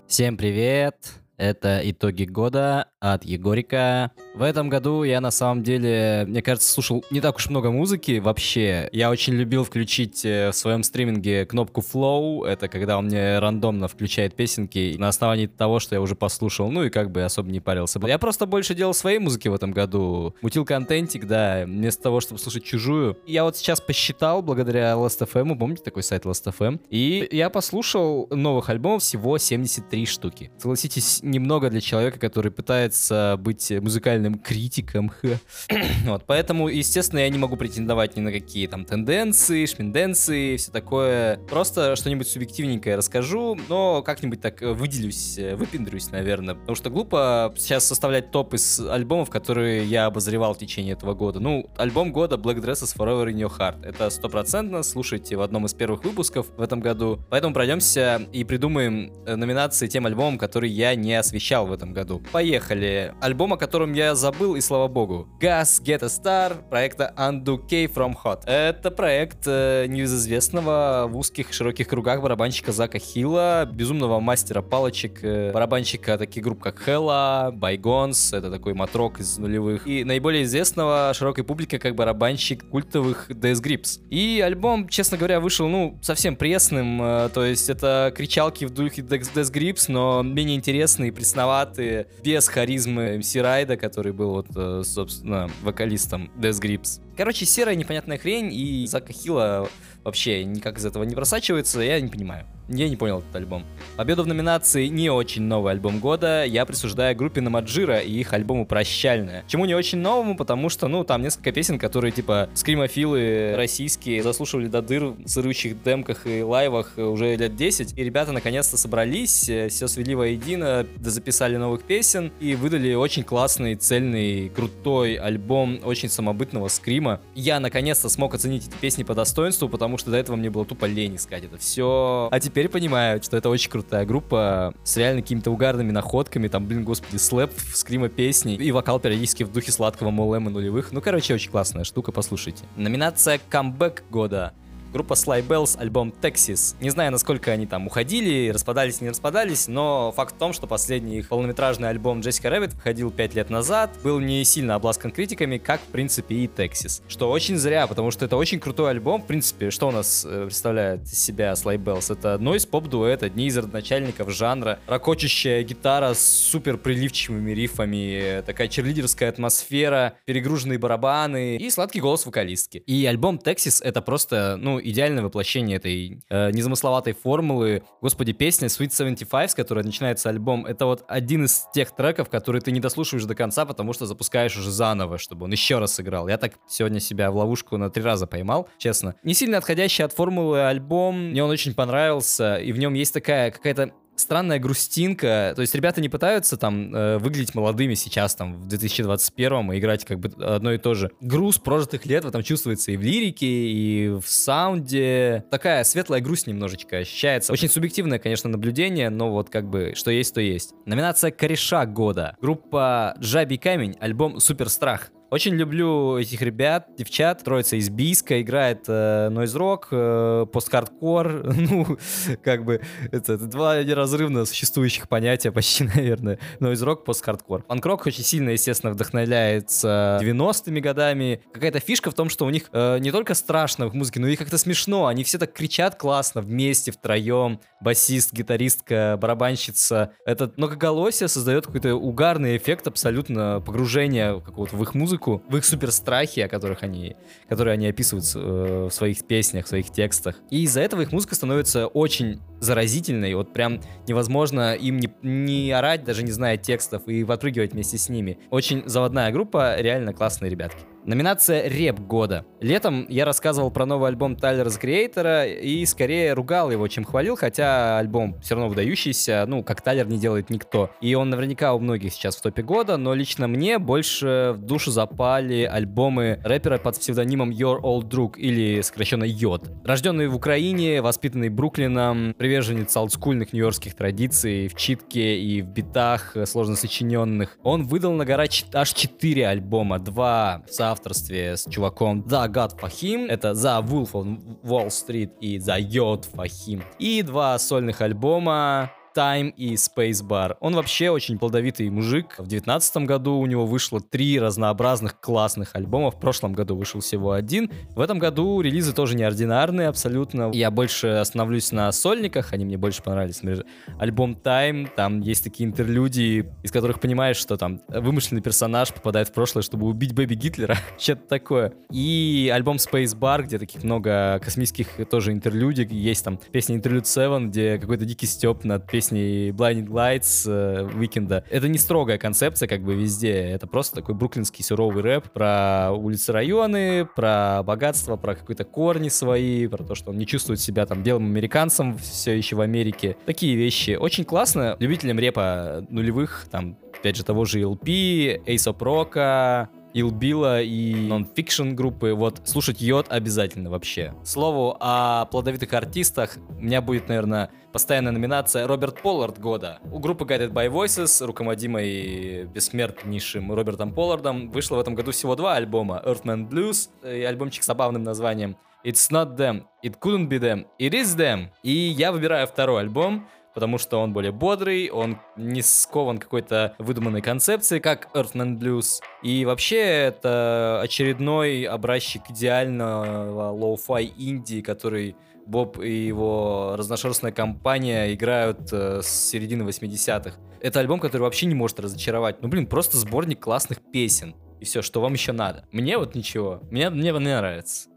Всем 0.08 0.38
привет! 0.38 0.96
Это 1.38 1.80
итоги 1.84 2.26
года 2.26 2.89
от 3.00 3.24
Егорика. 3.24 4.12
В 4.36 4.42
этом 4.42 4.70
году 4.70 5.04
я 5.04 5.22
на 5.22 5.32
самом 5.32 5.64
деле, 5.64 6.26
мне 6.28 6.42
кажется, 6.42 6.72
слушал 6.72 7.04
не 7.12 7.22
так 7.22 7.38
уж 7.38 7.50
много 7.50 7.72
музыки 7.72 8.20
вообще. 8.20 8.90
Я 8.92 9.10
очень 9.10 9.34
любил 9.34 9.64
включить 9.64 10.24
э, 10.26 10.52
в 10.52 10.56
своем 10.56 10.84
стриминге 10.84 11.46
кнопку 11.46 11.82
Flow. 11.82 12.46
Это 12.46 12.68
когда 12.68 12.98
он 12.98 13.06
мне 13.06 13.40
рандомно 13.40 13.88
включает 13.88 14.36
песенки 14.36 14.96
на 14.98 15.08
основании 15.08 15.48
того, 15.48 15.80
что 15.80 15.96
я 15.96 16.02
уже 16.02 16.16
послушал. 16.16 16.70
Ну 16.70 16.84
и 16.84 16.90
как 16.90 17.12
бы 17.12 17.24
особо 17.24 17.50
не 17.50 17.60
парился. 17.60 18.00
Я 18.06 18.18
просто 18.18 18.46
больше 18.46 18.76
делал 18.76 18.94
своей 18.94 19.20
музыки 19.20 19.48
в 19.48 19.54
этом 19.54 19.72
году. 19.72 20.36
Мутил 20.42 20.66
контентик, 20.66 21.26
да, 21.26 21.64
вместо 21.66 22.04
того, 22.04 22.20
чтобы 22.20 22.40
слушать 22.40 22.64
чужую. 22.64 23.18
Я 23.26 23.44
вот 23.44 23.56
сейчас 23.58 23.82
посчитал, 23.82 24.42
благодаря 24.42 24.94
Last.fm, 24.94 25.58
помните 25.58 25.84
такой 25.84 26.04
сайт 26.04 26.26
Last.fm? 26.26 26.82
И 26.90 27.28
я 27.32 27.50
послушал 27.50 28.28
новых 28.30 28.70
альбомов 28.70 29.04
всего 29.04 29.38
73 29.38 30.06
штуки. 30.06 30.52
Согласитесь, 30.58 31.22
немного 31.24 31.70
для 31.70 31.82
человека, 31.82 32.20
который 32.20 32.52
пытается 32.52 32.89
пытается 32.90 33.38
быть 33.38 33.72
музыкальным 33.72 34.40
критиком. 34.40 35.12
вот, 36.06 36.24
поэтому, 36.26 36.68
естественно, 36.70 37.20
я 37.20 37.30
не 37.30 37.38
могу 37.38 37.56
претендовать 37.56 38.18
ни 38.18 38.22
на 38.22 38.32
какие 38.32 38.68
там 38.68 38.84
тенденции, 38.84 39.66
шминденции, 39.66 40.58
все 40.58 40.72
такое. 40.72 41.38
Просто 41.50 41.96
что-нибудь 41.96 42.28
субъективненькое 42.28 42.96
расскажу, 42.96 43.58
но 43.70 44.02
как-нибудь 44.02 44.42
так 44.42 44.62
выделюсь, 44.62 45.38
выпендрюсь, 45.38 46.10
наверное. 46.12 46.56
Потому 46.56 46.76
что 46.76 46.90
глупо 46.90 47.54
сейчас 47.58 47.86
составлять 47.86 48.32
топ 48.32 48.56
из 48.56 48.80
альбомов, 48.80 49.30
которые 49.30 49.86
я 49.86 50.08
обозревал 50.08 50.56
в 50.56 50.58
течение 50.58 50.94
этого 50.94 51.14
года. 51.14 51.40
Ну, 51.40 51.70
альбом 51.78 52.12
года 52.12 52.38
Black 52.38 52.60
Dresses 52.60 52.96
Forever 52.98 53.32
in 53.32 53.36
Your 53.36 53.56
Heart. 53.56 53.86
Это 53.86 54.10
стопроцентно, 54.10 54.82
слушайте 54.82 55.36
в 55.36 55.42
одном 55.42 55.68
из 55.68 55.74
первых 55.76 56.04
выпусков 56.04 56.48
в 56.58 56.62
этом 56.62 56.80
году. 56.80 57.20
Поэтому 57.30 57.54
пройдемся 57.54 58.28
и 58.34 58.44
придумаем 58.44 59.14
э, 59.26 59.36
номинации 59.36 59.88
тем 59.88 60.08
альбомам, 60.08 60.40
которые 60.40 60.74
я 60.74 60.96
не 60.96 61.14
освещал 61.14 61.68
в 61.68 61.72
этом 61.72 61.94
году. 61.94 62.22
Поехали! 62.32 62.79
Поехали. 62.80 63.14
Альбом, 63.20 63.54
о 63.54 63.58
котором 63.58 63.94
я 63.94 64.16
забыл, 64.16 64.56
и 64.56 64.62
слава 64.62 64.88
богу. 64.88 65.28
Gas 65.42 65.84
Get 65.84 66.04
a 66.04 66.08
Star 66.08 66.70
проекта 66.70 67.14
Undo 67.18 67.58
K 67.58 67.86
From 67.86 68.16
Hot. 68.24 68.46
Это 68.46 68.92
проект 68.92 69.46
э, 69.48 69.86
неизвестного 69.88 71.08
в 71.10 71.18
узких 71.18 71.52
широких 71.52 71.88
кругах 71.88 72.22
барабанщика 72.22 72.72
Зака 72.72 73.00
Хилла, 73.00 73.70
безумного 73.72 74.20
мастера 74.20 74.62
палочек, 74.62 75.20
э, 75.24 75.52
барабанщика 75.52 76.18
таких 76.18 76.44
групп 76.44 76.62
как 76.62 76.88
Hella, 76.88 77.52
Bygones, 77.52 78.36
это 78.38 78.50
такой 78.50 78.74
матрок 78.74 79.20
из 79.20 79.38
нулевых, 79.38 79.86
и 79.86 80.04
наиболее 80.04 80.44
известного 80.44 81.12
широкой 81.14 81.44
публике 81.44 81.80
как 81.80 81.96
барабанщик 81.96 82.70
культовых 82.70 83.30
Death 83.30 83.62
Grips. 83.62 84.00
И 84.10 84.42
альбом, 84.42 84.88
честно 84.88 85.18
говоря, 85.18 85.40
вышел, 85.40 85.68
ну, 85.68 86.00
совсем 86.02 86.36
пресным, 86.36 87.02
э, 87.02 87.30
то 87.34 87.44
есть 87.44 87.70
это 87.70 88.14
кричалки 88.16 88.64
в 88.66 88.70
духе 88.70 89.02
Death 89.02 89.52
Grips, 89.52 89.86
но 89.90 90.24
менее 90.24 90.56
интересные, 90.56 91.12
пресноватые, 91.12 92.08
без 92.24 92.48
харизмы 92.48 92.69
МС 92.78 93.36
Райда, 93.36 93.78
который 93.78 94.12
был 94.12 94.32
вот, 94.32 94.48
э, 94.56 94.82
собственно, 94.84 95.50
вокалистом 95.62 96.32
Death 96.38 96.62
Grips. 96.62 97.02
Короче, 97.18 97.46
серая 97.46 97.76
непонятная 97.76 98.18
хрень, 98.18 98.54
и 98.54 98.86
Зака 98.88 99.14
Хилла 99.14 99.70
вообще 100.04 100.44
никак 100.44 100.78
из 100.78 100.86
этого 100.86 101.04
не 101.04 101.16
просачивается, 101.16 101.82
я 101.82 102.00
не 102.00 102.10
понимаю. 102.10 102.46
Я 102.70 102.88
не 102.88 102.96
понял 102.96 103.20
этот 103.20 103.36
альбом. 103.36 103.66
Победу 103.98 104.24
в 104.24 104.28
номинации 104.28 104.88
«Не 104.88 105.10
очень 105.10 105.42
новый 105.42 105.74
альбом 105.74 106.00
года» 106.00 106.46
я 106.46 106.66
присуждаю 106.66 107.16
группе 107.16 107.42
Намаджира 107.42 108.00
и 108.00 108.12
их 108.12 108.32
альбому 108.32 108.66
«Прощальная». 108.66 109.44
Чему 109.48 109.66
не 109.66 109.74
очень 109.74 109.98
новому? 109.98 110.38
Потому 110.38 110.70
что, 110.70 110.88
ну, 110.88 111.04
там 111.04 111.24
несколько 111.24 111.52
песен, 111.52 111.80
которые, 111.80 112.12
типа, 112.12 112.48
скримофилы 112.54 113.56
российские 113.56 114.22
заслушивали 114.22 114.68
до 114.68 114.82
дыр 114.84 115.06
в 115.06 115.28
сырущих 115.28 115.82
демках 115.84 116.28
и 116.28 116.44
лайвах 116.44 116.94
уже 116.98 117.36
лет 117.36 117.56
10. 117.56 117.98
И 117.98 118.04
ребята 118.04 118.32
наконец-то 118.32 118.78
собрались, 118.78 119.50
э, 119.50 119.70
все 119.70 119.88
свели 119.88 120.14
воедино, 120.14 120.86
записали 121.02 121.58
новых 121.58 121.84
песен 121.84 122.32
и 122.40 122.54
выдали 122.54 122.94
очень 122.94 123.24
классный, 123.24 123.76
цельный, 123.76 124.50
крутой 124.50 125.16
альбом 125.16 125.80
очень 125.84 126.10
самобытного 126.10 126.68
скрима. 126.68 127.20
Я 127.34 127.60
наконец-то 127.60 128.10
смог 128.10 128.36
оценить 128.36 128.68
эти 128.68 128.76
песни 128.76 129.04
по 129.04 129.16
достоинству, 129.16 129.68
потому 129.70 129.98
что 129.98 130.12
до 130.12 130.18
этого 130.18 130.36
мне 130.36 130.50
было 130.50 130.66
тупо 130.66 130.86
лень 130.86 131.16
искать 131.16 131.46
это 131.46 131.58
все. 131.58 132.30
А 132.32 132.40
теперь 132.40 132.59
теперь 132.60 132.70
понимаю, 132.70 133.24
что 133.24 133.38
это 133.38 133.48
очень 133.50 133.72
крутая 133.72 134.06
группа 134.06 134.74
с 134.84 134.98
реально 134.98 135.22
какими-то 135.22 135.50
угарными 135.50 135.92
находками. 135.92 136.50
Там, 136.50 136.66
блин, 136.68 136.84
господи, 136.84 137.16
слэп, 137.16 137.54
скрима 137.74 138.10
песни 138.10 138.56
и 138.56 138.72
вокал 138.74 139.00
периодически 139.00 139.44
в 139.44 139.52
духе 139.54 139.72
сладкого 139.72 140.10
Молэма 140.10 140.50
нулевых. 140.50 140.92
Ну, 140.92 141.00
короче, 141.00 141.34
очень 141.34 141.52
классная 141.52 141.86
штука, 141.86 142.12
послушайте. 142.12 142.66
Номинация 142.76 143.40
«Камбэк 143.50 144.04
года» 144.10 144.54
группа 144.92 145.14
Sleigh 145.14 145.46
Bells, 145.46 145.78
альбом 145.80 146.14
Texis. 146.22 146.76
Не 146.80 146.90
знаю, 146.90 147.12
насколько 147.12 147.52
они 147.52 147.66
там 147.66 147.88
уходили, 147.88 148.50
распадались, 148.50 149.02
не 149.02 149.10
распадались, 149.10 149.68
но 149.68 150.12
факт 150.16 150.36
в 150.36 150.38
том, 150.38 150.54
что 150.54 150.68
последний 150.68 151.20
их 151.20 151.30
полнометражный 151.30 151.90
альбом 151.90 152.22
Jessica 152.22 152.50
Rabbit 152.50 152.74
выходил 152.74 153.12
5 153.12 153.36
лет 153.36 153.50
назад, 153.50 153.92
был 154.04 154.20
не 154.20 154.44
сильно 154.44 154.76
обласкан 154.76 155.12
критиками, 155.12 155.58
как, 155.58 155.82
в 155.82 155.86
принципе, 155.86 156.36
и 156.36 156.48
Texis. 156.48 157.02
Что 157.08 157.30
очень 157.30 157.58
зря, 157.58 157.88
потому 157.88 158.12
что 158.12 158.26
это 158.26 158.38
очень 158.38 158.60
крутой 158.60 158.92
альбом. 158.92 159.22
В 159.22 159.28
принципе, 159.28 159.70
что 159.70 159.88
у 159.88 159.92
нас 159.92 160.26
э, 160.28 160.46
представляет 160.46 161.04
из 161.04 161.20
себя 161.22 161.54
Sleigh 161.54 161.78
Bells? 161.78 162.12
Это 162.12 162.38
нойс 162.38 162.66
поп-дуэт, 162.66 163.24
одни 163.24 163.48
из 163.48 163.58
родоначальников 163.58 164.32
жанра, 164.32 164.80
рокочущая 164.88 165.64
гитара 165.64 166.14
с 166.14 166.22
супер 166.22 166.78
прилипчивыми 166.78 167.52
риффами, 167.52 168.42
такая 168.46 168.68
черлидерская 168.68 169.30
атмосфера, 169.30 170.14
перегруженные 170.26 170.80
барабаны 170.80 171.58
и 171.58 171.70
сладкий 171.70 172.00
голос 172.00 172.26
вокалистки. 172.26 172.80
И 172.86 173.06
альбом 173.06 173.40
Texis 173.44 173.84
это 173.84 174.02
просто, 174.02 174.58
ну, 174.58 174.79
идеальное 174.84 175.24
воплощение 175.24 175.78
этой 175.78 176.22
э, 176.30 176.52
незамысловатой 176.52 177.14
формулы. 177.14 177.84
Господи, 178.02 178.34
песня 178.34 178.68
Sweet 178.68 178.92
75, 178.92 179.52
с 179.52 179.56
которой 179.56 179.84
начинается 179.84 180.30
альбом, 180.30 180.66
это 180.66 180.86
вот 180.86 181.04
один 181.08 181.46
из 181.46 181.68
тех 181.74 181.92
треков, 181.96 182.30
которые 182.30 182.62
ты 182.62 182.72
не 182.72 182.80
дослушиваешь 182.80 183.26
до 183.26 183.36
конца, 183.36 183.66
потому 183.66 183.94
что 183.94 184.06
запускаешь 184.06 184.58
уже 184.58 184.72
заново, 184.72 185.18
чтобы 185.18 185.46
он 185.46 185.52
еще 185.52 185.80
раз 185.80 185.94
сыграл. 185.94 186.28
Я 186.28 186.38
так 186.38 186.54
сегодня 186.68 187.00
себя 187.00 187.32
в 187.32 187.38
ловушку 187.38 187.78
на 187.78 187.90
три 187.90 188.04
раза 188.04 188.28
поймал, 188.28 188.70
честно. 188.78 189.16
Не 189.24 189.34
сильно 189.34 189.58
отходящий 189.58 190.04
от 190.04 190.14
формулы 190.14 190.68
альбом, 190.68 191.30
мне 191.30 191.44
он 191.44 191.50
очень 191.50 191.74
понравился, 191.74 192.58
и 192.58 192.72
в 192.72 192.78
нем 192.78 192.94
есть 192.94 193.14
такая 193.14 193.52
какая-то 193.52 193.94
странная 194.20 194.60
грустинка. 194.60 195.54
То 195.56 195.62
есть 195.62 195.74
ребята 195.76 196.02
не 196.02 196.10
пытаются 196.10 196.58
там 196.58 196.94
э, 196.94 197.18
выглядеть 197.18 197.56
молодыми 197.56 197.94
сейчас, 197.94 198.36
там, 198.36 198.54
в 198.54 198.68
2021 198.68 199.72
и 199.72 199.80
играть 199.80 200.06
как 200.06 200.20
бы 200.20 200.32
одно 200.44 200.74
и 200.74 200.78
то 200.78 200.94
же. 200.94 201.12
Груз 201.22 201.58
прожитых 201.58 202.06
лет 202.06 202.26
в 202.26 202.28
этом 202.28 202.44
чувствуется 202.44 202.92
и 202.92 202.98
в 202.98 203.02
лирике, 203.02 203.48
и 203.48 204.10
в 204.10 204.26
саунде. 204.26 205.46
Такая 205.52 205.84
светлая 205.84 206.22
грусть 206.22 206.48
немножечко 206.48 206.98
ощущается. 206.98 207.54
Очень 207.54 207.70
субъективное, 207.70 208.20
конечно, 208.20 208.50
наблюдение, 208.50 209.10
но 209.10 209.32
вот 209.32 209.50
как 209.50 209.70
бы 209.70 209.94
что 209.96 210.12
есть, 210.12 210.34
то 210.34 210.42
есть. 210.42 210.74
Номинация 210.86 211.32
«Кореша 211.32 211.86
года». 211.86 212.36
Группа 212.42 213.16
«Жабий 213.20 213.58
камень», 213.58 213.96
альбом 214.00 214.40
«Суперстрах». 214.40 215.12
Очень 215.30 215.54
люблю 215.56 216.18
этих 216.18 216.42
ребят, 216.42 216.88
девчат. 216.98 217.44
Троица 217.44 217.76
из 217.76 217.90
Бийска 217.90 218.42
играет 218.42 218.86
э, 218.88 219.30
нойз-рок, 219.30 219.90
э, 219.92 220.46
пост-хардкор. 220.52 221.54
Ну, 221.70 221.98
как 222.42 222.66
бы, 222.66 222.82
это, 223.12 223.34
это 223.34 223.46
два 223.46 223.84
неразрывно 223.84 224.46
существующих 224.46 225.08
понятия 225.08 225.52
почти, 225.52 225.84
наверное. 225.96 226.40
Нойз-рок, 226.60 227.06
пост-хардкор. 227.06 227.64
Очень 228.08 228.24
сильно, 228.24 228.50
естественно, 228.50 228.92
вдохновляется 228.92 230.20
90-ми 230.22 230.82
годами. 230.82 231.42
Какая-то 231.54 231.80
фишка 231.80 232.10
в 232.10 232.16
том, 232.16 232.30
что 232.30 232.46
у 232.46 232.50
них 232.50 232.64
э, 232.72 232.98
не 233.00 233.12
только 233.12 233.36
страшно 233.36 233.88
в 233.88 233.94
музыке, 233.94 234.20
но 234.20 234.28
и 234.28 234.36
как-то 234.36 234.58
смешно. 234.58 235.06
Они 235.06 235.24
все 235.24 235.38
так 235.38 235.54
кричат 235.54 235.96
классно 235.96 236.42
вместе, 236.42 236.92
втроем. 236.92 237.60
Басист, 237.82 238.34
гитаристка, 238.34 239.18
барабанщица. 239.22 240.14
Это 240.26 240.52
многоголосие 240.58 241.28
создает 241.28 241.68
какой-то 241.68 241.96
угарный 241.96 242.58
эффект 242.58 242.88
абсолютно 242.88 243.62
погружения 243.64 244.40
какого-то 244.40 244.76
в 244.76 244.82
их 244.84 244.96
музыку, 244.96 245.19
в 245.28 245.58
их 245.58 245.66
суперстрахи, 245.66 246.40
о 246.42 246.48
которых 246.48 246.84
они, 246.84 247.16
которые 247.48 247.74
они 247.74 247.88
описывают 247.88 248.26
э, 248.36 248.88
в 248.90 248.92
своих 248.92 249.26
песнях, 249.26 249.66
в 249.66 249.70
своих 249.70 249.92
текстах. 249.92 250.36
И 250.50 250.64
из-за 250.64 250.82
этого 250.82 251.02
их 251.02 251.12
музыка 251.12 251.36
становится 251.36 251.88
очень 251.88 252.42
заразительной. 252.60 253.34
Вот 253.36 253.54
прям 253.54 253.82
невозможно 254.08 254.74
им 254.74 254.98
не, 254.98 255.10
не 255.22 255.72
орать, 255.72 256.04
даже 256.04 256.24
не 256.24 256.32
зная 256.32 256.58
текстов, 256.58 257.08
и 257.08 257.24
подпрыгивать 257.24 257.74
вместе 257.74 257.98
с 257.98 258.10
ними. 258.10 258.40
Очень 258.50 258.84
заводная 258.86 259.32
группа, 259.32 259.76
реально 259.80 260.14
классные 260.14 260.50
ребятки. 260.50 260.84
Номинация 261.06 261.68
«Реп 261.68 262.00
года». 262.02 262.46
Летом 262.60 263.08
я 263.10 263.26
рассказывал 263.26 263.72
про 263.72 263.86
новый 263.86 264.10
альбом 264.10 264.36
Тайлера 264.36 264.70
Креатора 264.70 265.46
и 265.48 265.84
скорее 265.86 266.34
ругал 266.34 266.72
его, 266.72 266.88
чем 266.88 267.04
хвалил, 267.04 267.36
хотя 267.36 267.98
альбом 267.98 268.40
все 268.42 268.56
равно 268.56 268.70
выдающийся, 268.70 269.46
ну, 269.48 269.64
как 269.64 269.82
Тайлер 269.82 270.08
не 270.08 270.20
делает 270.20 270.50
никто. 270.50 270.92
И 271.02 271.16
он 271.16 271.30
наверняка 271.30 271.74
у 271.74 271.80
многих 271.80 272.14
сейчас 272.14 272.36
в 272.36 272.42
топе 272.42 272.62
года, 272.62 272.98
но 272.98 273.14
лично 273.14 273.48
мне 273.48 273.80
больше 273.80 274.54
в 274.56 274.62
душу 274.62 274.92
запали 274.92 275.64
альбомы 275.64 276.40
рэпера 276.44 276.78
под 276.78 277.00
псевдонимом 277.00 277.50
Your 277.50 277.80
Old 277.82 278.10
Drug 278.10 278.38
или 278.38 278.82
сокращенно 278.82 279.24
Йод. 279.24 279.72
Рожденный 279.84 280.28
в 280.28 280.36
Украине, 280.36 281.02
воспитанный 281.02 281.50
Бруклином, 281.50 282.36
приверженец 282.50 282.98
олдскульных 282.98 283.54
нью-йоркских 283.54 283.94
традиций 283.94 284.70
в 284.70 284.74
читке 284.74 285.40
и 285.40 285.62
в 285.62 285.68
битах 285.68 286.36
сложно 286.46 286.76
сочиненных, 286.76 287.60
он 287.62 287.84
выдал 287.84 288.14
на 288.14 288.26
гора 288.26 288.46
аж 288.74 288.94
4 288.94 289.48
альбома, 289.48 290.00
два 290.00 290.64
в 290.68 290.82
авторстве 290.82 291.58
с 291.58 291.70
чуваком 291.70 292.22
The 292.22 292.52
God 292.52 292.80
Fahim, 292.80 293.28
это 293.28 293.50
The 293.50 293.86
Wolf 293.86 294.14
on 294.14 294.40
Wall 294.64 294.88
Street 294.88 295.30
и 295.40 295.60
The 295.60 295.78
Yod 295.78 296.26
Fahim. 296.34 296.82
И 296.98 297.22
два 297.22 297.60
сольных 297.60 298.02
альбома 298.02 298.94
Time 299.16 299.52
и 299.56 299.74
Space 299.74 300.24
Bar. 300.24 300.58
Он 300.60 300.76
вообще 300.76 301.10
очень 301.10 301.38
плодовитый 301.38 301.90
мужик. 301.90 302.36
В 302.38 302.48
девятнадцатом 302.48 303.06
году 303.06 303.38
у 303.38 303.46
него 303.46 303.66
вышло 303.66 304.00
три 304.00 304.40
разнообразных 304.40 305.20
классных 305.20 305.76
альбома. 305.76 306.12
В 306.12 306.20
прошлом 306.20 306.54
году 306.54 306.76
вышел 306.76 307.02
всего 307.02 307.32
один. 307.32 307.72
В 307.96 308.00
этом 308.00 308.20
году 308.20 308.62
релизы 308.62 308.94
тоже 308.94 309.16
неординарные 309.16 309.88
абсолютно. 309.88 310.52
Я 310.54 310.72
больше 310.72 311.08
остановлюсь 311.08 311.72
на 311.72 311.92
сольниках, 311.92 312.54
они 312.54 312.66
мне 312.66 312.78
больше 312.78 313.04
понравились. 313.04 313.42
Например, 313.42 313.66
альбом 314.00 314.38
Time, 314.42 314.88
там 314.96 315.22
есть 315.22 315.44
такие 315.44 315.68
интерлюдии, 315.68 316.46
из 316.64 316.72
которых 316.72 317.00
понимаешь, 317.00 317.38
что 317.38 317.58
там 317.58 317.82
вымышленный 317.88 318.42
персонаж 318.42 318.94
попадает 318.94 319.30
в 319.30 319.34
прошлое, 319.34 319.64
чтобы 319.64 319.88
убить 319.88 320.14
baby 320.14 320.36
Гитлера. 320.36 320.78
Что-то 320.98 321.28
такое. 321.28 321.74
И 321.92 322.52
альбом 322.54 322.78
Space 322.78 323.18
Bar, 323.18 323.44
где 323.44 323.60
таких 323.60 323.84
много 323.84 324.40
космических 324.44 324.88
тоже 325.10 325.32
интерлюдий. 325.32 325.88
Есть 325.90 326.24
там 326.24 326.40
песня 326.52 326.78
Interlude 326.78 327.06
7, 327.06 327.50
где 327.50 327.78
какой-то 327.78 328.06
дикий 328.06 328.26
стёб 328.26 328.64
над 328.64 328.86
песней 328.86 328.99
песней 329.00 329.52
Blinding 329.52 329.88
Lights. 329.88 330.46
Э, 330.46 331.44
это 331.50 331.68
не 331.70 331.78
строгая 331.78 332.18
концепция 332.18 332.68
как 332.68 332.82
бы 332.82 332.96
везде, 332.96 333.32
это 333.32 333.66
просто 333.66 333.96
такой 333.96 334.14
бруклинский 334.14 334.62
суровый 334.62 335.02
рэп 335.02 335.30
про 335.32 335.92
улицы 335.94 336.34
районы, 336.34 337.08
про 337.16 337.64
богатство, 337.64 338.18
про 338.18 338.36
какие-то 338.36 338.66
корни 338.66 339.08
свои, 339.08 339.68
про 339.68 339.86
то, 339.86 339.96
что 339.96 340.12
он 340.12 340.18
не 340.18 340.26
чувствует 340.26 340.60
себя 340.60 340.86
там 340.86 341.02
белым 341.02 341.28
американцем 341.28 341.98
все 341.98 342.38
еще 342.38 342.58
в 342.58 342.62
Америке. 342.62 343.16
Такие 343.26 343.56
вещи. 343.56 343.92
Очень 343.92 344.26
классно. 344.26 344.76
Любителям 344.80 345.18
репа 345.18 345.86
нулевых, 345.90 346.48
там, 346.52 346.78
опять 347.00 347.16
же, 347.16 347.24
того 347.24 347.46
же 347.46 347.62
El-P, 347.62 348.44
Aesop 348.46 348.80
Rock, 348.80 349.70
Ill 349.94 350.16
Bill'а 350.16 350.62
и 350.62 350.94
Non 350.94 351.17
Phixion 351.17 351.72
группы. 351.72 352.14
Вот 352.14 352.42
слушать 352.46 352.82
YOD 352.82 353.08
обязательно 353.10 353.70
вообще. 353.70 354.14
Слову 354.24 354.78
о 354.80 355.26
плодовитых 355.26 355.74
артистах, 355.74 356.38
у 356.50 356.62
меня 356.62 356.82
будет, 356.82 357.08
наверное, 357.08 357.52
постоянная 357.72 358.12
номинация 358.12 358.68
Роберт 358.68 359.02
Поллард 359.02 359.40
года. 359.40 359.80
У 359.92 360.00
группы 360.00 360.26
Guided 360.26 360.52
by 360.52 360.70
Voices, 360.72 361.26
руководимой 361.26 362.46
бессмертнейшим 362.46 363.52
Робертом 363.52 363.94
Поллардом, 363.94 364.50
вышло 364.50 364.76
в 364.76 364.80
этом 364.80 364.96
году 364.96 365.12
всего 365.12 365.36
два 365.36 365.56
альбома. 365.56 366.02
Earthman 366.06 366.48
Blues 366.50 366.90
и 367.04 367.24
альбомчик 367.24 367.64
с 367.64 367.68
забавным 367.68 368.04
названием 368.04 368.58
It's 368.86 369.12
Not 369.12 369.36
Them, 369.36 369.64
It 369.84 370.00
Couldn't 370.00 370.30
Be 370.30 370.40
Them, 370.40 370.66
It 370.80 370.92
Is 370.92 371.18
Them. 371.18 371.48
И 371.64 371.72
я 371.72 372.12
выбираю 372.12 372.48
второй 372.48 372.82
альбом, 372.82 373.28
потому 373.54 373.78
что 373.78 373.98
он 373.98 374.14
более 374.14 374.32
бодрый, 374.32 374.90
он 374.90 375.18
не 375.36 375.62
скован 375.62 376.18
какой-то 376.18 376.76
выдуманной 376.78 377.22
концепцией, 377.22 377.80
как 377.80 378.10
Earthman 378.14 378.58
Blues. 378.58 379.00
И 379.24 379.46
вообще 379.46 379.80
это 379.80 380.80
очередной 380.82 381.64
образчик 381.64 382.24
идеального 382.30 383.52
лоу-фай 383.52 384.14
инди, 384.18 384.62
который 384.62 385.16
Боб 385.50 385.80
и 385.80 385.92
его 385.92 386.76
разношерстная 386.78 387.32
компания 387.32 388.14
играют 388.14 388.72
э, 388.72 389.02
с 389.02 389.08
середины 389.08 389.64
80-х. 389.64 390.38
Это 390.62 390.80
альбом, 390.80 391.00
который 391.00 391.24
вообще 391.24 391.48
не 391.48 391.56
может 391.56 391.80
разочаровать. 391.80 392.42
Ну, 392.44 392.50
блин, 392.50 392.68
просто 392.68 392.98
сборник 392.98 393.40
классных 393.40 393.80
песен. 393.92 394.36
И 394.60 394.66
все, 394.66 394.84
что 394.84 395.02
вам 395.02 395.14
еще 395.14 395.32
надо. 395.32 395.66
Мне 395.72 395.98
вот 395.98 396.14
ничего. 396.14 396.62
Мне, 396.70 396.92
мне, 396.92 397.12
мне 397.14 397.38
нравится. 397.38 397.90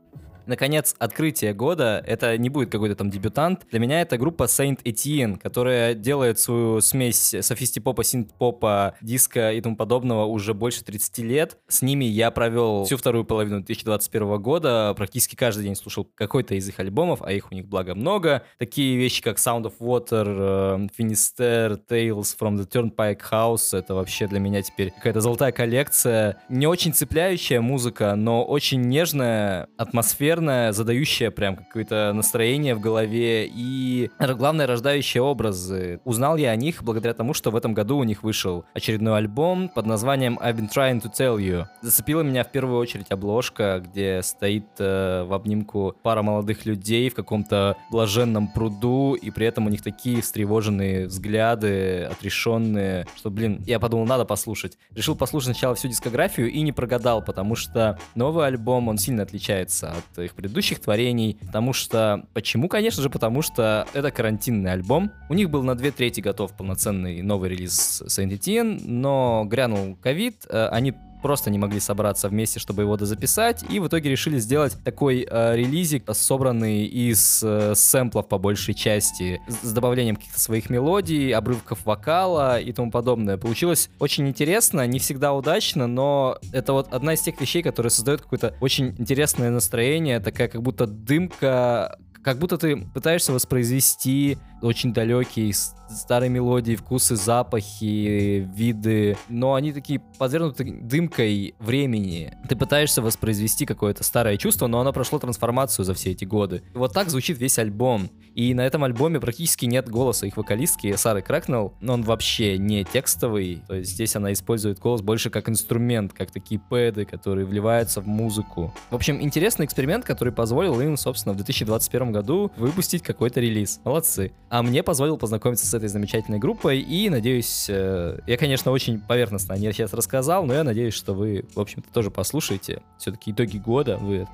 Наконец, 0.47 0.95
открытие 0.99 1.55
года, 1.55 2.03
это 2.07 2.37
не 2.39 2.49
будет 2.49 2.71
какой-то 2.71 2.97
там 2.97 3.11
дебютант. 3.11 3.67
Для 3.71 3.79
меня 3.79 4.01
это 4.01 4.19
группа 4.19 4.45
Saint 4.45 4.83
Etienne, 4.85 5.39
которая 5.39 5.95
делает 5.95 6.39
свою 6.39 6.81
смесь 6.81 7.35
софисти-попа, 7.41 8.05
синт-попа, 8.05 8.95
диска 9.01 9.53
и 9.53 9.61
тому 9.61 9.77
подобного 9.77 10.25
уже 10.25 10.55
больше 10.55 10.85
30 10.85 11.19
лет. 11.19 11.59
С 11.69 11.83
ними 11.83 12.05
я 12.05 12.31
провел 12.31 12.85
всю 12.85 12.97
вторую 12.97 13.25
половину 13.25 13.59
2021 13.59 14.41
года, 14.43 14.95
практически 14.97 15.37
каждый 15.37 15.65
день 15.65 15.77
слушал 15.77 16.09
какой-то 16.15 16.55
из 16.55 16.69
их 16.69 16.81
альбомов, 16.81 17.23
а 17.23 17.33
их 17.33 17.51
у 17.51 17.55
них 17.55 17.67
благо 17.67 17.95
много. 17.95 18.43
Такие 18.59 18.97
вещи, 18.97 19.23
как 19.23 19.39
Sound 19.39 19.65
of 19.65 19.75
Water, 19.81 20.27
э, 20.27 20.89
Finisterre, 20.99 21.79
Tales 21.89 22.37
from 22.39 22.57
the 22.57 22.69
Turnpike 22.69 23.21
House, 23.31 23.77
это 23.77 23.95
вообще 23.95 24.27
для 24.27 24.41
меня 24.41 24.63
теперь 24.63 24.91
какая-то 24.91 25.21
золотая 25.21 25.53
коллекция. 25.53 26.43
Не 26.49 26.67
очень 26.67 26.93
цепляющая 26.93 27.61
музыка, 27.61 28.15
но 28.17 28.45
очень 28.45 28.83
нежная 28.83 29.69
атмосфера 29.77 30.32
атмосферная, 30.33 30.73
задающая 30.73 31.31
прям 31.31 31.57
какое-то 31.57 32.13
настроение 32.15 32.75
в 32.75 32.81
голове 32.81 33.47
и, 33.47 34.11
главное, 34.19 34.67
рождающая 34.67 35.21
образы. 35.21 36.01
Узнал 36.05 36.37
я 36.37 36.51
о 36.51 36.57
них 36.57 36.83
благодаря 36.83 37.15
тому, 37.15 37.35
что 37.35 37.51
в 37.51 37.57
этом 37.57 37.75
году 37.75 37.99
у 37.99 38.05
них 38.05 38.23
вышел 38.23 38.65
очередной 38.75 39.19
альбом 39.19 39.69
под 39.69 39.87
названием 39.87 40.39
I've 40.43 40.57
been 40.57 40.71
trying 40.71 41.03
to 41.03 41.11
tell 41.13 41.37
you. 41.39 41.67
Зацепила 41.83 42.23
меня 42.23 42.45
в 42.45 42.51
первую 42.51 42.79
очередь 42.79 43.11
обложка, 43.11 43.83
где 43.85 44.23
стоит 44.23 44.65
э, 44.79 45.25
в 45.25 45.35
обнимку 45.35 45.95
пара 46.03 46.23
молодых 46.23 46.65
людей 46.65 47.11
в 47.11 47.15
каком-то 47.15 47.77
блаженном 47.91 48.49
пруду, 48.49 49.15
и 49.15 49.31
при 49.31 49.47
этом 49.47 49.67
у 49.67 49.71
них 49.71 49.83
такие 49.83 50.23
встревоженные 50.23 51.07
взгляды, 51.09 52.05
отрешенные, 52.05 53.07
что, 53.17 53.31
блин, 53.31 53.63
я 53.67 53.79
подумал, 53.79 54.07
надо 54.07 54.25
послушать. 54.25 54.79
Решил 54.95 55.15
послушать 55.15 55.53
сначала 55.53 55.75
всю 55.75 55.89
дискографию 55.89 56.51
и 56.51 56.63
не 56.63 56.73
прогадал, 56.73 57.23
потому 57.23 57.55
что 57.55 57.99
новый 58.15 58.47
альбом, 58.47 58.89
он 58.89 58.99
сильно 58.99 59.23
отличается 59.23 59.93
от 59.93 60.19
их 60.25 60.35
предыдущих 60.35 60.81
творений. 60.81 61.39
Потому 61.47 61.73
что... 61.73 62.25
Почему? 62.35 62.69
Конечно 62.69 63.03
же, 63.03 63.11
потому 63.11 63.43
что 63.43 63.87
это 63.93 64.11
карантинный 64.11 64.73
альбом. 64.73 65.13
У 65.29 65.35
них 65.35 65.51
был 65.51 65.63
на 65.63 65.75
две 65.75 65.91
трети 65.91 66.21
готов 66.21 66.57
полноценный 66.57 67.23
новый 67.23 67.51
релиз 67.51 68.03
Saint 68.07 68.31
Etienne, 68.31 68.81
но 68.85 69.45
грянул 69.47 69.97
ковид, 69.97 70.47
э, 70.49 70.69
они 70.71 70.95
просто 71.23 71.51
не 71.51 71.59
могли 71.59 71.81
собраться 71.81 72.29
вместе, 72.29 72.59
чтобы 72.59 72.83
его 72.83 72.97
дозаписать, 72.97 73.65
и 73.71 73.79
в 73.79 73.87
итоге 73.87 74.11
решили 74.11 74.39
сделать 74.39 74.77
такой 74.85 75.27
э, 75.29 75.57
релизик, 75.57 76.05
собранный 76.13 76.85
из 76.85 77.43
э, 77.43 77.75
сэмплов 77.75 78.29
по 78.29 78.39
большей 78.39 78.75
части, 78.75 79.41
с, 79.63 79.73
добавлением 79.73 80.17
каких-то 80.17 80.41
своих 80.41 80.69
мелодий, 80.69 81.33
обрывков 81.33 81.85
вокала 81.85 82.61
и 82.61 82.73
тому 82.73 82.91
подобное. 82.91 83.37
Получилось 83.37 83.89
очень 83.99 84.29
интересно, 84.29 84.87
не 84.87 84.99
всегда 84.99 85.33
удачно, 85.33 85.87
но 85.87 86.39
это 86.53 86.73
вот 86.73 86.93
одна 86.93 87.15
из 87.15 87.21
тех 87.21 87.41
вещей, 87.41 87.63
которые 87.63 87.91
создают 87.91 88.23
какое-то 88.23 88.55
очень 88.61 88.95
интересное 88.99 89.51
настроение, 89.51 90.21
такая 90.21 90.49
как 90.49 90.63
будто 90.63 90.87
дымка 90.87 91.99
как 92.23 92.39
будто 92.39 92.57
ты 92.57 92.77
пытаешься 92.77 93.33
воспроизвести 93.33 94.39
очень 94.63 94.93
далекие, 94.93 95.53
старые 95.89 96.31
мелодии, 96.31 96.77
вкусы, 96.77 97.17
запахи, 97.17 98.49
виды, 98.55 99.17
но 99.29 99.55
они 99.55 99.73
такие 99.73 100.01
подвергнуты 100.19 100.65
дымкой 100.81 101.55
времени. 101.59 102.37
Ты 102.49 102.57
пытаешься 102.57 103.03
воспроизвести 103.03 103.67
какое-то 103.67 104.05
старое 104.05 104.37
чувство, 104.37 104.67
но 104.67 104.81
оно 104.81 104.93
прошло 104.93 105.19
трансформацию 105.19 105.85
за 105.85 105.95
все 105.95 106.13
эти 106.13 106.25
годы. 106.25 106.63
Вот 106.75 106.93
так 106.93 107.11
звучит 107.11 107.39
весь 107.39 107.59
альбом. 107.59 108.11
И 108.35 108.55
на 108.55 108.63
этом 108.63 108.83
альбоме 108.85 109.21
практически 109.21 109.67
нет 109.67 109.91
голоса 109.91 110.27
их 110.27 110.37
вокалистки 110.37 110.97
Сары 110.97 111.21
Крэкнелл, 111.21 111.75
но 111.81 111.95
он 111.95 112.03
вообще 112.03 112.57
не 112.57 112.85
текстовый. 112.85 113.63
То 113.69 113.75
есть 113.75 113.91
здесь 113.91 114.17
она 114.17 114.33
использует 114.33 114.79
голос 114.79 115.03
больше 115.03 115.29
как 115.29 115.49
инструмент, 115.49 116.13
как 116.15 116.31
такие 116.31 116.59
пэды, 116.59 117.05
которые 117.05 117.45
вливаются 117.45 118.01
в 118.01 118.07
музыку. 118.07 118.73
В 118.91 118.95
общем, 118.95 119.21
интересный 119.21 119.67
эксперимент, 119.67 120.05
который 120.05 120.33
позволил 120.33 120.81
им, 120.81 120.97
собственно, 120.97 121.35
в 121.35 121.37
2021 121.37 122.13
году 122.13 122.51
выпустить 122.57 123.03
какой-то 123.03 123.41
релиз. 123.41 123.81
Молодцы. 123.85 124.33
А 124.53 124.63
мне 124.63 124.83
позволил 124.83 125.17
познакомиться 125.17 125.67
с 125.67 125.73
этой 125.73 125.89
замечательной 125.89 126.39
группой, 126.39 126.79
и 126.81 127.09
надеюсь, 127.09 127.71
э, 127.71 128.19
я, 128.27 128.37
конечно, 128.37 128.71
очень 128.71 129.01
поверхностно 129.01 129.55
о 129.55 129.57
ней 129.57 129.73
сейчас 129.73 129.95
рассказал, 129.95 130.45
но 130.45 130.53
я 130.53 130.63
надеюсь, 130.63 130.93
что 130.93 131.15
вы, 131.15 131.47
в 131.55 131.59
общем-то, 131.59 131.91
тоже 131.91 132.11
послушаете. 132.11 132.83
Все-таки 132.99 133.31
итоги 133.31 133.57
года, 133.57 133.97
вы 133.97 134.29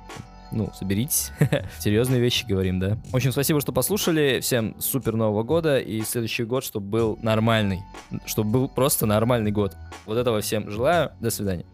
ну, 0.51 0.69
соберитесь. 0.77 1.31
Серьезные 1.79 2.19
вещи 2.19 2.45
говорим, 2.45 2.81
да? 2.81 2.97
В 3.11 3.15
общем, 3.15 3.31
спасибо, 3.31 3.61
что 3.61 3.71
послушали. 3.71 4.41
Всем 4.41 4.75
супер 4.81 5.15
Нового 5.15 5.43
года. 5.43 5.79
И 5.79 6.01
следующий 6.01 6.43
год, 6.43 6.65
чтобы 6.65 6.87
был 6.87 7.19
нормальный. 7.21 7.79
Чтобы 8.25 8.49
был 8.49 8.67
просто 8.67 9.05
нормальный 9.05 9.51
год. 9.51 9.77
Вот 10.05 10.17
этого 10.17 10.41
всем 10.41 10.69
желаю. 10.69 11.13
До 11.21 11.29
свидания. 11.29 11.65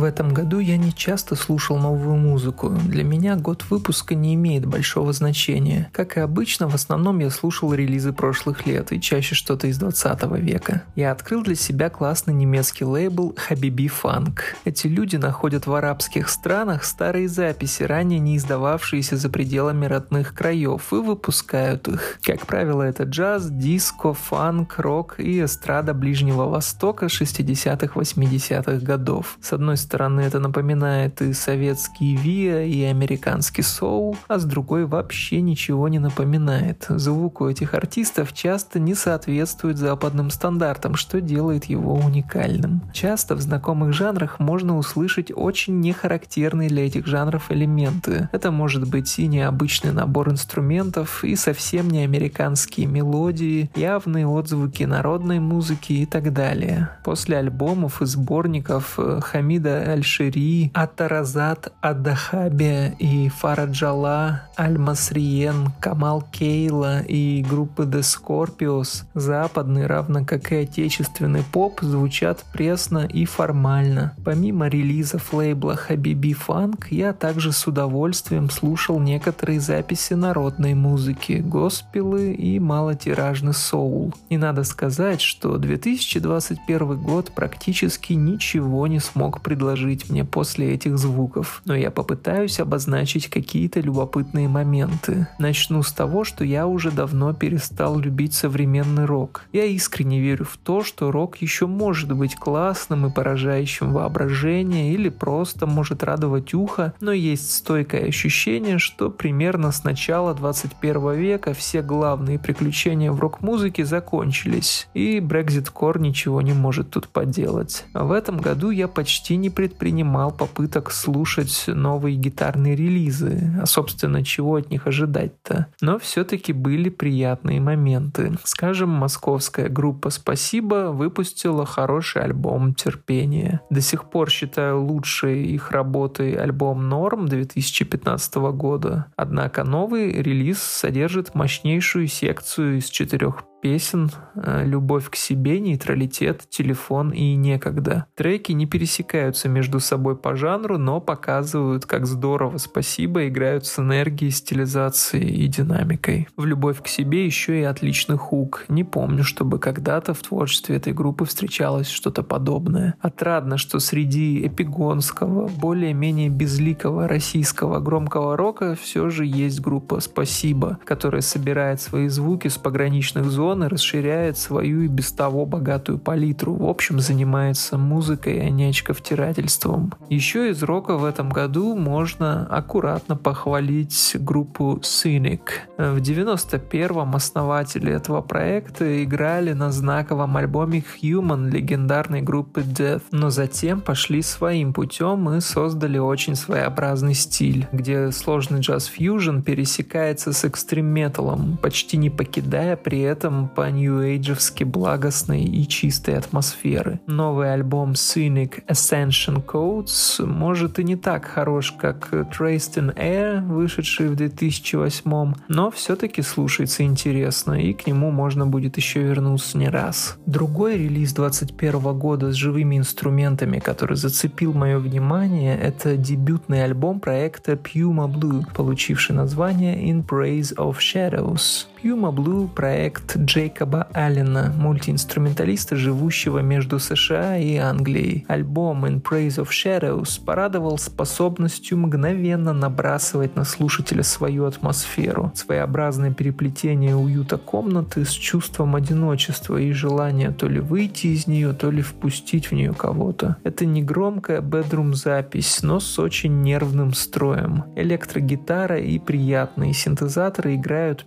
В 0.00 0.04
этом 0.04 0.32
году 0.32 0.60
я 0.60 0.78
не 0.78 0.94
часто 0.94 1.36
слушал 1.36 1.76
новую 1.76 2.16
музыку. 2.16 2.70
Для 2.70 3.04
меня 3.04 3.36
год 3.36 3.66
выпуска 3.68 4.14
не 4.14 4.32
имеет 4.34 4.64
большого 4.64 5.12
значения. 5.12 5.90
Как 5.92 6.16
и 6.16 6.20
обычно, 6.20 6.70
в 6.70 6.74
основном 6.74 7.18
я 7.18 7.28
слушал 7.28 7.74
релизы 7.74 8.14
прошлых 8.14 8.64
лет 8.64 8.92
и 8.92 9.00
чаще 9.02 9.34
что-то 9.34 9.66
из 9.66 9.76
20 9.76 10.22
века. 10.38 10.84
Я 10.96 11.12
открыл 11.12 11.42
для 11.42 11.54
себя 11.54 11.90
классный 11.90 12.32
немецкий 12.32 12.86
лейбл 12.86 13.36
Habibi 13.50 13.92
Funk. 14.02 14.38
Эти 14.64 14.86
люди 14.86 15.16
находят 15.16 15.66
в 15.66 15.74
арабских 15.74 16.30
странах 16.30 16.84
старые 16.84 17.28
записи, 17.28 17.82
ранее 17.82 18.20
не 18.20 18.38
издававшиеся 18.38 19.18
за 19.18 19.28
пределами 19.28 19.84
родных 19.84 20.32
краев, 20.32 20.94
и 20.94 20.96
выпускают 20.96 21.88
их. 21.88 22.20
Как 22.22 22.46
правило, 22.46 22.82
это 22.82 23.02
джаз, 23.02 23.50
диско, 23.50 24.14
фанк, 24.14 24.78
рок 24.78 25.16
и 25.20 25.44
эстрада 25.44 25.92
Ближнего 25.92 26.48
Востока 26.48 27.04
60-80-х 27.04 28.82
годов. 28.82 29.36
С 29.42 29.52
одной 29.52 29.76
стороны 29.90 30.20
это 30.20 30.38
напоминает 30.38 31.20
и 31.20 31.32
советский 31.32 32.14
ВИА, 32.14 32.62
и 32.62 32.84
американский 32.84 33.62
соул, 33.62 34.16
а 34.28 34.38
с 34.38 34.44
другой 34.44 34.86
вообще 34.86 35.40
ничего 35.40 35.88
не 35.88 35.98
напоминает. 35.98 36.86
Звук 36.88 37.40
у 37.40 37.48
этих 37.48 37.74
артистов 37.74 38.32
часто 38.32 38.78
не 38.78 38.94
соответствует 38.94 39.78
западным 39.78 40.30
стандартам, 40.30 40.94
что 40.94 41.20
делает 41.20 41.64
его 41.64 41.94
уникальным. 41.94 42.82
Часто 42.92 43.34
в 43.34 43.40
знакомых 43.40 43.92
жанрах 43.92 44.38
можно 44.38 44.78
услышать 44.78 45.32
очень 45.34 45.80
нехарактерные 45.80 46.68
для 46.68 46.86
этих 46.86 47.06
жанров 47.08 47.50
элементы. 47.50 48.28
Это 48.30 48.52
может 48.52 48.88
быть 48.88 49.18
и 49.18 49.26
необычный 49.26 49.90
набор 49.90 50.30
инструментов, 50.30 51.24
и 51.24 51.34
совсем 51.34 51.90
не 51.90 52.04
американские 52.04 52.86
мелодии, 52.86 53.68
явные 53.74 54.28
отзвуки 54.28 54.84
народной 54.84 55.40
музыки 55.40 55.94
и 55.94 56.06
так 56.06 56.32
далее. 56.32 56.90
После 57.02 57.38
альбомов 57.38 58.02
и 58.02 58.06
сборников 58.06 58.94
э, 58.96 59.18
Хамида 59.20 59.79
Аль-Шири, 59.80 60.70
Атаразат 60.74 61.72
Адахабия 61.80 62.94
и 62.98 63.28
Фараджала 63.28 64.42
Аль-Масриен, 64.58 65.72
Камал 65.80 66.22
Кейла 66.32 67.00
и 67.00 67.42
группы 67.42 67.84
The 67.84 68.00
Scorpios, 68.00 69.04
западный, 69.14 69.86
равно 69.86 70.24
как 70.24 70.52
и 70.52 70.56
отечественный 70.56 71.42
поп, 71.42 71.80
звучат 71.80 72.44
пресно 72.52 73.06
и 73.06 73.24
формально. 73.24 74.14
Помимо 74.24 74.68
релизов 74.68 75.32
лейбла 75.32 75.78
Habibi 75.88 76.36
Funk, 76.46 76.86
я 76.90 77.12
также 77.12 77.52
с 77.52 77.66
удовольствием 77.66 78.50
слушал 78.50 79.00
некоторые 79.00 79.60
записи 79.60 80.14
народной 80.14 80.74
музыки, 80.74 81.42
госпелы 81.44 82.32
и 82.32 82.58
малотиражный 82.58 83.54
соул. 83.54 84.14
И 84.28 84.36
надо 84.36 84.64
сказать, 84.64 85.20
что 85.20 85.56
2021 85.56 86.96
год 86.98 87.32
практически 87.32 88.12
ничего 88.12 88.86
не 88.86 89.00
смог 89.00 89.40
предложить 89.40 89.69
предложить 89.70 90.10
мне 90.10 90.24
после 90.24 90.74
этих 90.74 90.98
звуков, 90.98 91.62
но 91.64 91.76
я 91.76 91.92
попытаюсь 91.92 92.58
обозначить 92.58 93.28
какие-то 93.28 93.78
любопытные 93.78 94.48
моменты. 94.48 95.28
Начну 95.38 95.84
с 95.84 95.92
того, 95.92 96.24
что 96.24 96.44
я 96.44 96.66
уже 96.66 96.90
давно 96.90 97.32
перестал 97.32 97.96
любить 97.96 98.34
современный 98.34 99.04
рок. 99.04 99.44
Я 99.52 99.64
искренне 99.66 100.20
верю 100.20 100.44
в 100.44 100.56
то, 100.56 100.82
что 100.82 101.12
рок 101.12 101.36
еще 101.36 101.68
может 101.68 102.12
быть 102.12 102.34
классным 102.34 103.06
и 103.06 103.12
поражающим 103.12 103.92
воображение 103.92 104.92
или 104.92 105.08
просто 105.08 105.66
может 105.66 106.02
радовать 106.02 106.52
ухо, 106.52 106.92
но 107.00 107.12
есть 107.12 107.54
стойкое 107.54 108.08
ощущение, 108.08 108.78
что 108.78 109.08
примерно 109.08 109.70
с 109.70 109.84
начала 109.84 110.34
21 110.34 111.14
века 111.14 111.54
все 111.54 111.80
главные 111.80 112.40
приключения 112.40 113.12
в 113.12 113.20
рок-музыке 113.20 113.84
закончились, 113.84 114.88
и 114.94 115.18
Brexit 115.18 115.72
Core 115.72 116.00
ничего 116.00 116.42
не 116.42 116.54
может 116.54 116.90
тут 116.90 117.06
поделать. 117.06 117.84
В 117.94 118.10
этом 118.10 118.38
году 118.38 118.70
я 118.70 118.88
почти 118.88 119.36
не 119.36 119.50
предпринимал 119.60 120.30
попыток 120.30 120.90
слушать 120.90 121.64
новые 121.66 122.16
гитарные 122.16 122.74
релизы, 122.74 123.52
а 123.60 123.66
собственно 123.66 124.24
чего 124.24 124.54
от 124.54 124.70
них 124.70 124.86
ожидать-то. 124.86 125.66
Но 125.82 125.98
все-таки 125.98 126.54
были 126.54 126.88
приятные 126.88 127.60
моменты. 127.60 128.32
Скажем, 128.44 128.88
московская 128.88 129.68
группа 129.68 130.08
«Спасибо» 130.08 130.92
выпустила 130.92 131.66
хороший 131.66 132.22
альбом 132.22 132.72
«Терпение». 132.72 133.60
До 133.68 133.82
сих 133.82 134.08
пор 134.08 134.30
считаю 134.30 134.82
лучшей 134.82 135.44
их 135.44 135.72
работой 135.72 136.32
альбом 136.32 136.88
«Норм» 136.88 137.28
2015 137.28 138.36
года. 138.54 139.12
Однако 139.14 139.62
новый 139.62 140.10
релиз 140.22 140.62
содержит 140.62 141.34
мощнейшую 141.34 142.06
секцию 142.06 142.78
из 142.78 142.88
четырех 142.88 143.44
песен 143.60 144.10
э, 144.34 144.64
«Любовь 144.64 145.10
к 145.10 145.16
себе», 145.16 145.60
«Нейтралитет», 145.60 146.46
«Телефон» 146.48 147.10
и 147.10 147.34
«Некогда». 147.34 148.06
Треки 148.14 148.52
не 148.52 148.66
пересекаются 148.66 149.48
между 149.48 149.80
собой 149.80 150.16
по 150.16 150.34
жанру, 150.34 150.78
но 150.78 151.00
показывают, 151.00 151.86
как 151.86 152.06
здорово 152.06 152.58
«Спасибо» 152.58 153.28
играют 153.28 153.66
с 153.66 153.78
энергией, 153.78 154.30
стилизацией 154.30 155.44
и 155.44 155.46
динамикой. 155.46 156.28
В 156.36 156.44
«Любовь 156.46 156.82
к 156.82 156.88
себе» 156.88 157.26
еще 157.26 157.60
и 157.60 157.64
отличный 157.64 158.16
хук. 158.16 158.64
Не 158.68 158.84
помню, 158.84 159.24
чтобы 159.24 159.58
когда-то 159.58 160.14
в 160.14 160.22
творчестве 160.22 160.76
этой 160.76 160.92
группы 160.92 161.24
встречалось 161.24 161.88
что-то 161.88 162.22
подобное. 162.22 162.94
Отрадно, 163.00 163.58
что 163.58 163.78
среди 163.78 164.46
эпигонского, 164.46 165.48
более-менее 165.48 166.30
безликого 166.30 167.08
российского 167.08 167.80
громкого 167.80 168.36
рока 168.36 168.74
все 168.80 169.10
же 169.10 169.26
есть 169.26 169.60
группа 169.60 170.00
«Спасибо», 170.00 170.78
которая 170.84 171.22
собирает 171.22 171.80
свои 171.80 172.08
звуки 172.08 172.48
с 172.48 172.56
пограничных 172.56 173.26
зон 173.26 173.49
Мадонна 173.50 173.68
расширяет 173.68 174.38
свою 174.38 174.82
и 174.82 174.86
без 174.86 175.10
того 175.10 175.44
богатую 175.44 175.98
палитру. 175.98 176.54
В 176.54 176.68
общем, 176.68 177.00
занимается 177.00 177.76
музыкой, 177.78 178.46
а 178.46 178.48
не 178.48 178.66
очковтирательством. 178.66 179.92
Еще 180.08 180.50
из 180.50 180.62
рока 180.62 180.96
в 180.96 181.04
этом 181.04 181.30
году 181.30 181.74
можно 181.74 182.46
аккуратно 182.46 183.16
похвалить 183.16 184.16
группу 184.20 184.78
Cynic. 184.82 185.40
В 185.78 185.96
91-м 185.96 187.16
основатели 187.16 187.92
этого 187.92 188.20
проекта 188.20 189.02
играли 189.02 189.52
на 189.52 189.72
знаковом 189.72 190.36
альбоме 190.36 190.84
Human 191.02 191.50
легендарной 191.50 192.22
группы 192.22 192.60
Death, 192.60 193.02
но 193.10 193.30
затем 193.30 193.80
пошли 193.80 194.22
своим 194.22 194.72
путем 194.72 195.28
и 195.30 195.40
создали 195.40 195.98
очень 195.98 196.36
своеобразный 196.36 197.14
стиль, 197.14 197.66
где 197.72 198.12
сложный 198.12 198.60
джаз-фьюжн 198.60 199.40
пересекается 199.40 200.32
с 200.32 200.44
экстрим-металом, 200.44 201.58
почти 201.60 201.96
не 201.96 202.10
покидая 202.10 202.76
при 202.76 203.00
этом 203.00 203.39
по-нью-эйджевски 203.48 204.64
благостной 204.64 205.42
и 205.42 205.66
чистой 205.66 206.16
атмосферы. 206.16 207.00
Новый 207.06 207.52
альбом 207.52 207.92
Cynic 207.92 208.64
Ascension 208.66 209.44
Codes 209.44 210.24
может 210.24 210.78
и 210.78 210.84
не 210.84 210.96
так 210.96 211.24
хорош, 211.24 211.72
как 211.72 212.12
Traced 212.12 212.76
in 212.76 212.94
Air, 212.96 213.44
вышедший 213.46 214.08
в 214.08 214.16
2008, 214.16 215.34
но 215.48 215.70
все-таки 215.70 216.22
слушается 216.22 216.82
интересно, 216.82 217.54
и 217.54 217.72
к 217.72 217.86
нему 217.86 218.10
можно 218.10 218.46
будет 218.46 218.76
еще 218.76 219.02
вернуться 219.02 219.58
не 219.58 219.68
раз. 219.68 220.18
Другой 220.26 220.76
релиз 220.76 221.12
2021 221.12 221.98
года 221.98 222.32
с 222.32 222.34
живыми 222.34 222.78
инструментами, 222.78 223.58
который 223.58 223.96
зацепил 223.96 224.52
мое 224.52 224.78
внимание, 224.78 225.58
это 225.58 225.96
дебютный 225.96 226.64
альбом 226.64 227.00
проекта 227.00 227.52
Puma 227.52 228.12
Blue, 228.12 228.44
получивший 228.54 229.14
название 229.14 229.90
In 229.90 230.06
Praise 230.06 230.54
of 230.56 230.78
Shadows. 230.78 231.66
Puma 231.82 232.12
Blue— 232.12 232.46
проект 232.54 233.16
Джейкоба 233.16 233.88
Аллена, 233.94 234.52
мультиинструменталиста, 234.54 235.76
живущего 235.76 236.40
между 236.40 236.78
США 236.78 237.38
и 237.38 237.56
Англией. 237.56 238.26
Альбом 238.28 238.84
In 238.84 239.02
Praise 239.02 239.42
of 239.42 239.48
Shadows 239.48 240.22
порадовал 240.22 240.76
способностью 240.76 241.78
мгновенно 241.78 242.52
набрасывать 242.52 243.34
на 243.34 243.44
слушателя 243.44 244.02
свою 244.02 244.44
атмосферу, 244.44 245.32
своеобразное 245.34 246.12
переплетение 246.12 246.94
уюта 246.94 247.38
комнаты 247.38 248.04
с 248.04 248.10
чувством 248.10 248.76
одиночества 248.76 249.56
и 249.56 249.72
желания 249.72 250.32
то 250.32 250.48
ли 250.48 250.60
выйти 250.60 251.06
из 251.08 251.26
нее, 251.26 251.54
то 251.54 251.70
ли 251.70 251.80
впустить 251.80 252.50
в 252.50 252.52
нее 252.52 252.74
кого-то. 252.74 253.36
Это 253.42 253.64
не 253.64 253.82
громкая 253.82 254.42
бедрум-запись, 254.42 255.62
но 255.62 255.80
с 255.80 255.98
очень 255.98 256.42
нервным 256.42 256.92
строем. 256.92 257.64
Электрогитара 257.74 258.78
и 258.78 258.98
приятные 258.98 259.72
синтезаторы 259.72 260.56
играют 260.56 261.06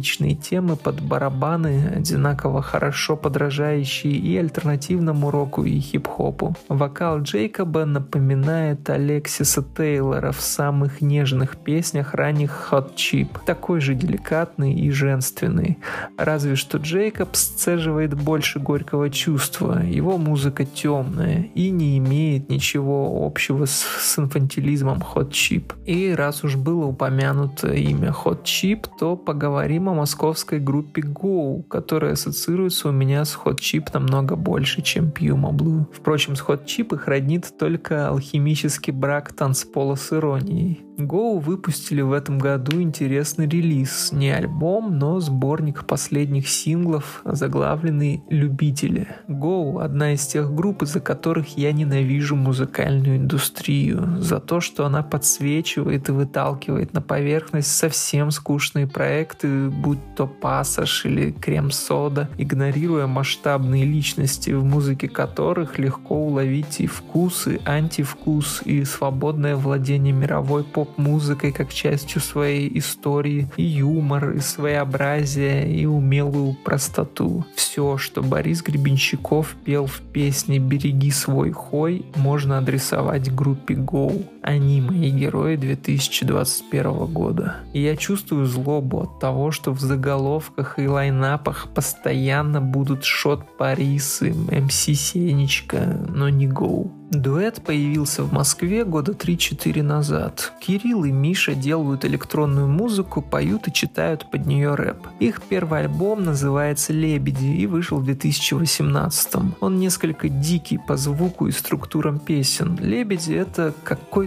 меланхоличные 0.00 0.34
темы 0.34 0.76
под 0.76 1.00
барабаны, 1.00 1.92
одинаково 1.96 2.62
хорошо 2.62 3.16
подражающие 3.16 4.12
и 4.12 4.36
альтернативному 4.36 5.30
року, 5.30 5.64
и 5.64 5.78
хип-хопу. 5.78 6.56
Вокал 6.68 7.20
Джейкоба 7.20 7.84
напоминает 7.84 8.88
Алексиса 8.90 9.62
Тейлора 9.76 10.32
в 10.32 10.40
самых 10.40 11.02
нежных 11.02 11.56
песнях 11.56 12.14
ранних 12.14 12.68
Hot 12.70 12.94
Chip, 12.94 13.28
такой 13.44 13.80
же 13.80 13.94
деликатный 13.94 14.74
и 14.74 14.90
женственный. 14.90 15.78
Разве 16.16 16.56
что 16.56 16.78
Джейкоб 16.78 17.36
сцеживает 17.36 18.14
больше 18.14 18.58
горького 18.58 19.10
чувства, 19.10 19.82
его 19.82 20.18
музыка 20.18 20.64
темная 20.64 21.50
и 21.54 21.70
не 21.70 21.98
имеет 21.98 22.50
ничего 22.50 23.26
общего 23.26 23.66
с, 23.66 23.86
с 24.00 24.18
инфантилизмом 24.18 25.02
Hot 25.14 25.30
Chip. 25.30 25.74
И 25.86 26.14
раз 26.16 26.44
уж 26.44 26.56
было 26.56 26.86
упомянуто 26.86 27.72
имя 27.72 28.14
Hot 28.24 28.44
Chip, 28.44 28.86
то 28.98 29.16
поговорим 29.16 29.89
о 29.90 29.94
московской 29.94 30.58
группе 30.58 31.02
Go, 31.02 31.62
которая 31.64 32.12
ассоциируется 32.12 32.88
у 32.88 32.92
меня 32.92 33.24
с 33.24 33.36
Hot 33.36 33.58
Chip 33.58 33.88
намного 33.92 34.36
больше, 34.36 34.82
чем 34.82 35.06
Puma 35.06 35.52
Blue. 35.52 35.86
Впрочем, 35.92 36.36
с 36.36 36.42
Hot 36.42 36.64
Chip 36.64 36.94
их 36.94 37.06
роднит 37.06 37.52
только 37.58 38.08
алхимический 38.08 38.92
брак 38.92 39.32
танцпола 39.32 39.96
с 39.96 40.12
иронией. 40.12 40.84
Go 41.06 41.38
выпустили 41.38 42.02
в 42.02 42.12
этом 42.12 42.38
году 42.38 42.80
интересный 42.80 43.48
релиз. 43.48 44.12
Не 44.12 44.30
альбом, 44.30 44.98
но 44.98 45.20
сборник 45.20 45.84
последних 45.86 46.48
синглов, 46.48 47.22
заглавленный 47.24 48.22
«Любители». 48.28 49.08
Go— 49.28 49.82
одна 49.82 50.12
из 50.12 50.26
тех 50.26 50.54
групп, 50.54 50.82
из-за 50.82 51.00
которых 51.00 51.56
я 51.56 51.72
ненавижу 51.72 52.36
музыкальную 52.36 53.16
индустрию. 53.16 54.20
За 54.20 54.40
то, 54.40 54.60
что 54.60 54.84
она 54.86 55.02
подсвечивает 55.02 56.08
и 56.08 56.12
выталкивает 56.12 56.92
на 56.92 57.00
поверхность 57.00 57.74
совсем 57.74 58.30
скучные 58.30 58.86
проекты, 58.86 59.70
будь 59.70 59.98
то 60.16 60.26
«Пассаж» 60.26 61.06
или 61.06 61.30
«Крем-сода», 61.30 62.28
игнорируя 62.38 63.06
масштабные 63.06 63.84
личности, 63.84 64.50
в 64.50 64.64
музыке 64.64 65.08
которых 65.08 65.78
легко 65.78 66.16
уловить 66.16 66.80
и 66.80 66.86
вкус, 66.86 67.46
и 67.46 67.60
антивкус, 67.64 68.62
и 68.64 68.84
свободное 68.84 69.56
владение 69.56 70.12
мировой 70.12 70.64
поп 70.64 70.89
поп-музыкой 70.90 71.52
как 71.52 71.72
частью 71.72 72.20
своей 72.20 72.78
истории, 72.78 73.48
и 73.56 73.62
юмор, 73.62 74.30
и 74.32 74.40
своеобразие, 74.40 75.70
и 75.72 75.86
умелую 75.86 76.56
простоту. 76.64 77.44
Все, 77.54 77.96
что 77.96 78.22
Борис 78.22 78.62
Гребенщиков 78.62 79.54
пел 79.64 79.86
в 79.86 80.00
песне 80.00 80.58
«Береги 80.58 81.10
свой 81.10 81.52
хой», 81.52 82.04
можно 82.16 82.58
адресовать 82.58 83.32
группе 83.34 83.74
Go. 83.74 84.24
Они 84.42 84.80
мои 84.80 85.10
герои 85.10 85.56
2021 85.56 87.06
года. 87.06 87.56
И 87.72 87.82
я 87.82 87.96
чувствую 87.96 88.46
злобу 88.46 89.02
от 89.02 89.20
того, 89.20 89.50
что 89.50 89.72
в 89.72 89.80
заголовках 89.80 90.78
и 90.78 90.88
лайнапах 90.88 91.68
постоянно 91.74 92.60
будут 92.60 93.04
Шот 93.04 93.56
Парис 93.58 94.22
и 94.22 94.30
МС 94.30 94.84
Сенечка, 94.84 95.98
но 96.08 96.28
не 96.28 96.46
Go. 96.46 96.90
Дуэт 97.10 97.62
появился 97.62 98.22
в 98.22 98.32
Москве 98.32 98.84
года 98.84 99.12
3-4 99.12 99.82
назад. 99.82 100.52
Кирилл 100.60 101.04
и 101.04 101.10
Миша 101.10 101.56
делают 101.56 102.04
электронную 102.04 102.68
музыку, 102.68 103.20
поют 103.20 103.66
и 103.66 103.72
читают 103.72 104.30
под 104.30 104.46
нее 104.46 104.76
рэп. 104.76 105.08
Их 105.18 105.42
первый 105.42 105.80
альбом 105.80 106.22
называется 106.22 106.92
«Лебеди» 106.92 107.46
и 107.46 107.66
вышел 107.66 107.98
в 107.98 108.04
2018 108.04 109.34
Он 109.60 109.78
несколько 109.80 110.28
дикий 110.28 110.78
по 110.78 110.96
звуку 110.96 111.48
и 111.48 111.50
структурам 111.50 112.20
песен. 112.20 112.78
«Лебеди»— 112.80 113.32
это 113.34 113.74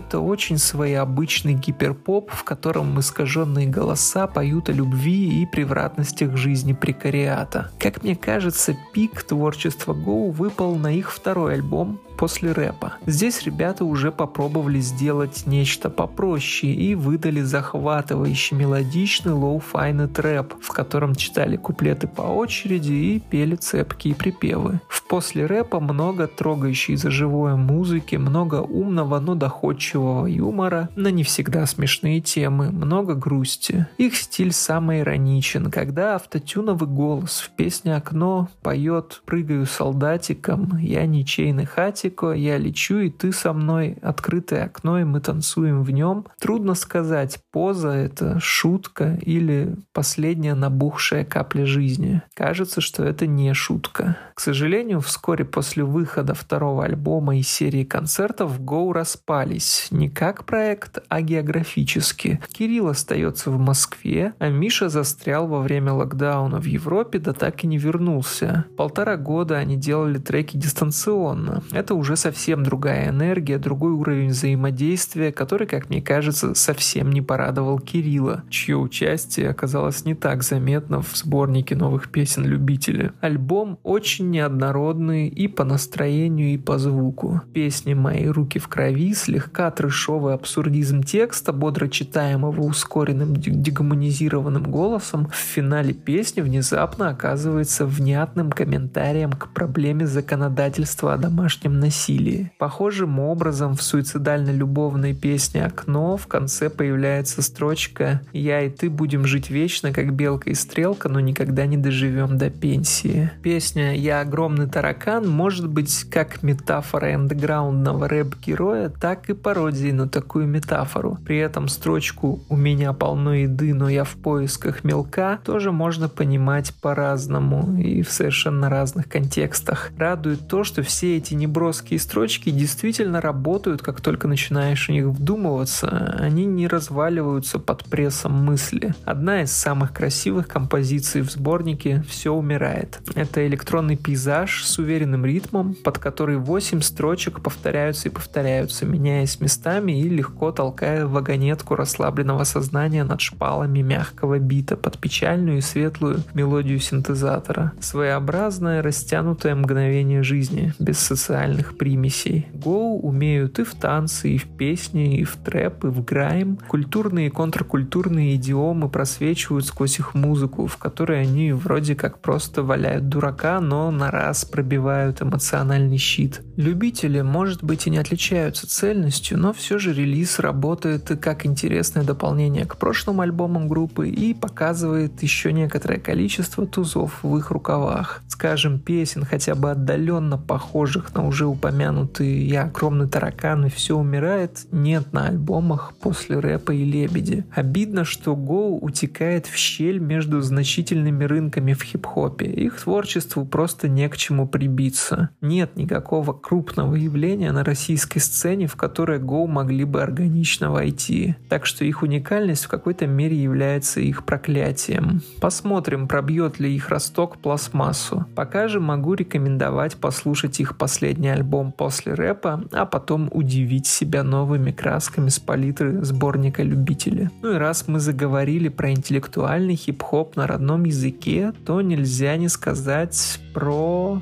какой-то 0.03 0.19
очень 0.19 0.57
своеобычный 0.57 1.53
гиперпоп, 1.53 2.29
в 2.31 2.43
котором 2.43 2.99
искаженные 2.99 3.67
голоса 3.67 4.27
поют 4.27 4.69
о 4.69 4.73
любви 4.73 5.41
и 5.41 5.45
превратностях 5.45 6.35
жизни 6.35 6.73
прекариата. 6.73 7.71
Как 7.79 8.03
мне 8.03 8.15
кажется, 8.15 8.75
пик 8.93 9.23
творчества 9.23 9.93
Go 9.93 10.29
выпал 10.31 10.75
на 10.75 10.91
их 10.93 11.11
второй 11.11 11.53
альбом 11.53 12.01
после 12.17 12.51
рэпа. 12.51 12.93
Здесь 13.05 13.43
ребята 13.43 13.85
уже 13.85 14.11
попробовали 14.11 14.79
сделать 14.79 15.43
нечто 15.45 15.89
попроще 15.89 16.73
и 16.73 16.95
выдали 16.95 17.41
захватывающий 17.41 18.57
мелодичный 18.57 19.33
лоу-файный 19.33 20.07
трэп, 20.07 20.53
в 20.61 20.69
котором 20.69 21.15
читали 21.15 21.57
куплеты 21.57 22.07
по 22.07 22.21
очереди 22.21 22.93
и 22.93 23.19
пели 23.19 23.55
цепкие 23.55 24.15
припевы. 24.15 24.79
В 24.87 25.03
после 25.13 25.45
рэпа 25.45 25.79
много 25.79 26.27
трогающей 26.27 26.95
за 26.95 27.11
живое 27.11 27.55
музыки, 27.55 28.15
много 28.15 28.61
умного, 28.61 29.19
но 29.19 29.35
доходчивого 29.35 30.25
юмора, 30.25 30.89
но 30.95 31.09
не 31.09 31.23
всегда 31.23 31.65
смешные 31.67 32.19
темы, 32.19 32.71
много 32.71 33.13
грусти. 33.13 33.85
Их 33.97 34.15
стиль 34.15 34.51
самый 34.51 35.01
ироничен, 35.01 35.69
когда 35.69 36.15
автотюновый 36.15 36.89
голос 36.89 37.39
в 37.39 37.51
песне 37.55 37.95
«Окно» 37.95 38.49
поет 38.61 39.21
«Прыгаю 39.25 39.65
солдатиком, 39.65 40.77
я 40.77 41.05
ничейный 41.05 41.65
хате, 41.65 42.02
Классико, 42.03 42.33
я 42.33 42.57
лечу, 42.57 42.99
и 42.99 43.09
ты 43.09 43.31
со 43.31 43.53
мной, 43.53 43.97
открытое 44.01 44.65
окно, 44.65 44.99
и 44.99 45.05
мы 45.05 45.21
танцуем 45.21 45.83
в 45.83 45.91
нем. 45.91 46.25
Трудно 46.37 46.75
сказать, 46.75 47.39
поза— 47.51 47.89
это 47.91 48.39
шутка 48.41 49.17
или 49.21 49.75
последняя 49.93 50.53
набухшая 50.53 51.23
капля 51.23 51.65
жизни. 51.65 52.21
Кажется, 52.33 52.81
что 52.81 53.05
это 53.05 53.25
не 53.25 53.53
шутка. 53.53 54.17
К 54.33 54.39
сожалению, 54.39 54.99
вскоре 55.01 55.45
после 55.45 55.83
выхода 55.83 56.33
второго 56.33 56.85
альбома 56.85 57.37
и 57.37 57.41
серии 57.43 57.83
концертов 57.83 58.59
Go 58.59 58.91
распались. 58.91 59.87
Не 59.91 60.09
как 60.09 60.45
проект, 60.45 60.99
а 61.07 61.21
географически. 61.21 62.41
Кирилл 62.51 62.87
остается 62.87 63.51
в 63.51 63.59
Москве, 63.59 64.33
а 64.39 64.49
Миша 64.49 64.89
застрял 64.89 65.47
во 65.47 65.61
время 65.61 65.93
локдауна 65.93 66.59
в 66.59 66.65
Европе, 66.65 67.19
да 67.19 67.33
так 67.33 67.63
и 67.63 67.67
не 67.67 67.77
вернулся. 67.77 68.65
Полтора 68.75 69.17
года 69.17 69.57
они 69.57 69.77
делали 69.77 70.17
треки 70.17 70.57
дистанционно. 70.57 71.63
Это 71.71 71.93
уже 71.95 72.15
совсем 72.15 72.63
другая 72.63 73.09
энергия, 73.09 73.57
другой 73.57 73.91
уровень 73.91 74.29
взаимодействия, 74.29 75.31
который, 75.31 75.67
как 75.67 75.89
мне 75.89 76.01
кажется, 76.01 76.55
совсем 76.55 77.11
не 77.11 77.21
порадовал 77.21 77.79
Кирилла, 77.79 78.43
чье 78.49 78.77
участие 78.77 79.49
оказалось 79.49 80.05
не 80.05 80.15
так 80.15 80.43
заметно 80.43 81.01
в 81.01 81.15
сборнике 81.15 81.75
новых 81.75 82.09
песен 82.09 82.45
любителя. 82.45 83.13
Альбом 83.21 83.79
очень 83.83 84.22
неоднородный 84.31 85.27
и 85.27 85.47
по 85.47 85.63
настроению, 85.63 86.53
и 86.53 86.57
по 86.57 86.77
звуку. 86.77 87.41
Песни 87.53 87.93
«Мои 87.93 88.27
руки 88.27 88.59
в 88.59 88.67
крови», 88.67 89.13
слегка 89.13 89.71
трешовый 89.71 90.33
абсурдизм 90.33 91.03
текста, 91.03 91.53
бодро 91.53 91.87
читаемого 91.87 92.61
ускоренным 92.61 93.35
дегуманизированным 93.35 94.63
голосом, 94.63 95.27
в 95.27 95.35
финале 95.35 95.93
песни 95.93 96.41
внезапно 96.41 97.09
оказывается 97.09 97.85
внятным 97.85 98.51
комментарием 98.51 99.31
к 99.33 99.53
проблеме 99.53 100.07
законодательства 100.07 101.13
о 101.13 101.17
домашнем 101.17 101.79
насилии. 101.79 102.51
Похожим 102.57 103.19
образом 103.19 103.75
в 103.75 103.81
суицидально-любовной 103.81 105.13
песне 105.13 105.65
«Окно» 105.65 106.17
в 106.17 106.27
конце 106.27 106.69
появляется 106.69 107.41
строчка 107.41 108.21
«Я 108.33 108.61
и 108.61 108.69
ты 108.69 108.89
будем 108.89 109.25
жить 109.25 109.49
вечно, 109.49 109.91
как 109.93 110.13
белка 110.13 110.49
и 110.49 110.53
стрелка, 110.53 111.09
но 111.09 111.19
никогда 111.19 111.65
не 111.65 111.77
доживем 111.77 112.37
до 112.37 112.49
пенсии». 112.49 113.31
Песня 113.41 113.95
«Я 113.95 114.12
огромный 114.21 114.67
таракан» 114.67 115.27
может 115.27 115.67
быть 115.67 116.05
как 116.09 116.43
метафора 116.43 117.13
эндеграундного 117.13 118.07
рэп-героя, 118.07 118.89
так 118.89 119.29
и 119.29 119.33
пародией 119.33 119.91
на 119.91 120.07
такую 120.07 120.47
метафору. 120.47 121.17
При 121.25 121.37
этом 121.37 121.67
строчку 121.67 122.43
«У 122.49 122.55
меня 122.55 122.93
полно 122.93 123.33
еды, 123.33 123.73
но 123.73 123.89
я 123.89 124.03
в 124.03 124.15
поисках 124.15 124.83
мелка» 124.83 125.39
тоже 125.43 125.71
можно 125.71 126.09
понимать 126.09 126.73
по-разному 126.81 127.77
и 127.79 128.01
в 128.01 128.11
совершенно 128.11 128.69
разных 128.69 129.09
контекстах. 129.09 129.91
Радует 129.97 130.47
то, 130.47 130.63
что 130.63 130.83
все 130.83 131.17
эти 131.17 131.33
неброские 131.33 131.99
строчки 131.99 132.49
действительно 132.49 133.21
работают, 133.21 133.81
как 133.81 134.01
только 134.01 134.27
начинаешь 134.27 134.87
в 134.87 134.91
них 134.91 135.05
вдумываться. 135.05 136.17
Они 136.19 136.45
не 136.45 136.67
разваливаются 136.67 137.59
под 137.59 137.85
прессом 137.85 138.33
мысли. 138.33 138.93
Одна 139.05 139.41
из 139.41 139.51
самых 139.51 139.93
красивых 139.93 140.47
композиций 140.47 141.21
в 141.21 141.31
сборнике 141.31 142.03
«Все 142.07 142.31
умирает». 142.31 142.99
Это 143.15 143.45
электронный 143.45 143.95
пейзаж 144.03 144.63
с 144.65 144.77
уверенным 144.77 145.25
ритмом, 145.25 145.75
под 145.75 145.97
который 145.97 146.37
8 146.37 146.81
строчек 146.81 147.39
повторяются 147.39 148.09
и 148.09 148.11
повторяются, 148.11 148.85
меняясь 148.85 149.39
местами 149.39 149.99
и 150.01 150.09
легко 150.09 150.51
толкая 150.51 151.07
вагонетку 151.07 151.75
расслабленного 151.75 152.43
сознания 152.43 153.03
над 153.03 153.21
шпалами 153.21 153.79
мягкого 153.79 154.39
бита 154.39 154.75
под 154.75 154.97
печальную 154.99 155.59
и 155.59 155.61
светлую 155.61 156.23
мелодию 156.33 156.79
синтезатора. 156.79 157.71
Своеобразное 157.79 158.81
растянутое 158.81 159.55
мгновение 159.55 160.23
жизни, 160.23 160.73
без 160.79 160.99
социальных 160.99 161.77
примесей. 161.77 162.47
Гоу 162.53 162.99
умеют 162.99 163.59
и 163.59 163.63
в 163.63 163.73
танцы, 163.73 164.31
и 164.31 164.37
в 164.37 164.45
песни, 164.45 165.17
и 165.19 165.23
в 165.23 165.37
трэп, 165.37 165.85
и 165.85 165.87
в 165.87 166.03
грайм. 166.03 166.59
Культурные 166.67 167.27
и 167.27 167.29
контркультурные 167.29 168.35
идиомы 168.35 168.89
просвечивают 168.89 169.65
сквозь 169.65 169.99
их 169.99 170.13
музыку, 170.13 170.67
в 170.67 170.77
которой 170.77 171.21
они 171.21 171.53
вроде 171.53 171.95
как 171.95 172.19
просто 172.19 172.63
валяют 172.63 173.07
дурака, 173.07 173.59
но 173.61 173.92
на 173.93 174.11
раз 174.11 174.45
пробивают 174.45 175.21
эмоциональный 175.21 175.97
щит. 175.97 176.41
Любители, 176.57 177.21
может 177.21 177.63
быть, 177.63 177.87
и 177.87 177.89
не 177.89 177.97
отличаются 177.97 178.67
цельностью, 178.67 179.39
но 179.39 179.53
все 179.53 179.79
же 179.79 179.93
релиз 179.93 180.39
работает 180.39 181.11
как 181.21 181.45
интересное 181.45 182.03
дополнение 182.03 182.65
к 182.65 182.77
прошлым 182.77 183.21
альбомам 183.21 183.67
группы 183.67 184.09
и 184.09 184.33
показывает 184.33 185.23
еще 185.23 185.53
некоторое 185.53 185.99
количество 185.99 186.65
тузов 186.65 187.23
в 187.23 187.37
их 187.37 187.51
рукавах. 187.51 188.21
Скажем, 188.27 188.79
песен, 188.79 189.25
хотя 189.25 189.55
бы 189.55 189.71
отдаленно 189.71 190.37
похожих 190.37 191.13
на 191.13 191.25
уже 191.25 191.45
упомянутые 191.45 192.47
«Я 192.47 192.63
огромный 192.63 193.07
таракан» 193.07 193.65
и 193.65 193.69
«Все 193.69 193.97
умирает» 193.97 194.65
нет 194.71 195.13
на 195.13 195.27
альбомах 195.27 195.93
после 196.01 196.39
рэпа 196.39 196.71
и 196.71 196.83
«Лебеди». 196.83 197.45
Обидно, 197.51 198.05
что 198.05 198.35
Гоу 198.35 198.79
утекает 198.79 199.47
в 199.47 199.55
щель 199.55 199.99
между 199.99 200.41
значительными 200.41 201.23
рынками 201.23 201.73
в 201.73 201.83
хип-хопе. 201.83 202.45
Их 202.45 202.79
творчеству 202.81 203.45
просто 203.45 203.82
не 203.87 204.07
к 204.09 204.17
чему 204.17 204.47
прибиться. 204.47 205.29
Нет 205.41 205.75
никакого 205.75 206.33
крупного 206.33 206.95
явления 206.95 207.51
на 207.51 207.63
российской 207.63 208.19
сцене, 208.19 208.67
в 208.67 208.75
которое 208.75 209.19
Go 209.19 209.47
могли 209.47 209.83
бы 209.83 210.01
органично 210.01 210.71
войти. 210.71 211.35
Так 211.49 211.65
что 211.65 211.85
их 211.85 212.03
уникальность 212.03 212.65
в 212.65 212.69
какой-то 212.69 213.07
мере 213.07 213.35
является 213.35 213.99
их 213.99 214.25
проклятием. 214.25 215.21
Посмотрим, 215.39 216.07
пробьет 216.07 216.59
ли 216.59 216.75
их 216.75 216.89
росток 216.89 217.37
пластмассу. 217.37 218.25
Пока 218.35 218.67
же 218.67 218.79
могу 218.79 219.13
рекомендовать 219.13 219.95
послушать 219.95 220.59
их 220.59 220.77
последний 220.77 221.29
альбом 221.29 221.71
после 221.71 222.13
рэпа, 222.13 222.63
а 222.71 222.85
потом 222.85 223.29
удивить 223.31 223.87
себя 223.87 224.23
новыми 224.23 224.71
красками 224.71 225.29
с 225.29 225.39
палитры 225.39 226.03
сборника 226.03 226.63
любителя. 226.63 227.31
Ну 227.41 227.53
и 227.53 227.57
раз 227.57 227.87
мы 227.87 227.99
заговорили 227.99 228.69
про 228.69 228.91
интеллектуальный 228.91 229.75
хип-хоп 229.75 230.35
на 230.35 230.47
родном 230.47 230.83
языке, 230.85 231.53
то 231.65 231.81
нельзя 231.81 232.37
не 232.37 232.49
сказать 232.49 233.39
про 233.53 234.21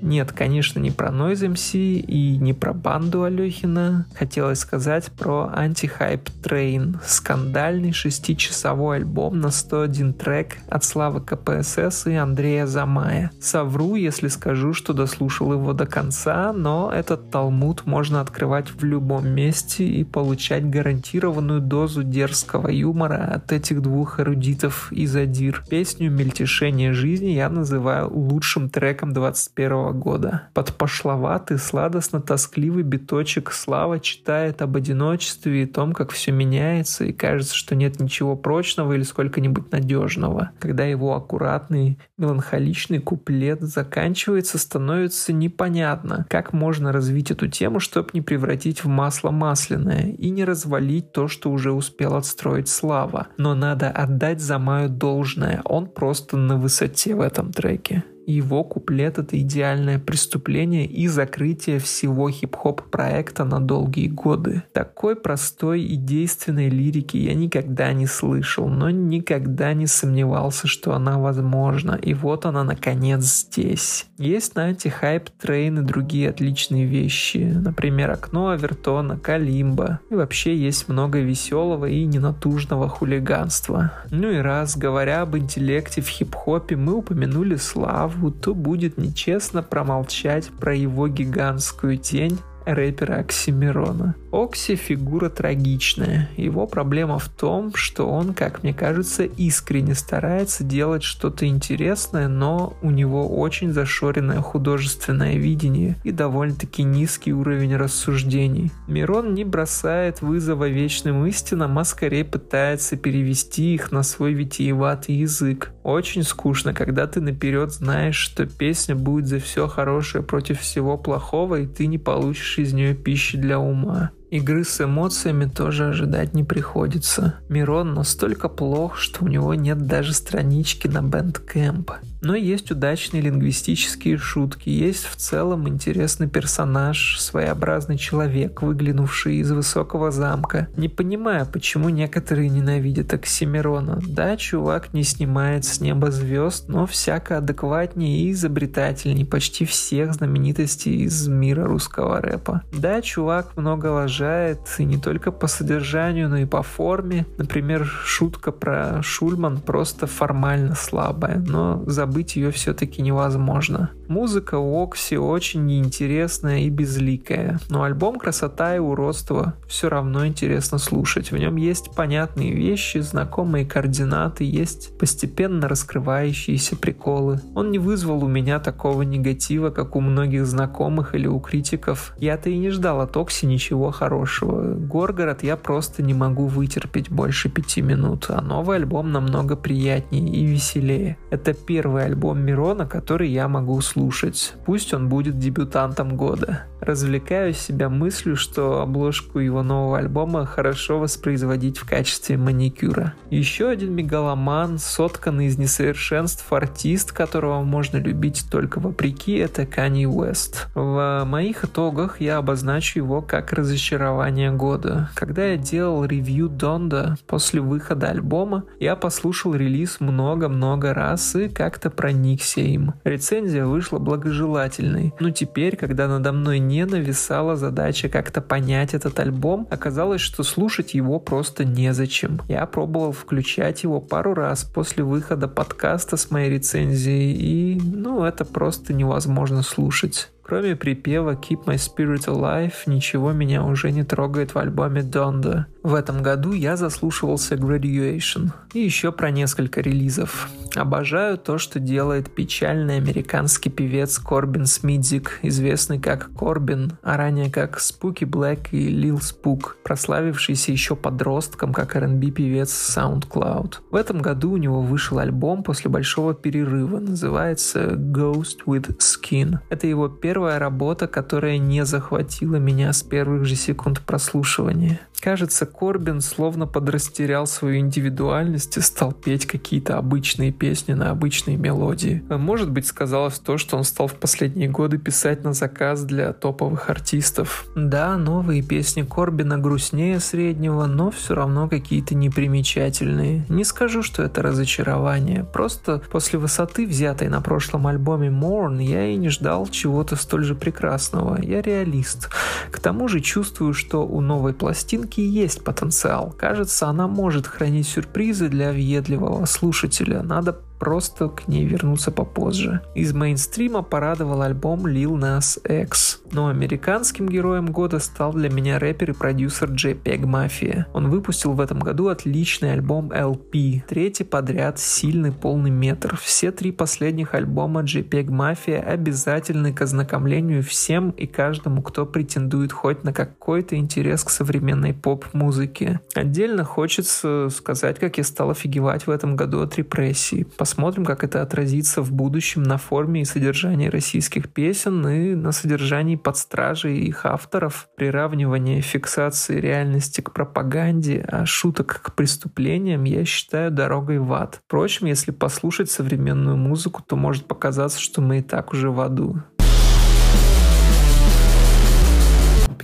нет, 0.00 0.32
конечно, 0.32 0.80
не 0.80 0.90
про 0.90 1.08
Noise 1.08 1.54
MC 1.54 1.78
и 2.00 2.36
не 2.36 2.52
про 2.52 2.72
банду 2.72 3.22
Алехина. 3.22 4.06
Хотелось 4.14 4.58
сказать 4.58 5.10
про 5.12 5.50
Anti-Hype 5.56 6.28
Train, 6.42 6.96
скандальный 7.06 7.92
шестичасовой 7.92 8.98
альбом 8.98 9.40
на 9.40 9.50
101 9.50 10.14
трек 10.14 10.58
от 10.68 10.84
Славы 10.84 11.20
КПСС 11.20 12.06
и 12.06 12.14
Андрея 12.14 12.66
Замая. 12.66 13.30
Совру, 13.40 13.94
если 13.94 14.28
скажу, 14.28 14.74
что 14.74 14.92
дослушал 14.92 15.52
его 15.52 15.72
до 15.72 15.86
конца, 15.86 16.52
но 16.52 16.92
этот 16.92 17.30
талмуд 17.30 17.86
можно 17.86 18.20
открывать 18.20 18.70
в 18.70 18.84
любом 18.84 19.28
месте 19.28 19.84
и 19.84 20.04
получать 20.04 20.68
гарантированную 20.68 21.60
дозу 21.60 22.02
дерзкого 22.02 22.68
юмора 22.68 23.32
от 23.34 23.52
этих 23.52 23.80
двух 23.80 24.20
эрудитов 24.20 24.92
из 24.92 25.16
Адир. 25.16 25.64
Песню 25.68 26.10
«Мельтешение 26.10 26.92
жизни» 26.92 27.30
я 27.30 27.48
называю 27.48 28.12
лучшим 28.12 28.68
треком 28.68 29.12
21 29.12 29.83
года. 29.92 30.48
Под 30.54 30.74
пошловатый, 30.74 31.58
сладостно-тоскливый 31.58 32.82
биточек 32.82 33.52
Слава 33.52 34.00
читает 34.00 34.62
об 34.62 34.76
одиночестве 34.76 35.62
и 35.62 35.66
том, 35.66 35.92
как 35.92 36.10
все 36.12 36.32
меняется, 36.32 37.04
и 37.04 37.12
кажется, 37.12 37.54
что 37.54 37.74
нет 37.74 38.00
ничего 38.00 38.36
прочного 38.36 38.92
или 38.92 39.02
сколько-нибудь 39.02 39.70
надежного. 39.72 40.50
Когда 40.58 40.84
его 40.84 41.14
аккуратный, 41.14 41.98
меланхоличный 42.16 42.98
куплет 42.98 43.60
заканчивается, 43.62 44.58
становится 44.58 45.32
непонятно, 45.32 46.26
как 46.28 46.52
можно 46.52 46.92
развить 46.92 47.30
эту 47.30 47.48
тему, 47.48 47.80
чтобы 47.80 48.10
не 48.12 48.20
превратить 48.20 48.84
в 48.84 48.88
масло 48.88 49.30
масляное 49.30 50.10
и 50.10 50.30
не 50.30 50.44
развалить 50.44 51.12
то, 51.12 51.28
что 51.28 51.50
уже 51.50 51.72
успел 51.72 52.14
отстроить 52.14 52.68
Слава. 52.68 53.28
Но 53.36 53.54
надо 53.54 53.90
отдать 53.90 54.40
Замаю 54.40 54.88
должное, 54.88 55.62
он 55.64 55.86
просто 55.86 56.36
на 56.36 56.56
высоте 56.56 57.14
в 57.14 57.20
этом 57.20 57.52
треке 57.52 58.04
его 58.26 58.64
куплет— 58.64 59.18
это 59.18 59.38
идеальное 59.38 59.98
преступление 59.98 60.86
и 60.86 61.06
закрытие 61.08 61.78
всего 61.78 62.30
хип-хоп 62.30 62.82
проекта 62.90 63.44
на 63.44 63.60
долгие 63.60 64.08
годы. 64.08 64.62
Такой 64.72 65.16
простой 65.16 65.82
и 65.82 65.96
действенной 65.96 66.68
лирики 66.68 67.16
я 67.16 67.34
никогда 67.34 67.92
не 67.92 68.06
слышал, 68.06 68.68
но 68.68 68.90
никогда 68.90 69.74
не 69.74 69.86
сомневался, 69.86 70.66
что 70.66 70.94
она 70.94 71.18
возможна. 71.18 71.92
И 71.92 72.14
вот 72.14 72.46
она, 72.46 72.64
наконец, 72.64 73.24
здесь. 73.24 74.06
Есть 74.18 74.54
на 74.54 74.64
антихайп 74.64 75.30
трейн 75.30 75.80
и 75.80 75.82
другие 75.82 76.30
отличные 76.30 76.86
вещи. 76.86 77.52
Например, 77.54 78.10
окно 78.10 78.50
Авертона, 78.50 79.18
Калимба. 79.18 80.00
И 80.10 80.14
вообще 80.14 80.56
есть 80.56 80.88
много 80.88 81.20
веселого 81.20 81.86
и 81.86 82.04
ненатужного 82.04 82.88
хулиганства. 82.88 83.92
Ну 84.10 84.30
и 84.30 84.38
раз, 84.38 84.76
говоря 84.76 85.22
об 85.22 85.36
интеллекте 85.36 86.00
в 86.00 86.08
хип-хопе, 86.08 86.76
мы 86.76 86.94
упомянули 86.94 87.56
Славу, 87.56 88.13
праву, 88.14 88.30
то 88.30 88.54
будет 88.54 88.98
нечестно 88.98 89.62
промолчать 89.62 90.48
про 90.48 90.74
его 90.74 91.08
гигантскую 91.08 91.98
тень 91.98 92.38
рэпера 92.66 93.16
Оксимирона. 93.16 94.14
Окси 94.34 94.74
фигура 94.74 95.28
трагичная. 95.28 96.28
Его 96.36 96.66
проблема 96.66 97.20
в 97.20 97.28
том, 97.28 97.72
что 97.76 98.10
он, 98.10 98.34
как 98.34 98.64
мне 98.64 98.74
кажется, 98.74 99.22
искренне 99.22 99.94
старается 99.94 100.64
делать 100.64 101.04
что-то 101.04 101.46
интересное, 101.46 102.26
но 102.26 102.76
у 102.82 102.90
него 102.90 103.28
очень 103.28 103.72
зашоренное 103.72 104.40
художественное 104.40 105.36
видение 105.36 105.94
и 106.02 106.10
довольно-таки 106.10 106.82
низкий 106.82 107.32
уровень 107.32 107.76
рассуждений. 107.76 108.72
Мирон 108.88 109.34
не 109.34 109.44
бросает 109.44 110.20
вызова 110.20 110.68
вечным 110.68 111.24
истинам, 111.26 111.78
а 111.78 111.84
скорее 111.84 112.24
пытается 112.24 112.96
перевести 112.96 113.74
их 113.74 113.92
на 113.92 114.02
свой 114.02 114.32
витиеватый 114.32 115.14
язык. 115.14 115.70
Очень 115.84 116.24
скучно, 116.24 116.74
когда 116.74 117.06
ты 117.06 117.20
наперед 117.20 117.70
знаешь, 117.70 118.16
что 118.16 118.46
песня 118.46 118.96
будет 118.96 119.28
за 119.28 119.38
все 119.38 119.68
хорошее 119.68 120.24
против 120.24 120.58
всего 120.58 120.98
плохого, 120.98 121.60
и 121.60 121.68
ты 121.68 121.86
не 121.86 121.98
получишь 121.98 122.58
из 122.58 122.72
нее 122.72 122.96
пищи 122.96 123.38
для 123.38 123.60
ума. 123.60 124.10
Игры 124.34 124.64
с 124.64 124.80
эмоциями 124.80 125.44
тоже 125.44 125.90
ожидать 125.90 126.34
не 126.34 126.42
приходится. 126.42 127.34
Мирон 127.48 127.94
настолько 127.94 128.48
плох, 128.48 128.96
что 128.96 129.24
у 129.24 129.28
него 129.28 129.54
нет 129.54 129.86
даже 129.86 130.12
странички 130.12 130.88
на 130.88 131.02
Bandcamp. 131.02 131.92
Но 132.24 132.34
есть 132.34 132.70
удачные 132.70 133.20
лингвистические 133.20 134.16
шутки, 134.16 134.70
есть 134.70 135.04
в 135.04 135.16
целом 135.16 135.68
интересный 135.68 136.26
персонаж, 136.26 137.20
своеобразный 137.20 137.98
человек, 137.98 138.62
выглянувший 138.62 139.36
из 139.36 139.52
высокого 139.52 140.10
замка. 140.10 140.68
Не 140.74 140.88
понимаю, 140.88 141.44
почему 141.44 141.90
некоторые 141.90 142.48
ненавидят 142.48 143.12
Оксимирона. 143.12 144.00
Да, 144.08 144.38
чувак 144.38 144.94
не 144.94 145.02
снимает 145.02 145.66
с 145.66 145.82
неба 145.82 146.10
звезд, 146.10 146.64
но 146.68 146.86
всяко 146.86 147.36
адекватнее 147.38 148.20
и 148.20 148.32
изобретательнее 148.32 149.26
почти 149.26 149.66
всех 149.66 150.14
знаменитостей 150.14 151.02
из 151.02 151.28
мира 151.28 151.66
русского 151.66 152.22
рэпа. 152.22 152.62
Да, 152.72 153.02
чувак 153.02 153.54
много 153.56 153.88
лажает, 153.88 154.60
и 154.78 154.84
не 154.84 154.96
только 154.96 155.30
по 155.30 155.46
содержанию, 155.46 156.30
но 156.30 156.38
и 156.38 156.46
по 156.46 156.62
форме. 156.62 157.26
Например, 157.36 157.84
шутка 157.84 158.50
про 158.50 159.02
Шульман 159.02 159.60
просто 159.60 160.06
формально 160.06 160.74
слабая, 160.74 161.38
но 161.46 161.84
забыл 161.86 162.13
забыть 162.14 162.36
ее 162.36 162.52
все-таки 162.52 163.02
невозможно. 163.02 163.90
Музыка 164.08 164.58
у 164.58 164.82
Окси 164.82 165.16
очень 165.16 165.64
неинтересная 165.64 166.60
и 166.60 166.68
безликая, 166.68 167.58
но 167.70 167.84
альбом 167.84 168.18
«Красота 168.18 168.76
и 168.76 168.78
уродство» 168.78 169.54
все 169.66 169.88
равно 169.88 170.26
интересно 170.26 170.78
слушать. 170.78 171.32
В 171.32 171.38
нем 171.38 171.56
есть 171.56 171.94
понятные 171.94 172.52
вещи, 172.52 172.98
знакомые 172.98 173.64
координаты, 173.64 174.44
есть 174.44 174.96
постепенно 174.98 175.68
раскрывающиеся 175.68 176.76
приколы. 176.76 177.40
Он 177.54 177.70
не 177.70 177.78
вызвал 177.78 178.22
у 178.22 178.28
меня 178.28 178.60
такого 178.60 179.02
негатива, 179.02 179.70
как 179.70 179.96
у 179.96 180.00
многих 180.00 180.46
знакомых 180.46 181.14
или 181.14 181.26
у 181.26 181.40
критиков. 181.40 182.14
Я-то 182.18 182.50
и 182.50 182.58
не 182.58 182.70
ждал 182.70 183.00
от 183.00 183.16
Окси 183.16 183.46
ничего 183.46 183.90
хорошего. 183.90 184.74
Горгород 184.74 185.42
я 185.42 185.56
просто 185.56 186.02
не 186.02 186.12
могу 186.12 186.46
вытерпеть 186.46 187.10
больше 187.10 187.48
пяти 187.48 187.80
минут, 187.80 188.26
а 188.28 188.42
новый 188.42 188.76
альбом 188.76 189.12
намного 189.12 189.56
приятнее 189.56 190.28
и 190.28 190.44
веселее. 190.44 191.16
Это 191.30 191.54
первый 191.54 192.04
альбом 192.04 192.40
Мирона, 192.40 192.86
который 192.86 193.30
я 193.30 193.48
могу 193.48 193.80
слушать 193.80 193.93
слушать. 193.94 194.54
Пусть 194.66 194.92
он 194.92 195.08
будет 195.08 195.38
дебютантом 195.38 196.16
года. 196.16 196.64
Развлекаю 196.80 197.54
себя 197.54 197.88
мыслью, 197.88 198.36
что 198.36 198.82
обложку 198.82 199.38
его 199.38 199.62
нового 199.62 199.98
альбома 199.98 200.44
хорошо 200.44 200.98
воспроизводить 200.98 201.78
в 201.78 201.88
качестве 201.88 202.36
маникюра. 202.36 203.14
Еще 203.30 203.68
один 203.68 203.94
мегаломан, 203.94 204.78
сотканный 204.78 205.46
из 205.46 205.56
несовершенств 205.56 206.52
артист, 206.52 207.12
которого 207.12 207.62
можно 207.62 207.96
любить 207.96 208.44
только 208.50 208.80
вопреки, 208.80 209.36
это 209.36 209.62
Kanye 209.62 210.04
West. 210.04 210.66
В 210.74 211.24
моих 211.24 211.64
итогах 211.64 212.20
я 212.20 212.38
обозначу 212.38 212.98
его 212.98 213.22
как 213.22 213.52
разочарование 213.52 214.50
года. 214.50 215.08
Когда 215.14 215.46
я 215.46 215.56
делал 215.56 216.04
ревью 216.04 216.48
Донда 216.48 217.16
после 217.26 217.60
выхода 217.60 218.08
альбома, 218.08 218.64
я 218.80 218.96
послушал 218.96 219.54
релиз 219.54 220.00
много-много 220.00 220.92
раз 220.92 221.34
и 221.36 221.48
как-то 221.48 221.90
проникся 221.90 222.60
им. 222.60 222.94
Рецензия 223.04 223.64
вышла 223.64 223.83
благожелательной, 223.92 225.14
но 225.20 225.30
теперь, 225.30 225.76
когда 225.76 226.08
надо 226.08 226.32
мной 226.32 226.58
не 226.58 226.84
нависала 226.84 227.56
задача 227.56 228.08
как-то 228.08 228.40
понять 228.40 228.94
этот 228.94 229.18
альбом, 229.20 229.66
оказалось, 229.70 230.20
что 230.20 230.42
слушать 230.42 230.94
его 230.94 231.18
просто 231.20 231.64
незачем. 231.64 232.40
Я 232.48 232.66
пробовал 232.66 233.12
включать 233.12 233.82
его 233.82 234.00
пару 234.00 234.34
раз 234.34 234.64
после 234.64 235.04
выхода 235.04 235.48
подкаста 235.48 236.16
с 236.16 236.30
моей 236.30 236.50
рецензией, 236.50 237.32
и, 237.32 237.80
ну, 237.80 238.24
это 238.24 238.44
просто 238.44 238.92
невозможно 238.92 239.62
слушать. 239.62 240.30
Кроме 240.42 240.76
припева 240.76 241.32
Keep 241.32 241.64
My 241.64 241.76
Spirit 241.76 242.26
Alive, 242.26 242.74
ничего 242.86 243.32
меня 243.32 243.64
уже 243.64 243.90
не 243.90 244.04
трогает 244.04 244.54
в 244.54 244.58
альбоме 244.58 245.00
Donda. 245.00 245.64
В 245.84 245.92
этом 245.92 246.22
году 246.22 246.52
я 246.52 246.78
заслушивался 246.78 247.56
Graduation. 247.56 248.52
И 248.72 248.80
еще 248.80 249.12
про 249.12 249.30
несколько 249.30 249.82
релизов. 249.82 250.48
Обожаю 250.74 251.36
то, 251.36 251.58
что 251.58 251.78
делает 251.78 252.34
печальный 252.34 252.96
американский 252.96 253.68
певец 253.68 254.18
Корбин 254.18 254.64
Смидзик, 254.64 255.40
известный 255.42 256.00
как 256.00 256.30
Корбин, 256.36 256.94
а 257.02 257.18
ранее 257.18 257.50
как 257.50 257.76
Spooky 257.76 258.24
Black 258.24 258.68
и 258.72 258.88
Lil 258.88 259.20
Spook, 259.20 259.74
прославившийся 259.84 260.72
еще 260.72 260.96
подростком 260.96 261.74
как 261.74 261.94
R&B 261.94 262.30
певец 262.30 262.72
SoundCloud. 262.96 263.74
В 263.90 263.94
этом 263.94 264.22
году 264.22 264.52
у 264.52 264.56
него 264.56 264.80
вышел 264.80 265.18
альбом 265.18 265.62
после 265.62 265.90
большого 265.90 266.32
перерыва, 266.32 266.98
называется 266.98 267.90
Ghost 267.90 268.64
with 268.66 268.96
Skin. 268.98 269.58
Это 269.68 269.86
его 269.86 270.08
первая 270.08 270.58
работа, 270.58 271.06
которая 271.08 271.58
не 271.58 271.84
захватила 271.84 272.56
меня 272.56 272.90
с 272.94 273.02
первых 273.02 273.44
же 273.44 273.54
секунд 273.54 274.00
прослушивания. 274.00 274.98
Кажется, 275.20 275.64
Корбин 275.78 276.20
словно 276.20 276.66
подрастерял 276.66 277.46
свою 277.46 277.78
индивидуальность 277.78 278.76
и 278.76 278.80
стал 278.80 279.12
петь 279.12 279.46
какие-то 279.46 279.98
обычные 279.98 280.52
песни 280.52 280.92
на 280.92 281.10
обычные 281.10 281.56
мелодии. 281.56 282.22
Может 282.28 282.70
быть, 282.70 282.86
сказалось 282.86 283.38
то, 283.38 283.58
что 283.58 283.76
он 283.76 283.84
стал 283.84 284.06
в 284.06 284.14
последние 284.14 284.68
годы 284.68 284.98
писать 284.98 285.42
на 285.42 285.52
заказ 285.52 286.04
для 286.04 286.32
топовых 286.32 286.90
артистов. 286.90 287.66
Да, 287.74 288.16
новые 288.16 288.62
песни 288.62 289.02
Корбина 289.02 289.58
грустнее 289.58 290.20
среднего, 290.20 290.86
но 290.86 291.10
все 291.10 291.34
равно 291.34 291.68
какие-то 291.68 292.14
непримечательные. 292.14 293.44
Не 293.48 293.64
скажу, 293.64 294.02
что 294.02 294.22
это 294.22 294.42
разочарование. 294.42 295.44
Просто 295.44 296.02
после 296.10 296.38
высоты, 296.38 296.86
взятой 296.86 297.28
на 297.28 297.40
прошлом 297.40 297.86
альбоме 297.86 298.28
Mourn, 298.28 298.82
я 298.82 299.06
и 299.06 299.16
не 299.16 299.28
ждал 299.28 299.66
чего-то 299.66 300.16
столь 300.16 300.44
же 300.44 300.54
прекрасного. 300.54 301.40
Я 301.42 301.62
реалист. 301.62 302.30
К 302.70 302.78
тому 302.78 303.08
же 303.08 303.20
чувствую, 303.20 303.74
что 303.74 304.06
у 304.06 304.20
новой 304.20 304.54
пластинки 304.54 305.20
есть 305.20 305.63
потенциал. 305.64 306.34
Кажется, 306.38 306.86
она 306.86 307.08
может 307.08 307.46
хранить 307.46 307.88
сюрпризы 307.88 308.48
для 308.48 308.70
въедливого 308.70 309.46
слушателя. 309.46 310.22
Надо 310.22 310.56
просто 310.84 311.28
к 311.28 311.48
ней 311.48 311.64
вернуться 311.64 312.10
попозже. 312.10 312.82
Из 312.94 313.14
мейнстрима 313.14 313.82
порадовал 313.82 314.42
альбом 314.42 314.86
Lil 314.86 315.18
Nas 315.18 315.58
X, 315.82 316.20
но 316.30 316.48
американским 316.48 317.26
героем 317.26 317.66
года 317.66 317.98
стал 317.98 318.34
для 318.34 318.50
меня 318.50 318.78
рэпер 318.78 319.12
и 319.12 319.14
продюсер 319.14 319.70
JPEG 319.70 320.24
Mafia. 320.24 320.84
Он 320.92 321.08
выпустил 321.08 321.52
в 321.52 321.60
этом 321.60 321.78
году 321.78 322.08
отличный 322.08 322.74
альбом 322.74 323.10
LP, 323.10 323.82
третий 323.88 324.24
подряд 324.24 324.78
сильный 324.78 325.32
полный 325.32 325.70
метр. 325.70 326.18
Все 326.20 326.52
три 326.52 326.70
последних 326.70 327.32
альбома 327.32 327.80
JPEG 327.80 328.26
Mafia 328.26 328.82
обязательны 328.82 329.72
к 329.72 329.80
ознакомлению 329.80 330.62
всем 330.62 331.10
и 331.12 331.26
каждому, 331.26 331.80
кто 331.82 332.04
претендует 332.04 332.72
хоть 332.72 333.04
на 333.04 333.14
какой-то 333.14 333.76
интерес 333.76 334.22
к 334.22 334.28
современной 334.28 334.92
поп-музыке. 334.92 336.00
Отдельно 336.14 336.62
хочется 336.64 337.48
сказать, 337.50 337.98
как 337.98 338.18
я 338.18 338.24
стал 338.24 338.50
офигевать 338.50 339.06
в 339.06 339.10
этом 339.10 339.34
году 339.34 339.62
от 339.62 339.76
репрессий. 339.78 340.44
Посмотрим, 340.58 340.73
как 341.04 341.24
это 341.24 341.42
отразится 341.42 342.02
в 342.02 342.12
будущем 342.12 342.62
на 342.62 342.78
форме 342.78 343.22
и 343.22 343.24
содержании 343.24 343.88
российских 343.88 344.52
песен 344.52 345.06
и 345.08 345.34
на 345.34 345.52
содержании 345.52 346.16
подстражей 346.16 346.98
и 346.98 347.08
их 347.08 347.26
авторов, 347.26 347.88
приравнивание 347.96 348.80
фиксации 348.80 349.60
реальности 349.60 350.20
к 350.20 350.32
пропаганде, 350.32 351.24
а 351.28 351.46
шуток 351.46 352.00
к 352.02 352.14
преступлениям 352.14 353.04
я 353.04 353.24
считаю 353.24 353.70
дорогой 353.70 354.18
в 354.18 354.32
ад. 354.32 354.60
Впрочем, 354.66 355.06
если 355.06 355.30
послушать 355.30 355.90
современную 355.90 356.56
музыку, 356.56 357.02
то 357.06 357.16
может 357.16 357.46
показаться, 357.46 358.00
что 358.00 358.20
мы 358.20 358.38
и 358.38 358.42
так 358.42 358.72
уже 358.72 358.90
в 358.90 359.00
аду. 359.00 359.42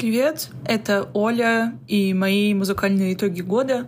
Привет, 0.01 0.51
это 0.65 1.11
Оля 1.13 1.75
и 1.87 2.15
мои 2.15 2.55
музыкальные 2.55 3.13
итоги 3.13 3.43
года 3.43 3.87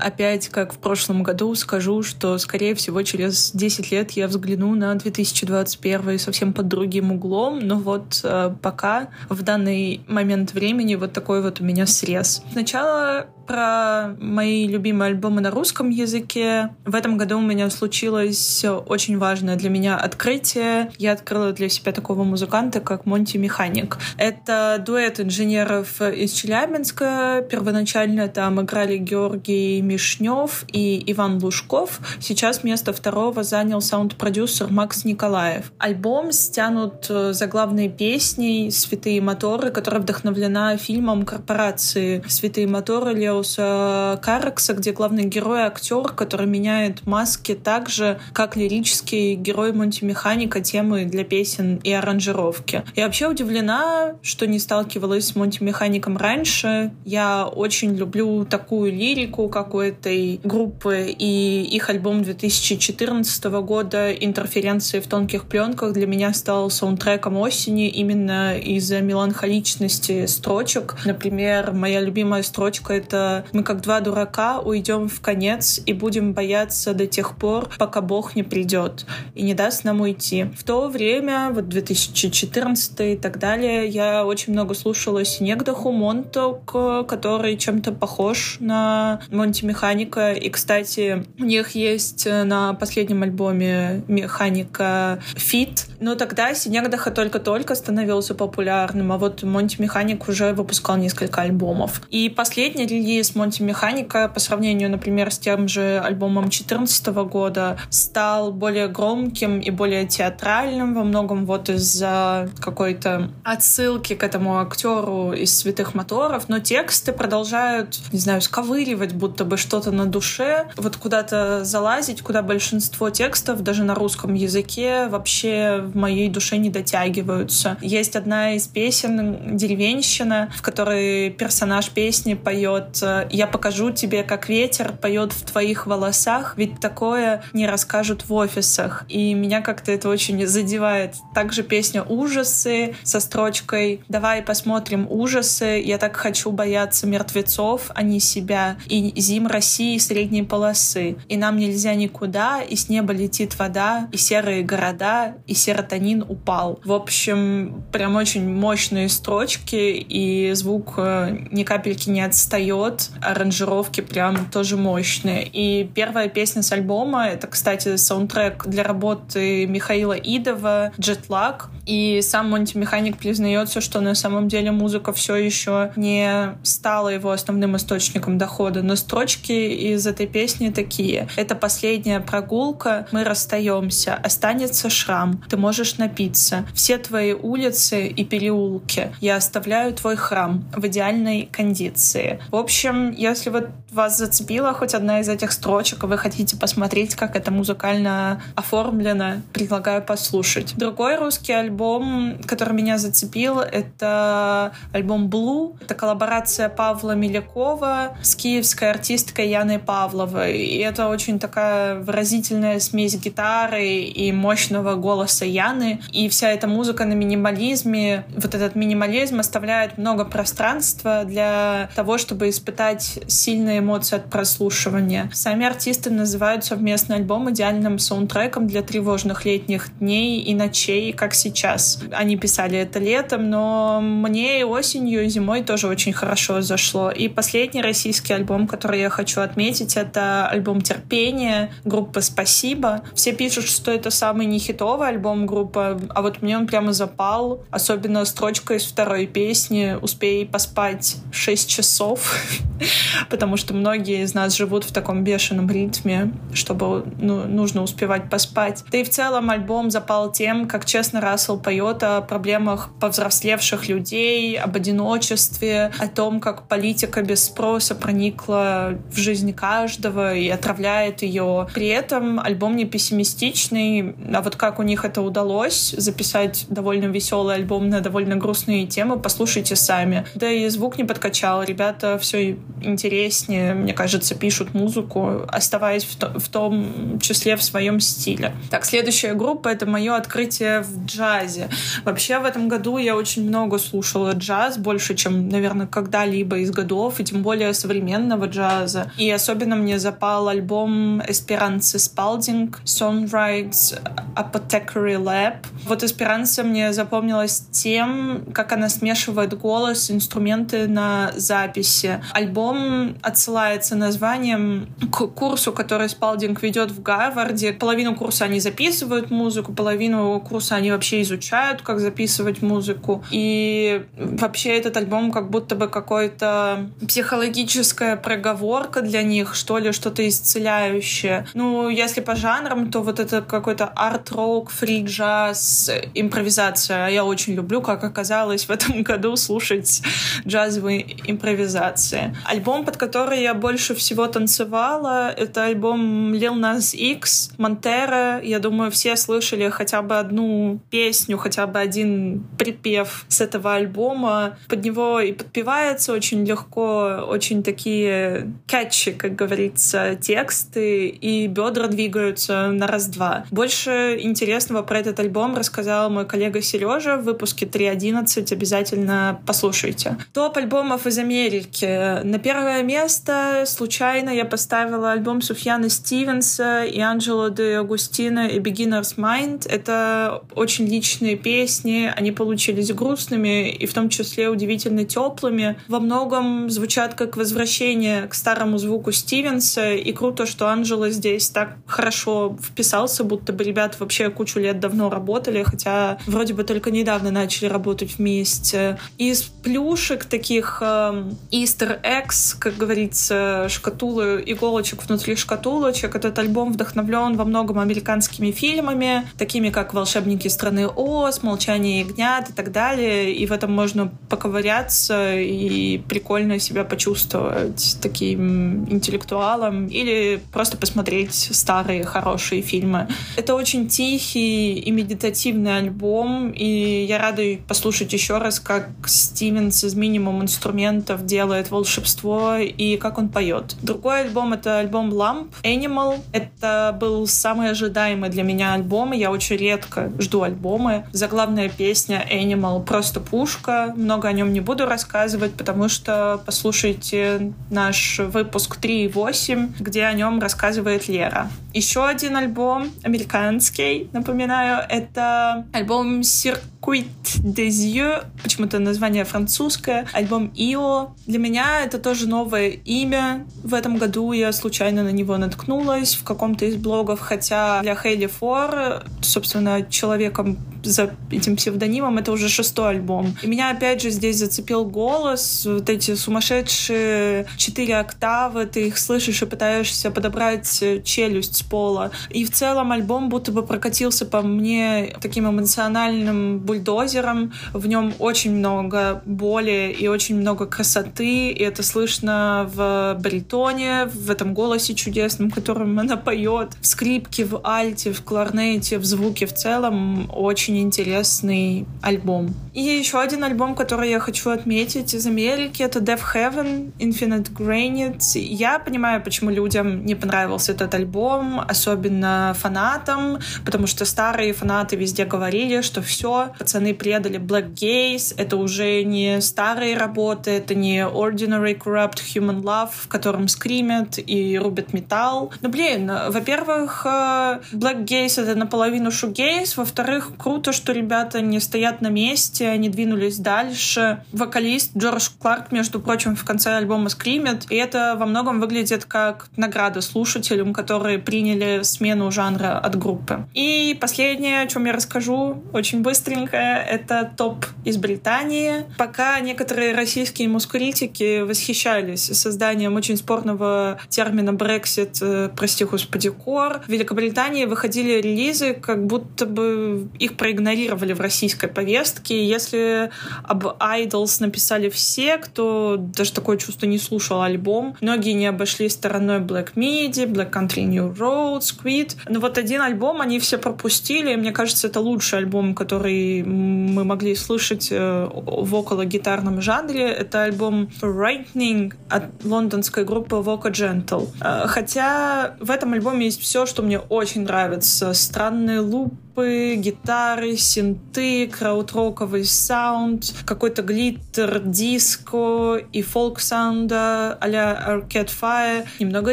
опять, 0.00 0.48
как 0.48 0.72
в 0.72 0.78
прошлом 0.78 1.22
году, 1.22 1.54
скажу, 1.54 2.02
что, 2.02 2.38
скорее 2.38 2.74
всего, 2.74 3.02
через 3.02 3.52
10 3.52 3.90
лет 3.90 4.10
я 4.12 4.28
взгляну 4.28 4.74
на 4.74 4.94
2021 4.94 6.18
совсем 6.18 6.52
под 6.52 6.68
другим 6.68 7.12
углом, 7.12 7.60
но 7.60 7.76
вот 7.76 8.20
э, 8.24 8.54
пока 8.62 9.08
в 9.28 9.42
данный 9.42 10.00
момент 10.06 10.52
времени 10.52 10.94
вот 10.94 11.12
такой 11.12 11.42
вот 11.42 11.60
у 11.60 11.64
меня 11.64 11.86
срез. 11.86 12.42
Сначала 12.52 13.26
про 13.48 14.14
мои 14.20 14.68
любимые 14.68 15.08
альбомы 15.08 15.40
на 15.40 15.50
русском 15.50 15.88
языке. 15.88 16.68
В 16.84 16.94
этом 16.94 17.16
году 17.16 17.38
у 17.38 17.40
меня 17.40 17.70
случилось 17.70 18.64
очень 18.64 19.18
важное 19.18 19.56
для 19.56 19.70
меня 19.70 19.96
открытие. 19.96 20.92
Я 20.98 21.12
открыла 21.12 21.52
для 21.52 21.70
себя 21.70 21.92
такого 21.92 22.24
музыканта, 22.24 22.80
как 22.80 23.06
Монти 23.06 23.38
Механик. 23.38 23.96
Это 24.18 24.80
дуэт 24.84 25.18
инженеров 25.18 26.00
из 26.02 26.32
Челябинска. 26.32 27.46
Первоначально 27.50 28.28
там 28.28 28.60
играли 28.60 28.98
Георгий 28.98 29.80
Мишнев 29.80 30.64
и 30.70 31.02
Иван 31.10 31.42
Лужков. 31.42 32.00
Сейчас 32.20 32.62
место 32.62 32.92
второго 32.92 33.42
занял 33.44 33.80
саунд-продюсер 33.80 34.70
Макс 34.70 35.06
Николаев. 35.06 35.72
Альбом 35.78 36.32
стянут 36.32 37.06
э, 37.08 37.32
заглавной 37.32 37.88
песней 37.88 38.70
«Святые 38.70 39.22
моторы», 39.22 39.70
которая 39.70 40.02
вдохновлена 40.02 40.76
фильмом 40.76 41.24
корпорации 41.24 42.22
«Святые 42.28 42.66
моторы» 42.66 43.14
Лео 43.14 43.37
Клауса 43.38 44.18
Каракса, 44.20 44.74
где 44.74 44.90
главный 44.90 45.24
герой— 45.24 45.60
актер, 45.62 46.08
который 46.08 46.46
меняет 46.46 47.06
маски 47.06 47.54
так 47.54 47.88
же, 47.88 48.18
как 48.32 48.56
лирический 48.56 49.36
герой 49.36 49.72
Монти-Механика 49.72 50.60
темы 50.60 51.04
для 51.04 51.22
песен 51.22 51.76
и 51.84 51.92
аранжировки. 51.92 52.82
Я 52.96 53.06
вообще 53.06 53.28
удивлена, 53.28 54.16
что 54.22 54.48
не 54.48 54.58
сталкивалась 54.58 55.28
с 55.28 55.36
Монти-Механиком 55.36 56.16
раньше. 56.16 56.90
Я 57.04 57.46
очень 57.46 57.94
люблю 57.94 58.44
такую 58.44 58.90
лирику, 58.92 59.48
как 59.48 59.74
у 59.74 59.80
этой 59.80 60.40
группы, 60.42 61.14
и 61.16 61.62
их 61.62 61.90
альбом 61.90 62.24
2014 62.24 63.44
года 63.44 64.10
«Интерференции 64.12 64.98
в 64.98 65.06
тонких 65.06 65.44
пленках» 65.44 65.92
для 65.92 66.08
меня 66.08 66.34
стал 66.34 66.70
саундтреком 66.70 67.36
осени 67.36 67.88
именно 67.88 68.58
из-за 68.58 69.00
меланхоличности 69.00 70.26
строчек. 70.26 70.96
Например, 71.04 71.70
моя 71.70 72.00
любимая 72.00 72.42
строчка— 72.42 72.92
это 72.94 73.27
мы 73.52 73.62
как 73.62 73.80
два 73.80 74.00
дурака 74.00 74.60
уйдем 74.60 75.08
в 75.08 75.20
конец 75.20 75.80
и 75.84 75.92
будем 75.92 76.32
бояться 76.32 76.94
до 76.94 77.06
тех 77.06 77.36
пор, 77.36 77.68
пока 77.78 78.00
Бог 78.00 78.36
не 78.36 78.42
придет 78.42 79.06
и 79.34 79.42
не 79.42 79.54
даст 79.54 79.84
нам 79.84 80.00
уйти. 80.00 80.44
В 80.56 80.64
то 80.64 80.88
время, 80.88 81.50
вот 81.50 81.68
2014 81.68 83.00
и 83.00 83.16
так 83.16 83.38
далее, 83.38 83.86
я 83.88 84.24
очень 84.24 84.52
много 84.52 84.74
слушала 84.74 85.24
Синегдаху 85.24 85.92
Монток, 85.92 87.06
который 87.08 87.56
чем-то 87.56 87.92
похож 87.92 88.56
на 88.60 89.20
Монти 89.30 89.64
Механика. 89.64 90.32
И, 90.32 90.50
кстати, 90.50 91.24
у 91.38 91.44
них 91.44 91.70
есть 91.72 92.26
на 92.26 92.74
последнем 92.74 93.22
альбоме 93.22 94.02
Механика 94.08 95.20
Фит. 95.36 95.86
Но 96.00 96.14
тогда 96.14 96.54
Синегдаха 96.54 97.10
только-только 97.10 97.74
становился 97.74 98.34
популярным, 98.34 99.12
а 99.12 99.18
вот 99.18 99.42
Монти 99.42 99.80
Механик 99.80 100.28
уже 100.28 100.52
выпускал 100.52 100.96
несколько 100.96 101.42
альбомов. 101.42 102.02
И 102.10 102.28
последний 102.28 102.86
релиз 103.18 103.28
релиз 103.28 103.34
Монти 103.34 103.62
Механика 103.62 104.30
по 104.32 104.40
сравнению, 104.40 104.90
например, 104.90 105.32
с 105.32 105.38
тем 105.38 105.66
же 105.66 106.00
альбомом 106.04 106.44
2014 106.44 107.06
года 107.28 107.78
стал 107.90 108.52
более 108.52 108.86
громким 108.86 109.58
и 109.58 109.70
более 109.70 110.06
театральным 110.06 110.94
во 110.94 111.02
многом 111.02 111.44
вот 111.46 111.68
из-за 111.68 112.48
какой-то 112.60 113.30
отсылки 113.42 114.14
к 114.14 114.22
этому 114.22 114.60
актеру 114.60 115.32
из 115.32 115.58
«Святых 115.58 115.94
моторов», 115.94 116.48
но 116.48 116.60
тексты 116.60 117.12
продолжают, 117.12 117.98
не 118.12 118.20
знаю, 118.20 118.40
сковыривать 118.40 119.14
будто 119.14 119.44
бы 119.44 119.56
что-то 119.56 119.90
на 119.90 120.06
душе, 120.06 120.68
вот 120.76 120.96
куда-то 120.96 121.64
залазить, 121.64 122.22
куда 122.22 122.42
большинство 122.42 123.10
текстов 123.10 123.62
даже 123.62 123.82
на 123.82 123.94
русском 123.94 124.34
языке 124.34 125.08
вообще 125.08 125.80
в 125.82 125.96
моей 125.96 126.28
душе 126.28 126.56
не 126.58 126.70
дотягиваются. 126.70 127.76
Есть 127.80 128.14
одна 128.14 128.54
из 128.54 128.68
песен 128.68 129.56
«Деревенщина», 129.56 130.50
в 130.56 130.62
которой 130.62 131.30
персонаж 131.30 131.88
песни 131.90 132.34
поет 132.34 132.97
«Я 133.30 133.46
покажу 133.46 133.90
тебе, 133.90 134.22
как 134.22 134.48
ветер 134.48 134.92
поет 134.92 135.32
в 135.32 135.44
твоих 135.44 135.86
волосах, 135.86 136.54
ведь 136.56 136.80
такое 136.80 137.42
не 137.52 137.66
расскажут 137.66 138.28
в 138.28 138.32
офисах». 138.32 139.04
И 139.08 139.34
меня 139.34 139.60
как-то 139.60 139.92
это 139.92 140.08
очень 140.08 140.46
задевает. 140.46 141.14
Также 141.34 141.62
песня 141.62 142.02
«Ужасы» 142.02 142.94
со 143.02 143.20
строчкой 143.20 144.02
«Давай 144.08 144.42
посмотрим 144.42 145.06
ужасы, 145.08 145.82
я 145.84 145.98
так 145.98 146.16
хочу 146.16 146.50
бояться 146.50 147.06
мертвецов, 147.06 147.90
а 147.94 148.02
не 148.02 148.20
себя, 148.20 148.76
и 148.86 149.12
зим 149.16 149.46
России 149.46 149.98
средней 149.98 150.42
полосы. 150.42 151.16
И 151.28 151.36
нам 151.36 151.58
нельзя 151.58 151.94
никуда, 151.94 152.62
и 152.62 152.76
с 152.76 152.88
неба 152.88 153.12
летит 153.12 153.58
вода, 153.58 154.08
и 154.12 154.16
серые 154.16 154.62
города, 154.62 155.36
и 155.46 155.54
серотонин 155.54 156.24
упал». 156.28 156.80
В 156.84 156.92
общем, 156.92 157.84
прям 157.92 158.16
очень 158.16 158.48
мощные 158.48 159.08
строчки, 159.08 159.74
и 159.74 160.52
звук 160.54 160.94
э, 160.96 161.36
ни 161.50 161.62
капельки 161.64 162.10
не 162.10 162.22
отстает, 162.22 162.87
аранжировки 163.20 164.00
прям 164.00 164.46
тоже 164.50 164.76
мощные. 164.76 165.48
И 165.52 165.84
первая 165.94 166.28
песня 166.28 166.62
с 166.62 166.72
альбома— 166.72 167.26
это, 167.28 167.46
кстати, 167.46 167.96
саундтрек 167.96 168.66
для 168.66 168.82
работы 168.82 169.66
Михаила 169.66 170.14
Идова 170.14 170.92
«Джетлаг». 170.98 171.70
И 171.86 172.20
сам 172.22 172.50
Монти 172.50 172.76
Механик 172.76 173.16
признается, 173.16 173.80
что 173.80 174.00
на 174.00 174.14
самом 174.14 174.48
деле 174.48 174.72
музыка 174.72 175.12
все 175.12 175.36
еще 175.36 175.92
не 175.96 176.54
стала 176.62 177.08
его 177.08 177.30
основным 177.30 177.76
источником 177.76 178.36
дохода. 178.36 178.82
Но 178.82 178.94
строчки 178.96 179.52
из 179.52 180.06
этой 180.06 180.26
песни 180.26 180.68
такие. 180.68 181.28
Это 181.36 181.54
последняя 181.54 182.20
прогулка, 182.20 183.06
мы 183.10 183.24
расстаемся, 183.24 184.14
останется 184.14 184.90
шрам, 184.90 185.42
ты 185.48 185.56
можешь 185.56 185.96
напиться. 185.96 186.66
Все 186.74 186.98
твои 186.98 187.32
улицы 187.32 188.06
и 188.06 188.24
переулки. 188.24 189.10
Я 189.20 189.36
оставляю 189.36 189.94
твой 189.94 190.16
храм 190.16 190.64
в 190.76 190.86
идеальной 190.86 191.48
кондиции. 191.50 192.40
В 192.50 192.56
общем, 192.56 192.77
если 192.84 193.50
вот 193.50 193.68
вас 193.90 194.18
зацепила 194.18 194.72
хоть 194.72 194.94
одна 194.94 195.20
из 195.20 195.28
этих 195.28 195.52
строчек, 195.52 196.04
и 196.04 196.06
вы 196.06 196.18
хотите 196.18 196.56
посмотреть, 196.56 197.14
как 197.14 197.36
это 197.36 197.50
музыкально 197.50 198.42
оформлено, 198.54 199.42
предлагаю 199.52 200.02
послушать. 200.02 200.74
Другой 200.76 201.16
русский 201.16 201.52
альбом, 201.52 202.38
который 202.46 202.74
меня 202.74 202.98
зацепил, 202.98 203.60
это 203.60 204.72
альбом 204.92 205.28
Blue. 205.28 205.76
Это 205.80 205.94
коллаборация 205.94 206.68
Павла 206.68 207.12
Милякова 207.12 208.16
с 208.22 208.34
киевской 208.34 208.90
артисткой 208.90 209.48
Яной 209.48 209.78
Павловой. 209.78 210.58
И 210.58 210.78
это 210.78 211.08
очень 211.08 211.38
такая 211.38 211.96
выразительная 211.96 212.80
смесь 212.80 213.16
гитары 213.16 213.86
и 213.86 214.32
мощного 214.32 214.94
голоса 214.94 215.44
Яны. 215.44 216.00
И 216.12 216.28
вся 216.28 216.50
эта 216.50 216.66
музыка 216.66 217.04
на 217.04 217.14
минимализме, 217.14 218.24
вот 218.34 218.54
этот 218.54 218.74
минимализм 218.74 219.40
оставляет 219.40 219.98
много 219.98 220.24
пространства 220.24 221.24
для 221.24 221.90
того, 221.94 222.18
чтобы 222.18 222.48
испытать 222.68 223.20
сильные 223.28 223.78
эмоции 223.78 224.16
от 224.16 224.28
прослушивания. 224.28 225.30
Сами 225.32 225.64
артисты 225.64 226.10
называют 226.10 226.64
совместный 226.64 227.16
альбом 227.16 227.50
идеальным 227.50 227.98
саундтреком 227.98 228.66
для 228.66 228.82
тревожных 228.82 229.46
летних 229.46 229.98
дней 229.98 230.40
и 230.40 230.54
ночей, 230.54 231.12
как 231.14 231.34
сейчас. 231.34 231.98
Они 232.12 232.36
писали 232.36 232.78
это 232.78 232.98
летом, 232.98 233.48
но 233.48 234.00
мне 234.02 234.60
и 234.60 234.64
осенью, 234.64 235.24
и 235.24 235.28
зимой 235.28 235.62
тоже 235.62 235.88
очень 235.88 236.12
хорошо 236.12 236.60
зашло. 236.60 237.10
И 237.10 237.28
последний 237.28 237.80
российский 237.80 238.34
альбом, 238.34 238.66
который 238.66 239.00
я 239.00 239.08
хочу 239.08 239.40
отметить, 239.40 239.96
это 239.96 240.46
альбом 240.46 240.82
«Терпение» 240.82 241.72
группы 241.84 242.20
«Спасибо». 242.20 243.02
Все 243.14 243.32
пишут, 243.32 243.64
что 243.64 243.90
это 243.90 244.10
самый 244.10 244.44
нехитовый 244.44 245.08
альбом 245.08 245.46
группы, 245.46 245.98
а 246.10 246.20
вот 246.20 246.42
мне 246.42 246.58
он 246.58 246.66
прямо 246.66 246.92
запал. 246.92 247.64
Особенно 247.70 248.26
строчка 248.26 248.74
из 248.74 248.84
второй 248.84 249.26
песни 249.26 249.96
«Успей 250.02 250.44
поспать 250.44 251.16
6 251.32 251.68
часов», 251.68 252.34
потому 253.30 253.56
что 253.56 253.74
многие 253.74 254.22
из 254.22 254.34
нас 254.34 254.56
живут 254.56 254.84
в 254.84 254.92
таком 254.92 255.24
бешеном 255.24 255.70
ритме, 255.70 256.32
чтобы 256.52 257.04
ну, 257.20 257.44
нужно 257.44 257.82
успевать 257.82 258.30
поспать. 258.30 258.84
Да 258.90 258.98
и 258.98 259.04
в 259.04 259.10
целом 259.10 259.50
альбом 259.50 259.90
запал 259.90 260.32
тем, 260.32 260.66
как 260.66 260.84
честно 260.84 261.20
Рассел 261.20 261.58
поет 261.58 262.02
о 262.02 262.20
проблемах 262.20 262.90
повзрослевших 263.00 263.88
людей, 263.88 264.58
об 264.58 264.76
одиночестве, 264.76 265.92
о 265.98 266.08
том, 266.08 266.40
как 266.40 266.68
политика 266.68 267.22
без 267.22 267.44
спроса 267.44 267.94
проникла 267.94 268.98
в 269.10 269.16
жизнь 269.16 269.52
каждого 269.52 270.34
и 270.34 270.48
отравляет 270.48 271.22
ее. 271.22 271.68
При 271.74 271.88
этом 271.88 272.40
альбом 272.40 272.76
не 272.76 272.84
пессимистичный, 272.84 274.14
а 274.32 274.42
вот 274.42 274.56
как 274.56 274.78
у 274.78 274.82
них 274.82 275.04
это 275.04 275.22
удалось 275.22 275.94
записать 275.96 276.66
довольно 276.68 277.06
веселый 277.06 277.56
альбом 277.56 277.88
на 277.88 278.00
довольно 278.00 278.36
грустные 278.36 278.86
темы, 278.86 279.18
послушайте 279.18 279.76
сами. 279.76 280.26
Да 280.34 280.50
и 280.50 280.68
звук 280.68 280.98
не 280.98 281.04
подкачал, 281.04 281.62
ребята 281.62 282.18
все 282.18 282.47
интереснее, 282.80 283.74
мне 283.74 283.92
кажется, 283.92 284.34
пишут 284.34 284.74
музыку, 284.74 285.42
оставаясь 285.48 286.04
в, 286.04 286.16
то, 286.16 286.38
в 286.38 286.48
том 286.48 287.18
числе 287.20 287.56
в 287.56 287.62
своем 287.62 288.00
стиле. 288.00 288.54
Так, 288.70 288.84
следующая 288.84 289.34
группа— 289.34 289.68
это 289.68 289.86
мое 289.86 290.14
открытие 290.16 290.80
в 290.80 291.04
джазе. 291.04 291.68
Вообще 292.04 292.38
в 292.38 292.44
этом 292.44 292.68
году 292.68 292.98
я 292.98 293.16
очень 293.16 293.48
много 293.48 293.78
слушала 293.78 294.32
джаз, 294.32 294.78
больше, 294.78 295.14
чем, 295.14 295.48
наверное, 295.48 295.86
когда-либо 295.86 296.58
из 296.58 296.70
годов, 296.70 297.20
и 297.20 297.24
тем 297.24 297.42
более 297.42 297.74
современного 297.74 298.46
джаза. 298.46 299.12
И 299.16 299.30
особенно 299.30 299.76
мне 299.76 299.98
запал 299.98 300.48
альбом 300.48 301.22
Эсперанцы 301.26 301.98
Спалдинг, 301.98 302.80
Songwrites 302.84 304.00
Apothecary 304.34 305.22
Lab. 305.22 305.56
Вот 305.86 306.02
Эсперанца 306.02 306.62
мне 306.62 306.92
запомнилась 306.92 307.66
тем, 307.70 308.44
как 308.52 308.72
она 308.72 308.88
смешивает 308.88 309.54
голос, 309.58 310.10
инструменты 310.10 310.86
на 310.86 311.32
записи. 311.36 312.22
Альбом 312.38 313.16
отсылается 313.20 313.96
названием 313.96 314.86
к 315.10 315.26
курсу, 315.26 315.72
который 315.72 316.08
Спалдинг 316.08 316.62
ведет 316.62 316.92
в 316.92 317.02
Гарварде. 317.02 317.72
Половину 317.72 318.14
курса 318.14 318.44
они 318.44 318.60
записывают 318.60 319.32
музыку, 319.32 319.72
половину 319.72 320.40
курса 320.40 320.76
они 320.76 320.92
вообще 320.92 321.22
изучают, 321.22 321.82
как 321.82 321.98
записывать 321.98 322.62
музыку. 322.62 323.24
И 323.32 324.04
вообще 324.16 324.78
этот 324.78 324.96
альбом 324.96 325.32
как 325.32 325.50
будто 325.50 325.74
бы 325.74 325.88
какой-то 325.88 326.88
психологическая 327.08 328.14
проговорка 328.14 329.02
для 329.02 329.24
них, 329.24 329.56
что 329.56 329.78
ли, 329.78 329.90
что-то 329.90 330.26
исцеляющее. 330.28 331.44
Ну, 331.54 331.88
если 331.88 332.20
по 332.20 332.36
жанрам, 332.36 332.88
то 332.92 333.00
вот 333.00 333.18
это 333.18 333.42
какой-то 333.42 333.86
арт-рок, 333.86 334.70
фри-джаз, 334.70 335.90
импровизация. 336.14 337.08
Я 337.08 337.24
очень 337.24 337.54
люблю, 337.54 337.82
как 337.82 338.04
оказалось, 338.04 338.66
в 338.66 338.70
этом 338.70 339.02
году 339.02 339.34
слушать 339.34 340.02
джазовые 340.46 341.16
импровизации. 341.26 342.27
Альбом, 342.44 342.84
под 342.84 342.96
который 342.96 343.42
я 343.42 343.54
больше 343.54 343.94
всего 343.94 344.26
танцевала, 344.26 345.30
это 345.30 345.64
альбом 345.64 346.32
Lil 346.32 346.54
Nas 346.54 346.94
X, 346.94 347.50
Montero. 347.58 348.44
Я 348.44 348.58
думаю, 348.58 348.90
все 348.90 349.16
слышали 349.16 349.68
хотя 349.68 350.02
бы 350.02 350.18
одну 350.18 350.80
песню, 350.90 351.38
хотя 351.38 351.66
бы 351.66 351.78
один 351.78 352.44
припев 352.58 353.24
с 353.28 353.40
этого 353.40 353.74
альбома. 353.74 354.58
Под 354.68 354.84
него 354.84 355.20
и 355.20 355.32
подпевается 355.32 356.12
очень 356.12 356.44
легко, 356.44 357.24
очень 357.28 357.62
такие 357.62 358.52
catchy, 358.66 359.12
как 359.12 359.34
говорится, 359.34 360.16
тексты, 360.16 361.08
и 361.08 361.46
бедра 361.46 361.88
двигаются 361.88 362.68
на 362.68 362.86
раз-два. 362.86 363.44
Больше 363.50 364.18
интересного 364.20 364.82
про 364.82 364.98
этот 364.98 365.20
альбом 365.20 365.56
рассказал 365.56 366.10
мой 366.10 366.26
коллега 366.26 366.60
Сережа 366.62 367.16
в 367.16 367.24
выпуске 367.24 367.66
3.11. 367.66 368.52
Обязательно 368.52 369.40
послушайте. 369.46 370.16
Топ 370.32 370.56
альбомов 370.56 371.06
из 371.06 371.18
Америки. 371.18 372.07
На 372.24 372.38
первое 372.38 372.82
место 372.82 373.64
случайно 373.66 374.30
я 374.30 374.44
поставила 374.44 375.12
альбом 375.12 375.42
Суфьяна 375.42 375.88
Стивенса 375.88 376.84
и 376.84 377.00
Анджело 377.00 377.48
де 377.48 377.78
Агустина 377.78 378.48
и 378.48 378.58
Beginner's 378.58 379.16
Mind. 379.16 379.68
Это 379.68 380.42
очень 380.54 380.86
лиричные 380.86 381.36
песни, 381.36 382.12
они 382.14 382.32
получились 382.32 382.92
грустными 382.92 383.70
и 383.70 383.86
в 383.86 383.94
том 383.94 384.08
числе 384.08 384.48
удивительно 384.48 385.04
теплыми. 385.04 385.76
Во 385.88 386.00
многом 386.00 386.70
звучат 386.70 387.14
как 387.14 387.36
возвращение 387.36 388.26
к 388.26 388.34
старому 388.34 388.78
звуку 388.78 389.12
Стивенса, 389.12 389.92
и 389.92 390.12
круто, 390.12 390.46
что 390.46 390.68
Анджела 390.68 391.10
здесь 391.10 391.50
так 391.50 391.76
хорошо 391.86 392.56
вписался, 392.62 393.24
будто 393.24 393.52
бы 393.52 393.64
ребята 393.64 393.96
вообще 394.00 394.30
кучу 394.30 394.58
лет 394.58 394.80
давно 394.80 395.10
работали, 395.10 395.62
хотя 395.62 396.18
вроде 396.26 396.54
бы 396.54 396.64
только 396.64 396.90
недавно 396.90 397.30
начали 397.30 397.68
работать 397.68 398.18
вместе. 398.18 398.98
Из 399.18 399.42
плюшек 399.42 400.24
таких 400.24 400.82
Easter 400.82 401.97
eggs, 402.02 402.56
как 402.58 402.76
говорится, 402.76 403.66
шкатулы, 403.68 404.42
иголочек 404.44 405.04
внутри 405.04 405.36
шкатулочек, 405.36 406.14
этот 406.14 406.38
альбом 406.38 406.72
вдохновлен 406.72 407.36
во 407.36 407.44
многом 407.44 407.78
американскими 407.78 408.50
фильмами, 408.50 409.26
такими 409.36 409.70
как 409.70 409.94
«Волшебники 409.94 410.48
страны 410.48 410.88
Оз», 410.88 411.42
«Молчание 411.42 412.00
ягнят» 412.00 412.50
и 412.50 412.52
так 412.52 412.72
далее, 412.72 413.32
и 413.32 413.46
в 413.46 413.52
этом 413.52 413.72
можно 413.72 414.12
поковыряться 414.28 415.36
и 415.36 415.98
прикольно 415.98 416.58
себя 416.58 416.84
почувствовать 416.84 417.98
таким 418.00 418.84
интеллектуалом 418.90 419.86
или 419.86 420.40
просто 420.52 420.76
посмотреть 420.76 421.34
старые 421.34 422.04
хорошие 422.04 422.62
фильмы. 422.62 423.08
Это 423.36 423.54
очень 423.54 423.88
тихий 423.88 424.74
и 424.74 424.90
медитативный 424.90 425.78
альбом, 425.78 426.50
и 426.50 427.04
я 427.08 427.18
рада 427.18 427.42
послушать 427.66 428.12
еще 428.12 428.38
раз, 428.38 428.60
как 428.60 428.88
Стивенс 429.06 429.84
из 429.84 429.94
минимум 429.94 430.42
инструментов 430.42 431.24
делает 431.24 431.70
волшебство 431.88 432.56
и 432.56 432.98
как 432.98 433.16
он 433.16 433.30
поет. 433.30 433.74
Другой 433.80 434.22
альбом— 434.22 434.52
это 434.54 434.78
альбом 434.78 435.10
Lamp 435.10 435.48
Animal. 435.62 436.20
Это 436.32 436.96
был 437.00 437.26
самый 437.26 437.70
ожидаемый 437.70 438.28
для 438.28 438.42
меня 438.42 438.74
альбом, 438.74 439.14
и 439.14 439.18
я 439.18 439.30
очень 439.30 439.56
редко 439.56 440.12
жду 440.18 440.42
альбомы. 440.42 441.06
Заглавная 441.12 441.70
песня 441.70 442.26
Animal 442.30 442.84
просто 442.84 443.20
пушка. 443.20 443.94
Много 443.96 444.28
о 444.28 444.32
нем 444.32 444.52
не 444.52 444.60
буду 444.60 444.84
рассказывать, 444.84 445.54
потому 445.54 445.88
что 445.88 446.42
послушайте 446.44 447.52
наш 447.70 448.18
выпуск 448.18 448.76
3 448.76 449.04
и 449.04 449.08
8, 449.08 449.72
где 449.80 450.04
о 450.04 450.12
нем 450.12 450.40
рассказывает 450.40 451.08
Лера. 451.08 451.48
Еще 451.72 452.04
один 452.04 452.36
альбом, 452.36 452.90
американский, 453.02 454.08
напоминаю, 454.12 454.84
это 454.88 455.66
альбом 455.72 456.20
Circuit 456.20 457.06
des 457.38 457.68
Yeux, 457.68 458.24
почему-то 458.42 458.78
название 458.78 459.24
французское, 459.24 460.06
альбом 460.12 460.50
Ио. 460.56 461.10
Для 461.26 461.38
меня 461.38 461.77
это 461.82 461.98
тоже 461.98 462.28
новое 462.28 462.68
имя. 462.68 463.46
В 463.62 463.74
этом 463.74 463.96
году 463.96 464.32
я 464.32 464.52
случайно 464.52 465.02
на 465.02 465.12
него 465.12 465.36
наткнулась 465.36 466.14
в 466.14 466.24
каком-то 466.24 466.64
из 466.64 466.76
блогов, 466.76 467.20
хотя 467.20 467.80
для 467.82 467.94
Хейли 467.94 468.26
Фор, 468.26 469.04
собственно, 469.20 469.82
человеком 469.82 470.58
за 470.90 471.14
этим 471.30 471.56
псевдонимом, 471.56 472.18
это 472.18 472.32
уже 472.32 472.48
шестой 472.48 472.90
альбом. 472.90 473.36
И 473.42 473.46
меня 473.46 473.70
опять 473.70 474.02
же 474.02 474.10
здесь 474.10 474.36
зацепил 474.36 474.84
голос, 474.84 475.66
вот 475.66 475.88
эти 475.90 476.14
сумасшедшие 476.14 477.46
четыре 477.56 477.96
октавы, 477.96 478.66
ты 478.66 478.88
их 478.88 478.98
слышишь 478.98 479.42
и 479.42 479.46
пытаешься 479.46 480.10
подобрать 480.10 480.82
челюсть 481.04 481.56
с 481.56 481.62
пола. 481.62 482.10
И 482.30 482.44
в 482.44 482.50
целом 482.50 482.92
альбом 482.92 483.28
будто 483.28 483.52
бы 483.52 483.62
прокатился 483.62 484.26
по 484.26 484.42
мне 484.42 485.14
таким 485.20 485.48
эмоциональным 485.48 486.58
бульдозером. 486.58 487.52
В 487.72 487.86
нем 487.86 488.14
очень 488.18 488.54
много 488.54 489.22
боли 489.24 489.94
и 489.98 490.08
очень 490.08 490.36
много 490.36 490.66
красоты, 490.66 491.50
и 491.50 491.62
это 491.62 491.82
слышно 491.82 492.68
в 492.72 493.18
баритоне, 493.20 494.06
в 494.06 494.30
этом 494.30 494.54
голосе 494.54 494.94
чудесном, 494.94 495.50
которым 495.50 495.98
она 495.98 496.16
поет, 496.16 496.70
в 496.80 496.86
скрипке, 496.86 497.44
в 497.44 497.60
альте, 497.64 498.12
в 498.12 498.22
кларнете, 498.22 498.98
в 498.98 499.04
звуке 499.04 499.46
в 499.46 499.54
целом 499.54 500.30
очень 500.32 500.77
интересный 500.82 501.86
альбом. 502.02 502.54
И 502.74 502.82
еще 502.82 503.20
один 503.20 503.42
альбом, 503.44 503.74
который 503.74 504.10
я 504.10 504.20
хочу 504.20 504.50
отметить 504.50 505.14
из 505.14 505.26
Америки, 505.26 505.82
это 505.82 505.98
Death 505.98 506.20
Heaven, 506.34 506.92
Infinite 506.98 507.52
Granite. 507.52 508.38
Я 508.38 508.78
понимаю, 508.78 509.22
почему 509.22 509.50
людям 509.50 510.06
не 510.06 510.14
понравился 510.14 510.72
этот 510.72 510.94
альбом, 510.94 511.60
особенно 511.60 512.54
фанатам, 512.58 513.38
потому 513.64 513.86
что 513.86 514.04
старые 514.04 514.52
фанаты 514.52 514.96
везде 514.96 515.24
говорили, 515.24 515.80
что 515.80 516.02
все, 516.02 516.52
пацаны 516.58 516.94
предали 516.94 517.38
Black 517.38 517.74
Gaze, 517.74 518.34
это 518.36 518.56
уже 518.56 519.02
не 519.02 519.40
старые 519.40 519.96
работы, 519.96 520.52
это 520.52 520.74
не 520.74 521.00
Ordinary 521.00 521.76
Corrupt 521.76 522.20
Human 522.34 522.62
Love, 522.62 522.90
в 522.92 523.08
котором 523.08 523.48
скримят 523.48 524.18
и 524.24 524.58
рубят 524.58 524.92
металл. 524.92 525.52
Ну, 525.60 525.68
блин, 525.68 526.10
во-первых, 526.28 527.06
э, 527.06 527.60
Black 527.72 528.04
Gaze— 528.04 528.42
это 528.42 528.54
наполовину 528.54 529.10
шугейс, 529.10 529.76
во-вторых, 529.76 530.32
круто, 530.36 530.57
что 530.72 530.92
ребята 530.92 531.40
не 531.40 531.60
стоят 531.60 532.00
на 532.00 532.08
месте, 532.08 532.68
они 532.68 532.88
двинулись 532.88 533.38
дальше. 533.38 534.22
Вокалист 534.32 534.96
Джордж 534.96 535.28
Кларк, 535.40 535.72
между 535.72 536.00
прочим, 536.00 536.36
в 536.36 536.44
конце 536.44 536.74
альбома 536.76 537.08
скримит, 537.08 537.70
и 537.70 537.76
это 537.76 538.16
во 538.18 538.26
многом 538.26 538.60
выглядит 538.60 539.04
как 539.04 539.48
награда 539.56 540.00
слушателям, 540.00 540.72
которые 540.72 541.18
приняли 541.18 541.82
смену 541.82 542.30
жанра 542.30 542.78
от 542.78 542.96
группы. 542.96 543.46
И 543.54 543.96
последнее, 544.00 544.62
о 544.62 544.66
чем 544.66 544.84
я 544.86 544.92
расскажу, 544.92 545.62
очень 545.72 546.02
быстренько, 546.02 546.56
это 546.56 547.30
топ 547.36 547.66
из 547.84 547.96
Британии. 547.96 548.84
Пока 548.96 549.40
некоторые 549.40 549.94
российские 549.94 550.48
мускулитики 550.48 551.40
восхищались 551.40 552.24
созданием 552.24 552.96
очень 552.96 553.16
спорного 553.16 553.98
термина 554.08 554.50
Brexit, 554.50 555.18
э, 555.20 555.50
прости 555.54 555.84
господи, 555.84 556.30
кор, 556.30 556.80
в 556.86 556.88
Великобритании 556.88 557.64
выходили 557.64 558.20
релизы, 558.20 558.74
как 558.74 559.06
будто 559.06 559.46
бы 559.46 560.08
их 560.18 560.36
проигнорировали 560.48 561.12
в 561.12 561.20
российской 561.20 561.66
повестке. 561.66 562.48
Если 562.48 563.10
об 563.42 563.66
Idols 563.66 564.40
написали 564.40 564.88
все, 564.88 565.36
кто 565.36 565.96
даже 565.98 566.32
такое 566.32 566.56
чувство 566.56 566.86
не 566.86 566.98
слушал 566.98 567.42
альбом, 567.42 567.96
многие 568.00 568.32
не 568.32 568.46
обошли 568.46 568.88
стороной 568.88 569.40
Black 569.40 569.74
Midi, 569.74 570.24
Black 570.26 570.50
Country 570.50 570.84
New 570.84 571.12
Road, 571.12 571.60
Squid. 571.60 572.16
Но 572.30 572.40
вот 572.40 572.56
один 572.56 572.80
альбом 572.80 573.20
они 573.20 573.38
все 573.40 573.58
пропустили. 573.58 574.36
Мне 574.36 574.52
кажется, 574.52 574.86
это 574.86 575.00
лучший 575.00 575.40
альбом, 575.40 575.74
который 575.74 576.42
мы 576.44 577.04
могли 577.04 577.34
слышать 577.36 577.88
э, 577.90 578.28
в 578.32 578.74
около 578.74 579.04
гитарном 579.04 579.60
жанре. 579.60 580.08
Это 580.08 580.44
альбом 580.44 580.88
Lightning 581.02 581.92
от 582.08 582.24
лондонской 582.42 583.04
группы 583.04 583.36
Voca 583.36 583.70
Gentle. 583.70 584.28
Э, 584.40 584.66
хотя 584.66 585.56
в 585.60 585.70
этом 585.70 585.92
альбоме 585.92 586.24
есть 586.24 586.40
все, 586.40 586.64
что 586.64 586.82
мне 586.82 586.98
очень 586.98 587.42
нравится. 587.42 588.14
Странные 588.14 588.80
лупы, 588.80 589.27
гитары, 589.44 590.56
синты, 590.56 591.46
краудроковый 591.46 592.44
саунд, 592.44 593.32
какой-то 593.44 593.82
глиттер, 593.82 594.60
диско 594.60 595.80
и 595.92 596.02
фолк-саунда 596.02 597.38
а-ля 597.40 597.84
Arcade 597.88 598.30
Fire, 598.40 598.86
немного 598.98 599.32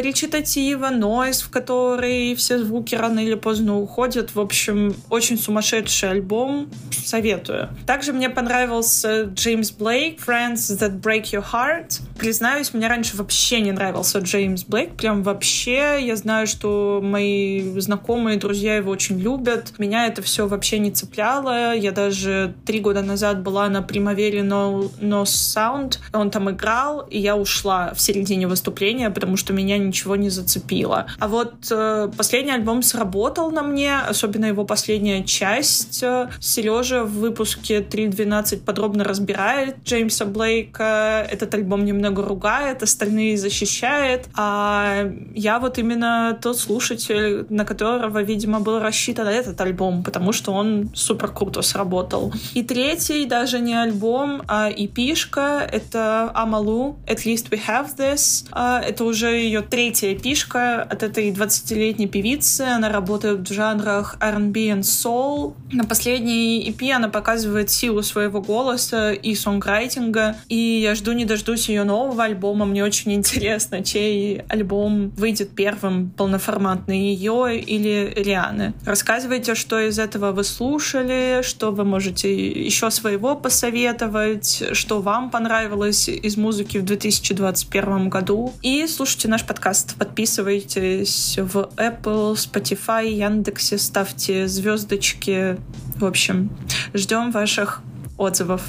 речитатива, 0.00 0.90
нойз, 0.90 1.42
в 1.42 1.50
который 1.50 2.34
все 2.34 2.58
звуки 2.58 2.94
рано 2.94 3.20
или 3.20 3.34
поздно 3.34 3.78
уходят. 3.78 4.34
В 4.34 4.40
общем, 4.40 4.94
очень 5.10 5.38
сумасшедший 5.38 6.10
альбом. 6.10 6.68
Советую. 7.04 7.70
Также 7.86 8.12
мне 8.12 8.28
понравился 8.30 9.24
Джеймс 9.24 9.70
Блейк, 9.70 10.20
Friends 10.20 10.56
That 10.78 11.00
Break 11.00 11.24
Your 11.32 11.44
Heart. 11.52 12.00
Признаюсь, 12.18 12.74
мне 12.74 12.88
раньше 12.88 13.16
вообще 13.16 13.60
не 13.60 13.72
нравился 13.72 14.18
Джеймс 14.18 14.64
Блейк. 14.64 14.96
Прям 14.96 15.22
вообще. 15.22 15.98
Я 16.00 16.16
знаю, 16.16 16.46
что 16.46 17.00
мои 17.02 17.78
знакомые, 17.80 18.38
друзья 18.38 18.76
его 18.76 18.90
очень 18.90 19.18
любят. 19.18 19.72
Меня 19.78 19.95
это 20.04 20.20
все 20.20 20.46
вообще 20.46 20.78
не 20.78 20.90
цепляло. 20.90 21.74
Я 21.74 21.92
даже 21.92 22.54
три 22.66 22.80
года 22.80 23.00
назад 23.00 23.42
была 23.42 23.68
на 23.68 23.80
Примавере 23.80 24.40
No, 24.40 24.90
no 25.00 25.22
Sound. 25.22 25.98
Он 26.12 26.30
там 26.30 26.50
играл, 26.50 27.00
и 27.00 27.18
я 27.18 27.36
ушла 27.36 27.94
в 27.94 28.00
середине 28.00 28.46
выступления, 28.46 29.08
потому 29.10 29.36
что 29.38 29.52
меня 29.52 29.78
ничего 29.78 30.16
не 30.16 30.28
зацепило. 30.28 31.06
А 31.18 31.28
вот 31.28 31.54
э, 31.70 32.10
последний 32.16 32.52
альбом 32.52 32.82
сработал 32.82 33.50
на 33.50 33.62
мне, 33.62 33.96
особенно 33.98 34.46
его 34.46 34.64
последняя 34.64 35.22
часть. 35.24 36.04
Сережа 36.40 37.04
в 37.04 37.12
выпуске 37.12 37.80
3.12 37.80 38.64
подробно 38.64 39.04
разбирает 39.04 39.76
Джеймса 39.84 40.24
Блейка. 40.24 41.26
Этот 41.30 41.54
альбом 41.54 41.84
немного 41.84 42.22
ругает, 42.22 42.82
остальные 42.82 43.38
защищает. 43.38 44.28
А 44.34 45.10
я 45.34 45.58
вот 45.58 45.78
именно 45.78 46.38
тот 46.42 46.58
слушатель, 46.58 47.46
на 47.48 47.64
которого, 47.64 48.22
видимо, 48.22 48.60
был 48.60 48.80
рассчитан 48.80 49.28
этот 49.28 49.60
альбом, 49.60 49.85
потому 50.04 50.32
что 50.32 50.52
он 50.52 50.90
супер 50.94 51.28
круто 51.28 51.62
сработал. 51.62 52.32
И 52.54 52.62
третий 52.62 53.26
даже 53.26 53.60
не 53.60 53.74
альбом, 53.74 54.42
а 54.48 54.70
эпишка. 54.70 55.68
Это 55.70 56.30
Амалу, 56.34 56.96
At 57.06 57.24
Least 57.24 57.50
We 57.50 57.60
Have 57.66 57.96
This. 57.96 58.46
А, 58.52 58.80
это 58.80 59.04
уже 59.04 59.28
ее 59.28 59.62
третья 59.62 60.12
эпишка 60.12 60.82
от 60.82 61.02
этой 61.02 61.30
20-летней 61.30 62.06
певицы. 62.06 62.62
Она 62.62 62.90
работает 62.90 63.48
в 63.48 63.52
жанрах 63.52 64.16
R&B 64.20 64.60
и 64.60 64.70
soul. 64.80 65.54
На 65.72 65.84
последней 65.84 66.68
EP 66.68 66.90
она 66.90 67.08
показывает 67.08 67.70
силу 67.70 68.02
своего 68.02 68.40
голоса 68.40 69.12
и 69.12 69.34
сонграйтинга. 69.34 70.36
И 70.48 70.56
я 70.56 70.94
жду 70.94 71.12
не 71.12 71.24
дождусь 71.24 71.68
ее 71.68 71.84
нового 71.84 72.24
альбома. 72.24 72.64
Мне 72.64 72.84
очень 72.84 73.12
интересно, 73.12 73.82
чей 73.82 74.42
альбом 74.48 75.10
выйдет 75.16 75.50
первым 75.50 76.10
полноформатный, 76.10 77.14
ее 77.14 77.58
или 77.58 78.12
Рианы. 78.16 78.74
Рассказывайте, 78.84 79.54
что 79.54 79.75
из 79.78 79.98
этого 79.98 80.32
вы 80.32 80.44
слушали, 80.44 81.40
что 81.42 81.70
вы 81.72 81.84
можете 81.84 82.34
еще 82.34 82.90
своего 82.90 83.34
посоветовать, 83.36 84.64
что 84.72 85.00
вам 85.00 85.30
понравилось 85.30 86.08
из 86.08 86.36
музыки 86.36 86.78
в 86.78 86.84
2021 86.84 88.08
году. 88.08 88.52
И 88.62 88.86
слушайте 88.86 89.28
наш 89.28 89.44
подкаст. 89.44 89.96
Подписывайтесь 89.96 91.38
в 91.38 91.68
Apple, 91.76 92.34
Spotify, 92.34 93.08
Яндексе, 93.08 93.78
ставьте 93.78 94.46
звездочки. 94.46 95.56
В 95.96 96.04
общем, 96.04 96.50
ждем 96.94 97.30
ваших 97.30 97.82
отзывов. 98.16 98.62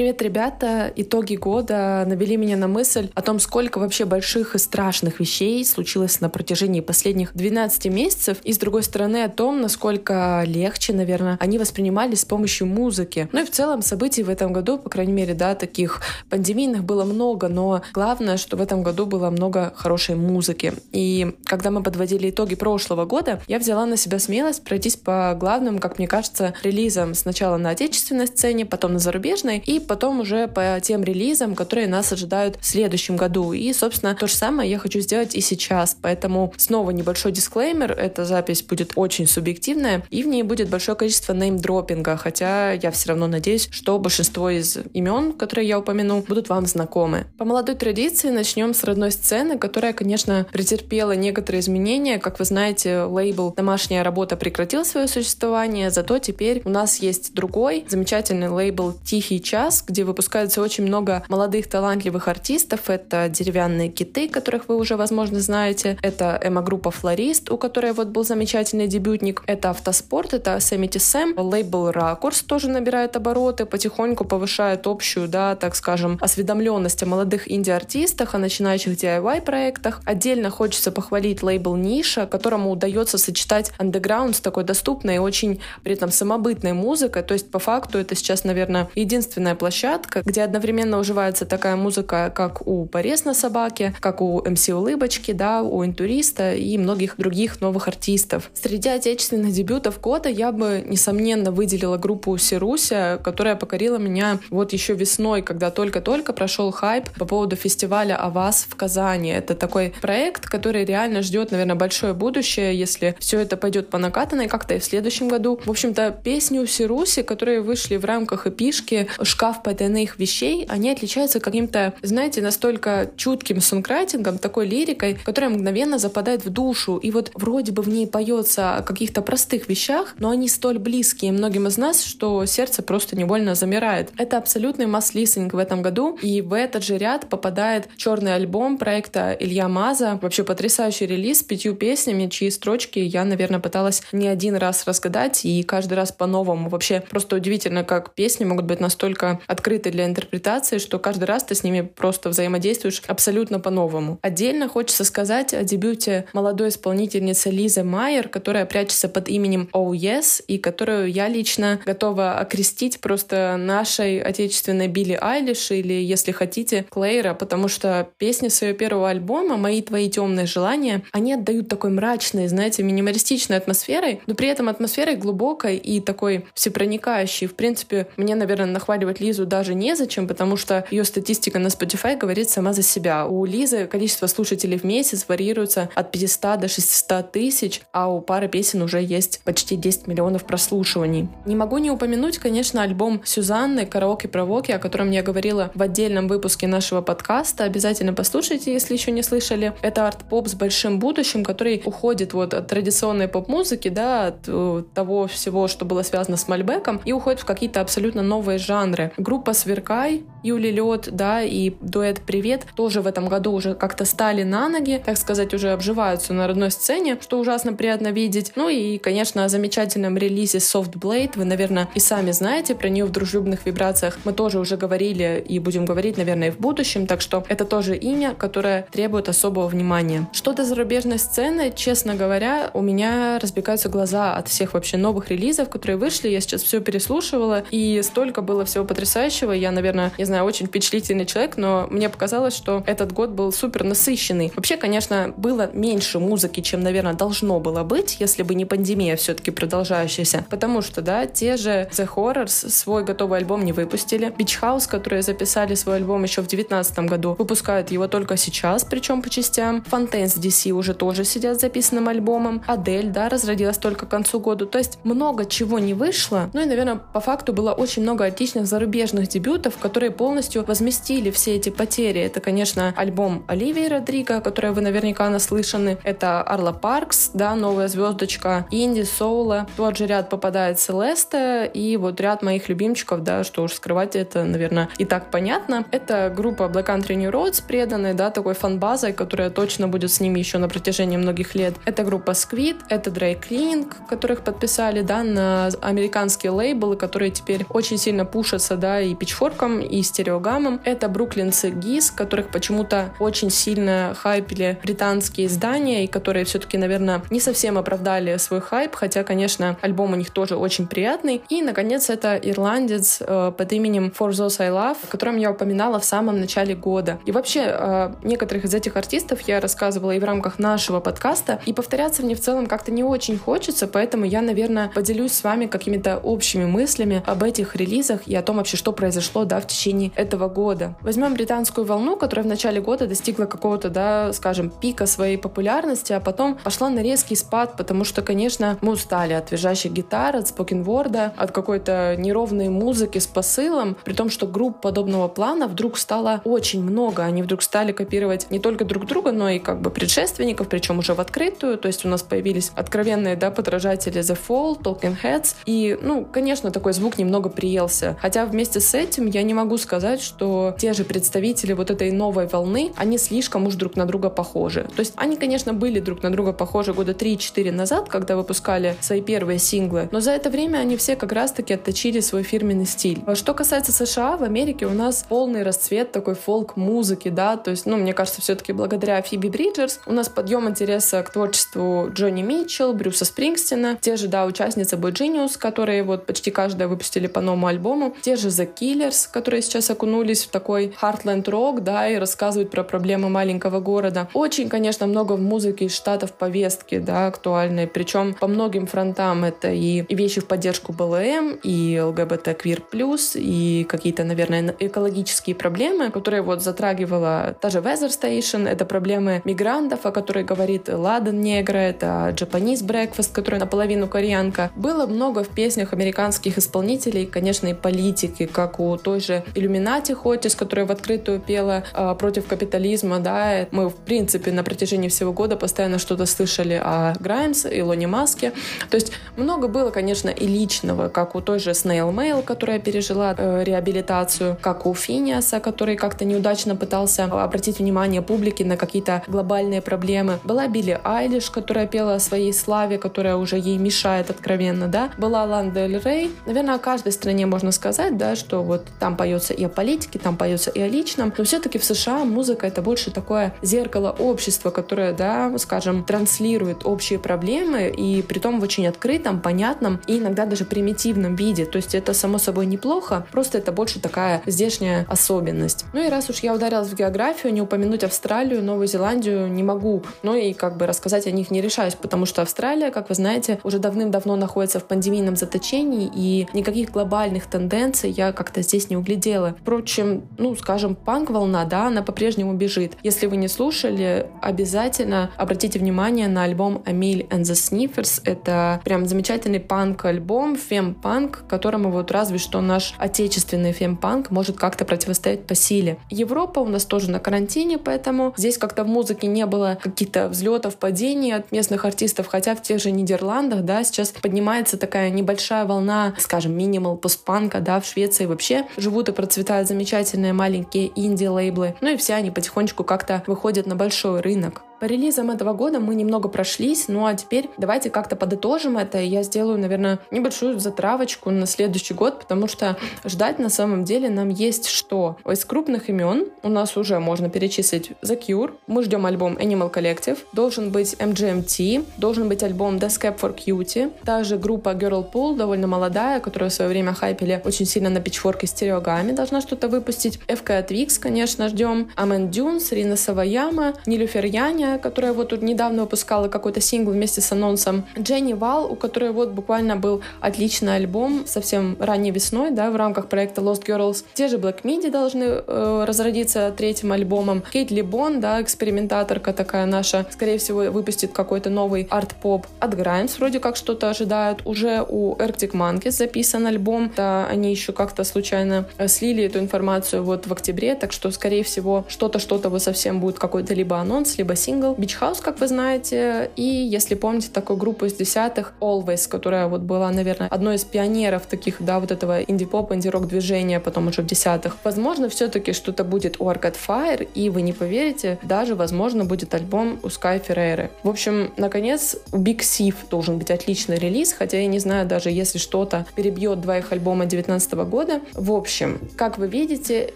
Привет, 0.00 0.22
ребята! 0.22 0.90
Итоги 0.96 1.36
года 1.36 2.06
навели 2.06 2.38
меня 2.38 2.56
на 2.56 2.68
мысль 2.68 3.10
о 3.14 3.20
том, 3.20 3.38
сколько 3.38 3.78
вообще 3.78 4.06
больших 4.06 4.54
и 4.54 4.58
страшных 4.58 5.20
вещей 5.20 5.62
случилось 5.62 6.22
на 6.22 6.30
протяжении 6.30 6.80
последних 6.80 7.34
12 7.34 7.84
месяцев, 7.92 8.38
и 8.42 8.54
с 8.54 8.56
другой 8.56 8.82
стороны 8.82 9.24
о 9.24 9.28
том, 9.28 9.60
насколько 9.60 10.42
легче, 10.46 10.94
наверное, 10.94 11.36
они 11.38 11.58
воспринимались 11.58 12.20
с 12.20 12.24
помощью 12.24 12.66
музыки. 12.66 13.28
Ну 13.32 13.42
и 13.42 13.44
в 13.44 13.50
целом 13.50 13.82
событий 13.82 14.22
в 14.22 14.30
этом 14.30 14.54
году, 14.54 14.78
по 14.78 14.88
крайней 14.88 15.12
мере, 15.12 15.34
да, 15.34 15.54
таких 15.54 16.00
пандемийных 16.30 16.82
было 16.82 17.04
много, 17.04 17.48
но 17.48 17.82
главное, 17.92 18.38
что 18.38 18.56
в 18.56 18.62
этом 18.62 18.82
году 18.82 19.04
было 19.04 19.28
много 19.28 19.74
хорошей 19.76 20.14
музыки. 20.14 20.72
И 20.92 21.36
когда 21.44 21.70
мы 21.70 21.82
подводили 21.82 22.30
итоги 22.30 22.54
прошлого 22.54 23.04
года, 23.04 23.42
я 23.48 23.58
взяла 23.58 23.84
на 23.84 23.98
себя 23.98 24.18
смелость 24.18 24.64
пройтись 24.64 24.96
по 24.96 25.36
главным, 25.38 25.78
как 25.78 25.98
мне 25.98 26.08
кажется, 26.08 26.54
релизам 26.62 27.12
сначала 27.12 27.58
на 27.58 27.68
отечественной 27.68 28.28
сцене, 28.28 28.64
потом 28.64 28.94
на 28.94 28.98
зарубежной, 28.98 29.58
и 29.58 29.89
потом 29.90 30.20
уже 30.20 30.46
по 30.46 30.78
тем 30.80 31.02
релизам, 31.02 31.56
которые 31.56 31.88
нас 31.88 32.12
ожидают 32.12 32.56
в 32.60 32.64
следующем 32.64 33.16
году. 33.16 33.52
И, 33.52 33.72
собственно, 33.72 34.14
то 34.14 34.28
же 34.28 34.34
самое 34.36 34.70
я 34.70 34.78
хочу 34.78 35.00
сделать 35.00 35.34
и 35.34 35.40
сейчас. 35.40 35.96
Поэтому 36.00 36.54
снова 36.58 36.92
небольшой 36.92 37.32
дисклеймер. 37.32 37.90
Эта 37.90 38.24
запись 38.24 38.62
будет 38.62 38.92
очень 38.94 39.26
субъективная, 39.26 40.04
и 40.08 40.22
в 40.22 40.28
ней 40.28 40.44
будет 40.44 40.68
большое 40.68 40.96
количество 40.96 41.32
неймдропинга, 41.32 42.16
хотя 42.16 42.70
я 42.70 42.92
все 42.92 43.08
равно 43.08 43.26
надеюсь, 43.26 43.66
что 43.72 43.98
большинство 43.98 44.48
из 44.48 44.78
имен, 44.94 45.32
которые 45.32 45.66
я 45.66 45.80
упомяну, 45.80 46.22
будут 46.22 46.48
вам 46.48 46.66
знакомы. 46.66 47.26
По 47.36 47.44
молодой 47.44 47.74
традиции 47.74 48.30
начнем 48.30 48.74
с 48.74 48.84
родной 48.84 49.10
сцены, 49.10 49.58
которая, 49.58 49.92
конечно, 49.92 50.46
претерпела 50.52 51.16
некоторые 51.16 51.62
изменения. 51.62 52.20
Как 52.20 52.38
вы 52.38 52.44
знаете, 52.44 53.02
лейбл 53.02 53.54
«Домашняя 53.56 54.04
работа» 54.04 54.36
прекратил 54.36 54.84
свое 54.84 55.08
существование, 55.08 55.90
зато 55.90 56.20
теперь 56.20 56.62
у 56.64 56.68
нас 56.68 56.98
есть 56.98 57.34
другой 57.34 57.86
замечательный 57.88 58.48
лейбл 58.48 58.94
«Тихий 59.04 59.42
час», 59.42 59.79
где 59.86 60.04
выпускается 60.04 60.60
очень 60.60 60.84
много 60.84 61.22
молодых 61.28 61.68
талантливых 61.68 62.28
артистов. 62.28 62.88
Это 62.88 63.28
«Деревянные 63.28 63.88
киты», 63.88 64.28
которых 64.28 64.68
вы 64.68 64.76
уже, 64.76 64.96
возможно, 64.96 65.40
знаете. 65.40 65.98
Это 66.02 66.38
эмо-группа 66.42 66.90
«Флорист», 66.90 67.50
у 67.50 67.58
которой 67.58 67.92
вот 67.92 68.08
был 68.08 68.24
замечательный 68.24 68.86
дебютник. 68.86 69.42
Это 69.46 69.70
«Автоспорт», 69.70 70.34
это 70.34 70.58
«Сэмити 70.60 70.98
Сэм». 70.98 71.34
Лейбл 71.36 71.90
«Ракурс» 71.90 72.42
тоже 72.42 72.68
набирает 72.68 73.16
обороты, 73.16 73.66
потихоньку 73.66 74.24
повышает 74.24 74.86
общую, 74.86 75.28
да, 75.28 75.56
так 75.56 75.74
скажем, 75.74 76.18
осведомленность 76.20 77.02
о 77.02 77.06
молодых 77.06 77.50
инди-артистах, 77.50 78.34
о 78.34 78.38
начинающих 78.38 78.94
DIY-проектах. 78.94 80.00
Отдельно 80.04 80.50
хочется 80.50 80.92
похвалить 80.92 81.42
лейбл 81.42 81.76
«Ниша», 81.76 82.26
которому 82.26 82.70
удается 82.70 83.18
сочетать 83.18 83.72
андеграунд 83.78 84.36
с 84.36 84.40
такой 84.40 84.64
доступной 84.64 85.16
и 85.16 85.18
очень 85.18 85.60
при 85.82 85.94
этом 85.94 86.10
самобытной 86.10 86.72
музыкой. 86.72 87.22
То 87.22 87.34
есть, 87.34 87.50
по 87.50 87.58
факту, 87.58 87.98
это 87.98 88.14
сейчас, 88.14 88.44
наверное, 88.44 88.88
единственная 88.94 89.54
площадка, 89.60 90.22
где 90.24 90.42
одновременно 90.42 90.98
уживается 90.98 91.44
такая 91.44 91.76
музыка, 91.76 92.32
как 92.34 92.66
у 92.66 92.86
Порез 92.86 93.24
на 93.24 93.34
собаке, 93.34 93.94
как 94.00 94.20
у 94.22 94.42
МС 94.42 94.68
Улыбочки, 94.70 95.32
да, 95.32 95.62
у 95.62 95.84
Интуриста 95.84 96.54
и 96.54 96.78
многих 96.78 97.16
других 97.18 97.60
новых 97.60 97.86
артистов. 97.88 98.50
Среди 98.54 98.88
отечественных 98.88 99.52
дебютов 99.52 100.00
года 100.00 100.28
я 100.28 100.52
бы, 100.52 100.82
несомненно, 100.86 101.50
выделила 101.50 101.98
группу 101.98 102.36
Сируся, 102.38 103.20
которая 103.22 103.56
покорила 103.56 103.98
меня 103.98 104.38
вот 104.48 104.72
еще 104.72 104.94
весной, 104.94 105.42
когда 105.42 105.70
только-только 105.70 106.32
прошел 106.32 106.70
хайп 106.70 107.10
по 107.10 107.26
поводу 107.26 107.56
фестиваля 107.56 108.16
«Аваз» 108.16 108.66
в 108.68 108.76
Казани. 108.76 109.30
Это 109.30 109.54
такой 109.54 109.92
проект, 110.00 110.46
который 110.46 110.84
реально 110.84 111.20
ждет, 111.20 111.50
наверное, 111.50 111.74
большое 111.74 112.14
будущее, 112.14 112.78
если 112.78 113.14
все 113.18 113.40
это 113.40 113.58
пойдет 113.58 113.90
по 113.90 113.98
накатанной 113.98 114.48
как-то 114.48 114.74
и 114.74 114.78
в 114.78 114.84
следующем 114.84 115.28
году. 115.28 115.60
В 115.64 115.70
общем-то, 115.70 116.16
песни 116.24 116.58
у 116.58 116.66
Сируси, 116.66 117.22
которые 117.22 117.60
вышли 117.60 117.96
в 117.96 118.04
рамках 118.06 118.46
эпишки 118.46 119.08
«Шкаф 119.22 119.49
потайных 119.62 120.18
вещей, 120.18 120.66
они 120.68 120.90
отличаются 120.90 121.40
каким-то, 121.40 121.94
знаете, 122.02 122.42
настолько 122.42 123.10
чутким 123.16 123.60
сонкрайтингом, 123.60 124.38
такой 124.38 124.66
лирикой, 124.66 125.18
которая 125.24 125.50
мгновенно 125.50 125.98
западает 125.98 126.44
в 126.44 126.50
душу. 126.50 126.96
И 126.96 127.10
вот 127.10 127.30
вроде 127.34 127.72
бы 127.72 127.82
в 127.82 127.88
ней 127.88 128.06
поется 128.06 128.76
о 128.76 128.82
каких-то 128.82 129.22
простых 129.22 129.68
вещах, 129.68 130.14
но 130.18 130.30
они 130.30 130.48
столь 130.48 130.78
близкие 130.78 131.32
многим 131.32 131.66
из 131.66 131.76
нас, 131.76 132.02
что 132.02 132.44
сердце 132.46 132.82
просто 132.82 133.16
невольно 133.16 133.54
замирает. 133.54 134.10
Это 134.16 134.38
абсолютный 134.38 134.86
масс-листинг 134.86 135.52
в 135.52 135.58
этом 135.58 135.82
году, 135.82 136.18
и 136.22 136.40
в 136.40 136.52
этот 136.52 136.84
же 136.84 136.98
ряд 136.98 137.28
попадает 137.28 137.88
черный 137.96 138.34
альбом 138.34 138.78
проекта 138.78 139.36
Илья 139.38 139.68
Маза. 139.68 140.18
Вообще 140.22 140.44
потрясающий 140.44 141.06
релиз 141.06 141.40
с 141.40 141.42
пятью 141.42 141.74
песнями, 141.74 142.28
чьи 142.28 142.50
строчки 142.50 142.98
я, 142.98 143.24
наверное, 143.24 143.60
пыталась 143.60 144.02
не 144.12 144.28
один 144.28 144.56
раз 144.56 144.86
разгадать, 144.86 145.44
и 145.44 145.62
каждый 145.62 145.94
раз 145.94 146.12
по-новому. 146.12 146.68
Вообще 146.68 147.02
просто 147.08 147.36
удивительно, 147.36 147.84
как 147.84 148.14
песни 148.14 148.44
могут 148.44 148.66
быть 148.66 148.80
настолько 148.80 149.39
открыты 149.46 149.90
для 149.90 150.06
интерпретации, 150.06 150.78
что 150.78 150.98
каждый 150.98 151.24
раз 151.24 151.44
ты 151.44 151.54
с 151.54 151.64
ними 151.64 151.80
просто 151.82 152.28
взаимодействуешь 152.28 153.02
абсолютно 153.06 153.60
по-новому. 153.60 154.18
Отдельно 154.22 154.68
хочется 154.68 155.04
сказать 155.04 155.54
о 155.54 155.62
дебюте 155.62 156.26
молодой 156.32 156.68
исполнительницы 156.68 157.50
Лизы 157.50 157.82
Майер, 157.82 158.28
которая 158.28 158.66
прячется 158.66 159.08
под 159.08 159.28
именем 159.28 159.68
Oh 159.72 159.90
Yes, 159.92 160.42
и 160.46 160.58
которую 160.58 161.10
я 161.10 161.28
лично 161.28 161.80
готова 161.84 162.38
окрестить 162.38 163.00
просто 163.00 163.56
нашей 163.58 164.20
отечественной 164.20 164.88
Билли 164.88 165.18
Айлиш 165.20 165.70
или, 165.70 165.92
если 165.92 166.32
хотите, 166.32 166.86
Клейра, 166.90 167.34
потому 167.34 167.68
что 167.68 168.08
песни 168.18 168.48
своего 168.48 168.76
первого 168.76 169.10
альбома 169.10 169.56
«Мои 169.56 169.82
твои 169.82 170.10
темные 170.10 170.46
желания», 170.46 171.02
они 171.12 171.34
отдают 171.34 171.68
такой 171.68 171.90
мрачной, 171.90 172.48
знаете, 172.48 172.82
минималистичной 172.82 173.56
атмосферой, 173.56 174.20
но 174.26 174.34
при 174.34 174.48
этом 174.48 174.68
атмосферой 174.68 175.16
глубокой 175.16 175.76
и 175.76 176.00
такой 176.00 176.46
всепроникающей. 176.54 177.46
В 177.46 177.54
принципе, 177.54 178.08
мне, 178.16 178.34
наверное, 178.34 178.66
нахваливать 178.66 179.20
Лизу 179.20 179.29
Лизу 179.30 179.46
даже 179.46 179.74
незачем, 179.74 180.26
потому 180.26 180.56
что 180.56 180.84
ее 180.90 181.04
статистика 181.04 181.60
на 181.60 181.68
Spotify 181.68 182.16
говорит 182.16 182.50
сама 182.50 182.72
за 182.72 182.82
себя. 182.82 183.26
У 183.26 183.44
Лизы 183.44 183.86
количество 183.86 184.26
слушателей 184.26 184.76
в 184.76 184.82
месяц 184.82 185.26
варьируется 185.28 185.88
от 185.94 186.10
500 186.10 186.58
до 186.58 186.66
600 186.68 187.30
тысяч, 187.30 187.82
а 187.92 188.12
у 188.12 188.20
пары 188.20 188.48
песен 188.48 188.82
уже 188.82 189.00
есть 189.00 189.42
почти 189.44 189.76
10 189.76 190.08
миллионов 190.08 190.44
прослушиваний. 190.44 191.28
Не 191.46 191.54
могу 191.54 191.78
не 191.78 191.92
упомянуть, 191.92 192.38
конечно, 192.38 192.82
альбом 192.82 193.22
Сюзанны 193.24 193.86
«Караоке-провоки», 193.86 194.72
о 194.72 194.80
котором 194.80 195.12
я 195.12 195.22
говорила 195.22 195.70
в 195.74 195.82
отдельном 195.82 196.26
выпуске 196.26 196.66
нашего 196.66 197.00
подкаста. 197.00 197.62
Обязательно 197.62 198.12
послушайте, 198.12 198.72
если 198.72 198.94
еще 198.94 199.12
не 199.12 199.22
слышали. 199.22 199.74
Это 199.80 200.08
арт-поп 200.08 200.48
с 200.48 200.54
большим 200.54 200.98
будущим, 200.98 201.44
который 201.44 201.82
уходит 201.84 202.32
вот 202.32 202.52
от 202.52 202.66
традиционной 202.66 203.28
поп-музыки, 203.28 203.90
да, 203.90 204.26
от 204.26 204.48
э, 204.48 204.82
того 204.92 205.28
всего, 205.28 205.68
что 205.68 205.84
было 205.84 206.02
связано 206.02 206.36
с 206.36 206.48
Мальбеком, 206.48 207.00
и 207.04 207.12
уходит 207.12 207.38
в 207.38 207.44
какие-то 207.44 207.80
абсолютно 207.80 208.22
новые 208.22 208.58
жанры 208.58 209.12
группа 209.20 209.52
«Сверкай», 209.52 210.24
Юли 210.42 210.70
Лед, 210.70 211.08
да, 211.12 211.42
и 211.42 211.72
дуэт 211.80 212.20
«Привет» 212.26 212.66
тоже 212.74 213.00
в 213.00 213.06
этом 213.06 213.28
году 213.28 213.52
уже 213.52 213.74
как-то 213.74 214.04
стали 214.04 214.42
на 214.42 214.68
ноги, 214.68 215.00
так 215.04 215.16
сказать, 215.18 215.54
уже 215.54 215.70
обживаются 215.70 216.32
на 216.32 216.46
родной 216.46 216.70
сцене, 216.70 217.18
что 217.20 217.38
ужасно 217.38 217.72
приятно 217.72 218.08
видеть. 218.08 218.52
Ну 218.56 218.68
и, 218.68 218.98
конечно, 218.98 219.44
о 219.44 219.48
замечательном 219.48 220.16
релизе 220.16 220.58
Soft 220.58 220.94
Blade 220.94 221.32
вы, 221.36 221.44
наверное, 221.44 221.88
и 221.94 222.00
сами 222.00 222.30
знаете 222.30 222.74
про 222.74 222.88
нее 222.88 223.04
в 223.04 223.12
дружелюбных 223.12 223.66
вибрациях. 223.66 224.18
Мы 224.24 224.32
тоже 224.32 224.58
уже 224.58 224.76
говорили 224.76 225.44
и 225.46 225.58
будем 225.58 225.84
говорить, 225.84 226.16
наверное, 226.16 226.48
и 226.48 226.50
в 226.50 226.58
будущем, 226.58 227.06
так 227.06 227.20
что 227.20 227.44
это 227.48 227.64
тоже 227.64 227.96
имя, 227.96 228.34
которое 228.34 228.86
требует 228.90 229.28
особого 229.28 229.68
внимания. 229.68 230.28
Что 230.32 230.52
до 230.52 230.64
зарубежной 230.64 231.18
сцены, 231.18 231.72
честно 231.74 232.14
говоря, 232.14 232.70
у 232.74 232.82
меня 232.82 233.38
разбегаются 233.40 233.88
глаза 233.88 234.34
от 234.34 234.48
всех 234.48 234.74
вообще 234.74 234.96
новых 234.96 235.30
релизов, 235.30 235.68
которые 235.68 235.96
вышли. 235.96 236.28
Я 236.28 236.40
сейчас 236.40 236.62
все 236.62 236.80
переслушивала, 236.80 237.64
и 237.70 238.00
столько 238.02 238.42
было 238.42 238.64
всего 238.64 238.84
потрясающего. 238.84 239.52
Я, 239.52 239.70
наверное, 239.70 240.12
не 240.18 240.24
знаю, 240.30 240.44
очень 240.44 240.66
впечатлительный 240.66 241.26
человек, 241.26 241.56
но 241.56 241.86
мне 241.90 242.08
показалось, 242.08 242.54
что 242.56 242.82
этот 242.86 243.12
год 243.12 243.30
был 243.30 243.52
супер 243.52 243.84
насыщенный. 243.84 244.52
Вообще, 244.56 244.76
конечно, 244.76 245.32
было 245.36 245.70
меньше 245.72 246.18
музыки, 246.18 246.60
чем, 246.60 246.80
наверное, 246.80 247.14
должно 247.14 247.60
было 247.60 247.82
быть, 247.82 248.16
если 248.20 248.42
бы 248.42 248.54
не 248.54 248.64
пандемия 248.64 249.16
все-таки 249.16 249.50
продолжающаяся. 249.50 250.44
Потому 250.48 250.82
что, 250.82 251.02
да, 251.02 251.26
те 251.26 251.56
же 251.56 251.88
The 251.92 252.08
Horrors 252.14 252.70
свой 252.70 253.04
готовый 253.04 253.38
альбом 253.38 253.64
не 253.64 253.72
выпустили. 253.72 254.28
Beach 254.28 254.60
House, 254.60 254.88
которые 254.88 255.22
записали 255.22 255.74
свой 255.74 255.96
альбом 255.96 256.22
еще 256.22 256.42
в 256.42 256.48
2019 256.48 256.98
году, 257.00 257.36
выпускают 257.38 257.90
его 257.90 258.08
только 258.08 258.36
сейчас, 258.36 258.84
причем 258.84 259.22
по 259.22 259.30
частям. 259.30 259.84
Fontaines 259.90 260.38
DC 260.38 260.70
уже 260.70 260.94
тоже 260.94 261.24
сидят 261.24 261.58
с 261.58 261.60
записанным 261.60 262.08
альбомом. 262.08 262.62
Адель, 262.66 263.08
да, 263.08 263.28
разродилась 263.28 263.78
только 263.78 264.06
к 264.06 264.08
концу 264.08 264.40
года. 264.40 264.66
То 264.66 264.78
есть 264.78 264.98
много 265.04 265.44
чего 265.44 265.78
не 265.78 265.94
вышло. 265.94 266.50
Ну 266.52 266.60
и, 266.60 266.64
наверное, 266.64 266.96
по 266.96 267.20
факту 267.20 267.52
было 267.52 267.72
очень 267.72 268.02
много 268.02 268.24
отличных 268.24 268.66
зарубежных 268.66 269.28
дебютов, 269.28 269.76
которые 269.78 270.10
полностью 270.20 270.66
возместили 270.66 271.30
все 271.30 271.56
эти 271.56 271.70
потери. 271.70 272.20
Это, 272.20 272.40
конечно, 272.40 272.92
альбом 272.94 273.42
Оливии 273.46 273.88
Родриго, 273.88 274.42
который 274.42 274.72
вы 274.72 274.82
наверняка 274.82 275.30
наслышаны. 275.30 275.96
Это 276.02 276.42
Арла 276.42 276.72
Паркс, 276.72 277.30
да, 277.32 277.54
новая 277.54 277.88
звездочка, 277.88 278.66
Инди, 278.70 279.04
Соула. 279.04 279.66
Тот 279.78 279.96
же 279.96 280.04
ряд 280.04 280.28
попадает 280.28 280.78
Селеста 280.78 281.64
и 281.64 281.96
вот 281.96 282.20
ряд 282.20 282.42
моих 282.42 282.68
любимчиков, 282.68 283.22
да, 283.22 283.44
что 283.44 283.62
уж 283.62 283.72
скрывать 283.72 284.14
это, 284.14 284.44
наверное, 284.44 284.90
и 284.98 285.06
так 285.06 285.30
понятно. 285.30 285.86
Это 285.90 286.30
группа 286.36 286.64
Black 286.64 286.88
Country 286.88 287.14
New 287.14 287.30
Roads, 287.30 287.64
преданная, 287.66 288.12
да, 288.12 288.28
такой 288.28 288.52
фан-базой, 288.52 289.14
которая 289.14 289.48
точно 289.48 289.88
будет 289.88 290.10
с 290.10 290.20
ними 290.20 290.38
еще 290.38 290.58
на 290.58 290.68
протяжении 290.68 291.16
многих 291.16 291.54
лет. 291.54 291.76
Это 291.86 292.04
группа 292.04 292.32
Squid, 292.32 292.76
это 292.90 293.08
Dry 293.08 293.40
Cleaning, 293.40 293.90
которых 294.06 294.44
подписали, 294.44 295.00
да, 295.00 295.22
на 295.22 295.70
американские 295.80 296.52
лейблы, 296.52 296.96
которые 296.96 297.30
теперь 297.30 297.64
очень 297.70 297.96
сильно 297.96 298.26
пушатся, 298.26 298.76
да, 298.76 299.00
и 299.00 299.14
Pitchfork'ом, 299.14 299.82
и 299.82 300.09
Стереогамом. 300.10 300.80
Это 300.84 301.08
бруклинцы 301.08 301.70
Гиз, 301.70 302.10
которых 302.10 302.50
почему-то 302.50 303.14
очень 303.18 303.50
сильно 303.50 304.14
хайпили 304.16 304.78
британские 304.82 305.46
издания, 305.46 306.04
и 306.04 306.06
которые 306.06 306.44
все-таки, 306.44 306.76
наверное, 306.76 307.22
не 307.30 307.40
совсем 307.40 307.78
оправдали 307.78 308.36
свой 308.36 308.60
хайп, 308.60 308.94
хотя, 308.94 309.24
конечно, 309.24 309.76
альбом 309.80 310.12
у 310.12 310.16
них 310.16 310.30
тоже 310.30 310.56
очень 310.56 310.86
приятный. 310.86 311.42
И, 311.48 311.62
наконец, 311.62 312.10
это 312.10 312.36
ирландец 312.36 313.18
э, 313.20 313.52
под 313.56 313.72
именем 313.72 314.12
For 314.16 314.30
Those 314.30 314.60
I 314.60 314.70
Love, 314.70 314.96
о 315.02 315.06
котором 315.06 315.36
я 315.36 315.50
упоминала 315.50 316.00
в 316.00 316.04
самом 316.04 316.40
начале 316.40 316.74
года. 316.74 317.18
И 317.24 317.32
вообще, 317.32 317.62
э, 317.66 318.14
некоторых 318.22 318.64
из 318.64 318.74
этих 318.74 318.96
артистов 318.96 319.40
я 319.42 319.60
рассказывала 319.60 320.12
и 320.12 320.18
в 320.18 320.24
рамках 320.24 320.58
нашего 320.58 321.00
подкаста, 321.00 321.60
и 321.66 321.72
повторяться 321.72 322.22
мне 322.22 322.34
в 322.34 322.40
целом 322.40 322.66
как-то 322.66 322.90
не 322.90 323.04
очень 323.04 323.38
хочется, 323.38 323.86
поэтому 323.86 324.24
я, 324.24 324.42
наверное, 324.42 324.88
поделюсь 324.88 325.32
с 325.32 325.44
вами 325.44 325.66
какими-то 325.66 326.18
общими 326.18 326.64
мыслями 326.64 327.22
об 327.26 327.42
этих 327.42 327.76
релизах 327.76 328.26
и 328.26 328.34
о 328.34 328.42
том 328.42 328.56
вообще, 328.56 328.76
что 328.76 328.92
произошло, 328.92 329.44
да, 329.44 329.60
в 329.60 329.66
течение 329.66 329.99
этого 330.16 330.48
года. 330.48 330.96
Возьмем 331.02 331.34
британскую 331.34 331.86
волну, 331.86 332.16
которая 332.16 332.44
в 332.44 332.48
начале 332.48 332.80
года 332.80 333.06
достигла 333.06 333.44
какого-то, 333.46 333.90
да, 333.90 334.32
скажем, 334.32 334.70
пика 334.70 335.06
своей 335.06 335.36
популярности, 335.36 336.12
а 336.12 336.20
потом 336.20 336.58
пошла 336.62 336.88
на 336.90 337.00
резкий 337.00 337.36
спад, 337.36 337.76
потому 337.76 338.04
что, 338.04 338.22
конечно, 338.22 338.78
мы 338.80 338.92
устали 338.92 339.32
от 339.32 339.50
визжащих 339.50 339.92
гитар, 339.92 340.36
от 340.36 340.48
спокенворда, 340.48 341.32
от 341.36 341.52
какой-то 341.52 342.16
неровной 342.18 342.68
музыки 342.68 343.18
с 343.18 343.26
посылом, 343.26 343.96
при 344.04 344.14
том, 344.14 344.30
что 344.30 344.46
групп 344.46 344.80
подобного 344.80 345.28
плана 345.28 345.66
вдруг 345.66 345.98
стало 345.98 346.40
очень 346.44 346.82
много. 346.82 347.24
Они 347.24 347.42
вдруг 347.42 347.62
стали 347.62 347.92
копировать 347.92 348.50
не 348.50 348.58
только 348.58 348.84
друг 348.84 349.06
друга, 349.06 349.32
но 349.32 349.48
и 349.48 349.58
как 349.58 349.80
бы 349.80 349.90
предшественников, 349.90 350.68
причем 350.68 350.98
уже 350.98 351.14
в 351.14 351.20
открытую. 351.20 351.78
То 351.78 351.88
есть 351.88 352.04
у 352.04 352.08
нас 352.08 352.22
появились 352.22 352.72
откровенные, 352.74 353.36
да, 353.36 353.50
подражатели 353.50 354.20
The 354.20 354.38
Fall, 354.48 354.80
Talking 354.80 355.16
Heads. 355.22 355.56
И, 355.66 355.98
ну, 356.00 356.24
конечно, 356.24 356.70
такой 356.70 356.92
звук 356.92 357.18
немного 357.18 357.48
приелся. 357.48 358.16
Хотя 358.20 358.46
вместе 358.46 358.80
с 358.80 358.94
этим 358.94 359.26
я 359.26 359.42
не 359.42 359.54
могу 359.54 359.76
сказать, 359.76 359.89
что 360.20 360.74
те 360.78 360.92
же 360.92 361.04
представители 361.04 361.72
вот 361.72 361.90
этой 361.90 362.10
новой 362.12 362.46
волны, 362.46 362.92
они 362.96 363.18
слишком 363.18 363.66
уж 363.66 363.74
друг 363.74 363.96
на 363.96 364.06
друга 364.06 364.30
похожи. 364.30 364.86
То 364.94 365.00
есть 365.00 365.14
они, 365.16 365.36
конечно, 365.36 365.72
были 365.72 366.00
друг 366.00 366.22
на 366.22 366.30
друга 366.30 366.52
похожи 366.52 366.92
года 366.92 367.12
3-4 367.12 367.72
назад, 367.72 368.08
когда 368.08 368.36
выпускали 368.36 368.96
свои 369.00 369.20
первые 369.20 369.58
синглы, 369.58 370.08
но 370.12 370.20
за 370.20 370.32
это 370.32 370.50
время 370.50 370.78
они 370.78 370.96
все 370.96 371.16
как 371.16 371.32
раз-таки 371.32 371.74
отточили 371.74 372.20
свой 372.20 372.42
фирменный 372.42 372.86
стиль. 372.86 373.22
Что 373.34 373.54
касается 373.54 373.92
США, 373.92 374.36
в 374.36 374.42
Америке 374.42 374.86
у 374.86 374.94
нас 374.94 375.24
полный 375.28 375.62
расцвет 375.62 376.12
такой 376.12 376.34
фолк-музыки, 376.34 377.28
да, 377.28 377.56
то 377.56 377.70
есть, 377.70 377.86
ну, 377.86 377.96
мне 377.96 378.12
кажется, 378.12 378.40
все-таки 378.40 378.72
благодаря 378.72 379.20
Фиби 379.22 379.48
Бриджерс 379.48 380.00
у 380.06 380.12
нас 380.12 380.28
подъем 380.28 380.68
интереса 380.68 381.22
к 381.22 381.30
творчеству 381.32 382.10
Джонни 382.12 382.42
Митчелл, 382.42 382.92
Брюса 382.92 383.24
Спрингстина, 383.24 383.96
те 384.00 384.16
же, 384.16 384.28
да, 384.28 384.44
участницы 384.44 384.96
Boy 384.96 385.12
Genius, 385.12 385.58
которые 385.58 386.02
вот 386.02 386.26
почти 386.26 386.50
каждая 386.50 386.88
выпустили 386.88 387.26
по 387.26 387.40
новому 387.40 387.66
альбому, 387.68 388.14
те 388.20 388.36
же 388.36 388.48
The 388.48 388.68
Killers, 388.72 389.28
которые 389.30 389.62
сейчас 389.62 389.79
окунулись 389.88 390.44
в 390.44 390.50
такой 390.50 390.92
Heartland 391.00 391.44
Rock, 391.44 391.80
да, 391.80 392.08
и 392.08 392.16
рассказывают 392.16 392.70
про 392.70 392.82
проблемы 392.82 393.28
маленького 393.28 393.80
города. 393.80 394.28
Очень, 394.34 394.68
конечно, 394.68 395.06
много 395.06 395.34
в 395.34 395.40
музыке 395.40 395.86
из 395.86 395.94
штатов 395.94 396.32
повестки, 396.32 396.98
да, 396.98 397.28
актуальной, 397.28 397.86
причем 397.86 398.34
по 398.34 398.48
многим 398.48 398.86
фронтам 398.86 399.44
это 399.44 399.70
и 399.70 400.04
вещи 400.14 400.40
в 400.40 400.46
поддержку 400.46 400.92
БЛМ, 400.92 401.60
и 401.62 402.00
ЛГБТ 402.00 402.56
Квир 402.58 402.82
Плюс, 402.82 403.36
и 403.36 403.86
какие-то, 403.88 404.24
наверное, 404.24 404.74
экологические 404.78 405.54
проблемы, 405.54 406.10
которые 406.10 406.42
вот 406.42 406.62
затрагивала 406.62 407.54
та 407.60 407.70
же 407.70 407.78
Weather 407.78 408.08
Station, 408.08 408.68
это 408.68 408.84
проблемы 408.84 409.42
мигрантов, 409.44 410.04
о 410.04 410.10
которой 410.10 410.44
говорит 410.44 410.88
Ладен 410.88 411.40
Негра, 411.40 411.78
это 411.78 412.34
Japanese 412.36 412.84
Breakfast, 412.84 413.30
которая 413.32 413.60
наполовину 413.60 414.08
кореянка. 414.08 414.70
Было 414.74 415.06
много 415.06 415.44
в 415.44 415.48
песнях 415.48 415.92
американских 415.92 416.58
исполнителей, 416.58 417.26
конечно, 417.26 417.68
и 417.68 417.74
политики, 417.74 418.46
как 418.46 418.80
у 418.80 418.96
той 418.96 419.20
же 419.20 419.44
Иллюминати 419.70 420.12
Хотис, 420.12 420.56
которая 420.56 420.84
в 420.84 420.90
открытую 420.90 421.40
пела 421.40 421.84
э, 421.94 422.14
против 422.18 422.46
капитализма, 422.46 423.20
да, 423.20 423.66
мы, 423.70 423.88
в 423.88 423.94
принципе, 423.94 424.50
на 424.50 424.64
протяжении 424.64 425.08
всего 425.08 425.32
года 425.32 425.56
постоянно 425.56 425.98
что-то 425.98 426.26
слышали 426.26 426.80
о 426.82 427.14
Граймс, 427.20 427.66
Илоне 427.66 428.08
Маске, 428.08 428.52
то 428.90 428.96
есть 428.96 429.12
много 429.36 429.68
было, 429.68 429.90
конечно, 429.90 430.28
и 430.28 430.46
личного, 430.46 431.08
как 431.08 431.36
у 431.36 431.40
той 431.40 431.60
же 431.60 431.70
Snail 431.70 432.12
Mail, 432.12 432.42
которая 432.42 432.80
пережила 432.80 433.34
э, 433.36 433.62
реабилитацию, 433.64 434.58
как 434.60 434.86
у 434.86 434.94
Финиаса, 434.94 435.60
который 435.60 435.96
как-то 435.96 436.24
неудачно 436.24 436.74
пытался 436.74 437.24
обратить 437.24 437.78
внимание 437.78 438.22
публики 438.22 438.64
на 438.64 438.76
какие-то 438.76 439.22
глобальные 439.28 439.82
проблемы. 439.82 440.40
Была 440.42 440.66
Билли 440.66 441.00
Айлиш, 441.04 441.50
которая 441.50 441.86
пела 441.86 442.16
о 442.16 442.18
своей 442.18 442.52
славе, 442.52 442.98
которая 442.98 443.36
уже 443.36 443.56
ей 443.56 443.78
мешает 443.78 444.30
откровенно, 444.30 444.88
да. 444.88 445.10
Была 445.16 445.44
Лан 445.44 445.72
Дель 445.72 446.00
Рей. 446.04 446.32
Наверное, 446.46 446.74
о 446.74 446.78
каждой 446.78 447.12
стране 447.12 447.46
можно 447.46 447.70
сказать, 447.70 448.16
да, 448.16 448.34
что 448.34 448.62
вот 448.62 448.86
там 448.98 449.16
поется 449.16 449.49
и 449.54 449.64
о 449.64 449.68
политике, 449.68 450.18
там 450.18 450.36
поется 450.36 450.70
и 450.70 450.80
о 450.80 450.88
личном, 450.88 451.32
но 451.36 451.44
все-таки 451.44 451.78
в 451.78 451.84
США 451.84 452.24
музыка 452.24 452.66
это 452.66 452.82
больше 452.82 453.10
такое 453.10 453.54
зеркало 453.62 454.14
общества, 454.18 454.70
которое, 454.70 455.12
да, 455.12 455.52
скажем, 455.58 456.04
транслирует 456.04 456.84
общие 456.84 457.18
проблемы 457.18 457.88
и 457.88 458.22
при 458.22 458.38
том 458.38 458.60
в 458.60 458.62
очень 458.62 458.86
открытом, 458.86 459.40
понятном 459.40 460.00
и 460.06 460.18
иногда 460.18 460.46
даже 460.46 460.64
примитивном 460.64 461.36
виде. 461.36 461.64
То 461.66 461.76
есть 461.76 461.94
это 461.94 462.14
само 462.14 462.38
собой 462.38 462.66
неплохо, 462.66 463.26
просто 463.30 463.58
это 463.58 463.72
больше 463.72 464.00
такая 464.00 464.42
здешняя 464.46 465.06
особенность. 465.08 465.84
Ну 465.92 466.04
и 466.04 466.08
раз 466.08 466.30
уж 466.30 466.40
я 466.40 466.54
ударилась 466.54 466.88
в 466.88 466.94
географию, 466.94 467.52
не 467.52 467.62
упомянуть 467.62 468.04
Австралию, 468.04 468.62
Новую 468.62 468.86
Зеландию 468.86 469.50
не 469.50 469.62
могу. 469.62 470.02
Ну 470.22 470.34
и 470.34 470.52
как 470.52 470.76
бы 470.76 470.86
рассказать 470.86 471.26
о 471.26 471.30
них 471.30 471.50
не 471.50 471.60
решаюсь, 471.60 471.94
потому 471.94 472.26
что 472.26 472.42
Австралия, 472.42 472.90
как 472.90 473.08
вы 473.08 473.14
знаете, 473.14 473.58
уже 473.62 473.78
давным-давно 473.78 474.36
находится 474.36 474.80
в 474.80 474.84
пандемийном 474.84 475.36
заточении, 475.36 476.10
и 476.14 476.46
никаких 476.52 476.90
глобальных 476.90 477.46
тенденций 477.46 478.10
я 478.10 478.32
как-то 478.32 478.62
здесь 478.62 478.90
не 478.90 478.96
углядела. 478.96 479.39
Впрочем, 479.60 480.22
ну, 480.38 480.54
скажем, 480.56 480.94
панк-волна, 480.94 481.64
да, 481.64 481.86
она 481.86 482.02
по-прежнему 482.02 482.54
бежит. 482.54 482.96
Если 483.02 483.26
вы 483.26 483.36
не 483.36 483.48
слушали, 483.48 484.26
обязательно 484.40 485.30
обратите 485.36 485.78
внимание 485.78 486.28
на 486.28 486.44
альбом 486.44 486.82
Амиль 486.86 487.26
and 487.30 487.42
the 487.42 487.54
Sniffers. 487.54 488.22
Это 488.24 488.80
прям 488.84 489.06
замечательный 489.06 489.60
панк-альбом, 489.60 490.56
фем-панк, 490.56 491.44
которому 491.48 491.90
вот 491.90 492.10
разве 492.10 492.38
что 492.38 492.60
наш 492.60 492.94
отечественный 492.98 493.72
фем-панк 493.72 494.30
может 494.30 494.56
как-то 494.56 494.84
противостоять 494.84 495.46
по 495.46 495.54
силе. 495.54 495.98
Европа 496.10 496.60
у 496.60 496.66
нас 496.66 496.84
тоже 496.84 497.10
на 497.10 497.18
карантине, 497.18 497.78
поэтому 497.78 498.34
здесь 498.36 498.58
как-то 498.58 498.84
в 498.84 498.88
музыке 498.88 499.26
не 499.26 499.46
было 499.46 499.78
каких-то 499.82 500.28
взлетов, 500.28 500.76
падений 500.76 501.32
от 501.32 501.52
местных 501.52 501.84
артистов, 501.84 502.26
хотя 502.26 502.54
в 502.54 502.62
тех 502.62 502.80
же 502.80 502.90
Нидерландах, 502.90 503.62
да, 503.62 503.84
сейчас 503.84 504.10
поднимается 504.10 504.76
такая 504.76 505.10
небольшая 505.10 505.64
волна, 505.64 506.14
скажем, 506.18 506.56
минимал 506.56 506.96
постпанка, 506.96 507.60
да, 507.60 507.80
в 507.80 507.86
Швеции 507.86 508.26
вообще 508.26 508.66
живут 508.76 509.08
и 509.08 509.12
процветают 509.30 509.68
замечательные 509.68 510.32
маленькие 510.32 510.90
инди-лейблы, 510.96 511.76
ну 511.80 511.90
и 511.90 511.96
все 511.96 512.14
они 512.14 512.32
потихонечку 512.32 512.82
как-то 512.82 513.22
выходят 513.28 513.64
на 513.64 513.76
большой 513.76 514.20
рынок. 514.20 514.64
По 514.80 514.86
релизам 514.86 515.30
этого 515.30 515.52
года 515.52 515.78
мы 515.78 515.94
немного 515.94 516.30
прошлись, 516.30 516.88
ну 516.88 517.04
а 517.04 517.12
теперь 517.12 517.50
давайте 517.58 517.90
как-то 517.90 518.16
подытожим 518.16 518.78
это. 518.78 518.98
Я 518.98 519.22
сделаю, 519.22 519.58
наверное, 519.58 519.98
небольшую 520.10 520.58
затравочку 520.58 521.30
на 521.30 521.44
следующий 521.44 521.92
год, 521.92 522.18
потому 522.18 522.48
что 522.48 522.78
ждать 523.04 523.38
на 523.38 523.50
самом 523.50 523.84
деле 523.84 524.08
нам 524.08 524.30
есть 524.30 524.68
что. 524.68 525.18
Из 525.30 525.44
крупных 525.44 525.90
имен 525.90 526.28
у 526.42 526.48
нас 526.48 526.78
уже 526.78 526.98
можно 526.98 527.28
перечислить 527.28 527.92
The 528.02 528.18
Cure, 528.18 528.54
мы 528.66 528.82
ждем 528.82 529.04
альбом 529.04 529.36
Animal 529.36 529.70
Collective, 529.70 530.18
должен 530.32 530.70
быть 530.70 530.94
MGMT, 530.94 531.84
должен 531.98 532.30
быть 532.30 532.42
альбом 532.42 532.76
The 532.76 532.88
Scap 532.88 533.20
for 533.20 533.36
Cutie, 533.36 533.92
также 534.06 534.38
группа 534.38 534.70
Girl 534.70 535.04
Pool, 535.12 535.36
довольно 535.36 535.66
молодая, 535.66 536.20
которая 536.20 536.48
в 536.48 536.54
свое 536.54 536.70
время 536.70 536.94
хайпили 536.94 537.42
очень 537.44 537.66
сильно 537.66 537.90
на 537.90 538.00
пичфорке 538.00 538.46
стереогами, 538.46 539.12
должна 539.12 539.42
что-то 539.42 539.68
выпустить. 539.68 540.20
FK 540.26 540.66
Twix, 540.66 540.98
конечно, 540.98 541.50
ждем. 541.50 541.90
Амен 541.96 542.30
Дюнс, 542.30 542.72
Рина 542.72 542.96
Саваяма, 542.96 543.74
Нилюфер 543.84 544.24
Яня, 544.24 544.69
которая 544.78 545.12
вот 545.12 545.30
тут 545.30 545.42
недавно 545.42 545.82
выпускала 545.82 546.28
какой-то 546.28 546.60
сингл 546.60 546.92
вместе 546.92 547.20
с 547.20 547.32
анонсом. 547.32 547.84
Дженни 547.98 548.32
Вал, 548.32 548.70
у 548.70 548.76
которой 548.76 549.12
вот 549.12 549.30
буквально 549.30 549.76
был 549.76 550.02
отличный 550.20 550.76
альбом 550.76 551.24
совсем 551.26 551.76
ранней 551.78 552.10
весной, 552.10 552.50
да, 552.50 552.70
в 552.70 552.76
рамках 552.76 553.08
проекта 553.08 553.40
Lost 553.40 553.64
Girls. 553.66 554.04
Те 554.14 554.28
же 554.28 554.38
Black 554.38 554.62
Midi 554.62 554.90
должны 554.90 555.24
э, 555.24 555.84
разродиться 555.86 556.52
третьим 556.56 556.92
альбомом. 556.92 557.42
Кейт 557.52 557.70
Либон, 557.70 558.20
да, 558.20 558.40
экспериментаторка 558.42 559.32
такая 559.32 559.66
наша, 559.66 560.06
скорее 560.10 560.38
всего, 560.38 560.60
выпустит 560.70 561.12
какой-то 561.12 561.50
новый 561.50 561.86
арт-поп. 561.90 562.46
От 562.58 562.74
Grimes 562.74 563.18
вроде 563.18 563.40
как 563.40 563.56
что-то 563.56 563.90
ожидают. 563.90 564.42
Уже 564.44 564.84
у 564.88 565.14
Arctic 565.16 565.52
Monkeys 565.52 565.92
записан 565.92 566.46
альбом. 566.46 566.92
Да, 566.96 567.26
они 567.26 567.50
еще 567.50 567.72
как-то 567.72 568.04
случайно 568.04 568.66
э, 568.78 568.88
слили 568.88 569.24
эту 569.24 569.38
информацию 569.38 570.04
вот 570.04 570.26
в 570.26 570.32
октябре, 570.32 570.74
так 570.74 570.92
что, 570.92 571.10
скорее 571.10 571.42
всего, 571.42 571.84
что-то, 571.88 572.18
что-то 572.18 572.48
вот 572.50 572.62
совсем 572.62 573.00
будет 573.00 573.18
какой-то 573.18 573.54
либо 573.54 573.78
анонс, 573.78 574.18
либо 574.18 574.36
сингл. 574.36 574.59
Beach 574.68 574.96
House, 575.00 575.20
как 575.20 575.40
вы 575.40 575.48
знаете, 575.48 576.30
и, 576.36 576.42
если 576.42 576.94
помните, 576.94 577.28
такую 577.32 577.56
группу 577.56 577.84
из 577.86 577.94
десятых, 577.94 578.52
Always, 578.60 579.08
которая 579.08 579.46
вот 579.48 579.60
была, 579.62 579.90
наверное, 579.90 580.28
одной 580.28 580.56
из 580.56 580.64
пионеров 580.64 581.26
таких, 581.26 581.56
да, 581.60 581.80
вот 581.80 581.90
этого 581.90 582.22
инди-поп, 582.22 582.72
инди-рок 582.72 583.06
движения, 583.08 583.60
потом 583.60 583.88
уже 583.88 584.02
в 584.02 584.06
десятых. 584.06 584.56
Возможно, 584.64 585.08
все-таки 585.08 585.52
что-то 585.52 585.84
будет 585.84 586.20
у 586.20 586.28
Arcade 586.28 586.56
Fire, 586.66 587.08
и 587.14 587.30
вы 587.30 587.42
не 587.42 587.52
поверите, 587.52 588.18
даже, 588.22 588.54
возможно, 588.54 589.04
будет 589.04 589.34
альбом 589.34 589.80
у 589.82 589.88
Sky 589.88 590.24
Ferreira. 590.24 590.70
В 590.82 590.88
общем, 590.88 591.32
наконец, 591.36 591.96
у 592.12 592.18
Big 592.18 592.40
Sif 592.40 592.74
должен 592.90 593.18
быть 593.18 593.30
отличный 593.30 593.78
релиз, 593.78 594.12
хотя 594.12 594.38
я 594.38 594.46
не 594.46 594.58
знаю, 594.58 594.86
даже 594.86 595.10
если 595.10 595.38
что-то 595.38 595.86
перебьет 595.94 596.40
два 596.40 596.58
их 596.58 596.72
альбома 596.72 597.06
2019 597.06 597.52
года. 597.70 598.00
В 598.14 598.32
общем, 598.32 598.80
как 598.96 599.18
вы 599.18 599.26
видите, 599.26 599.92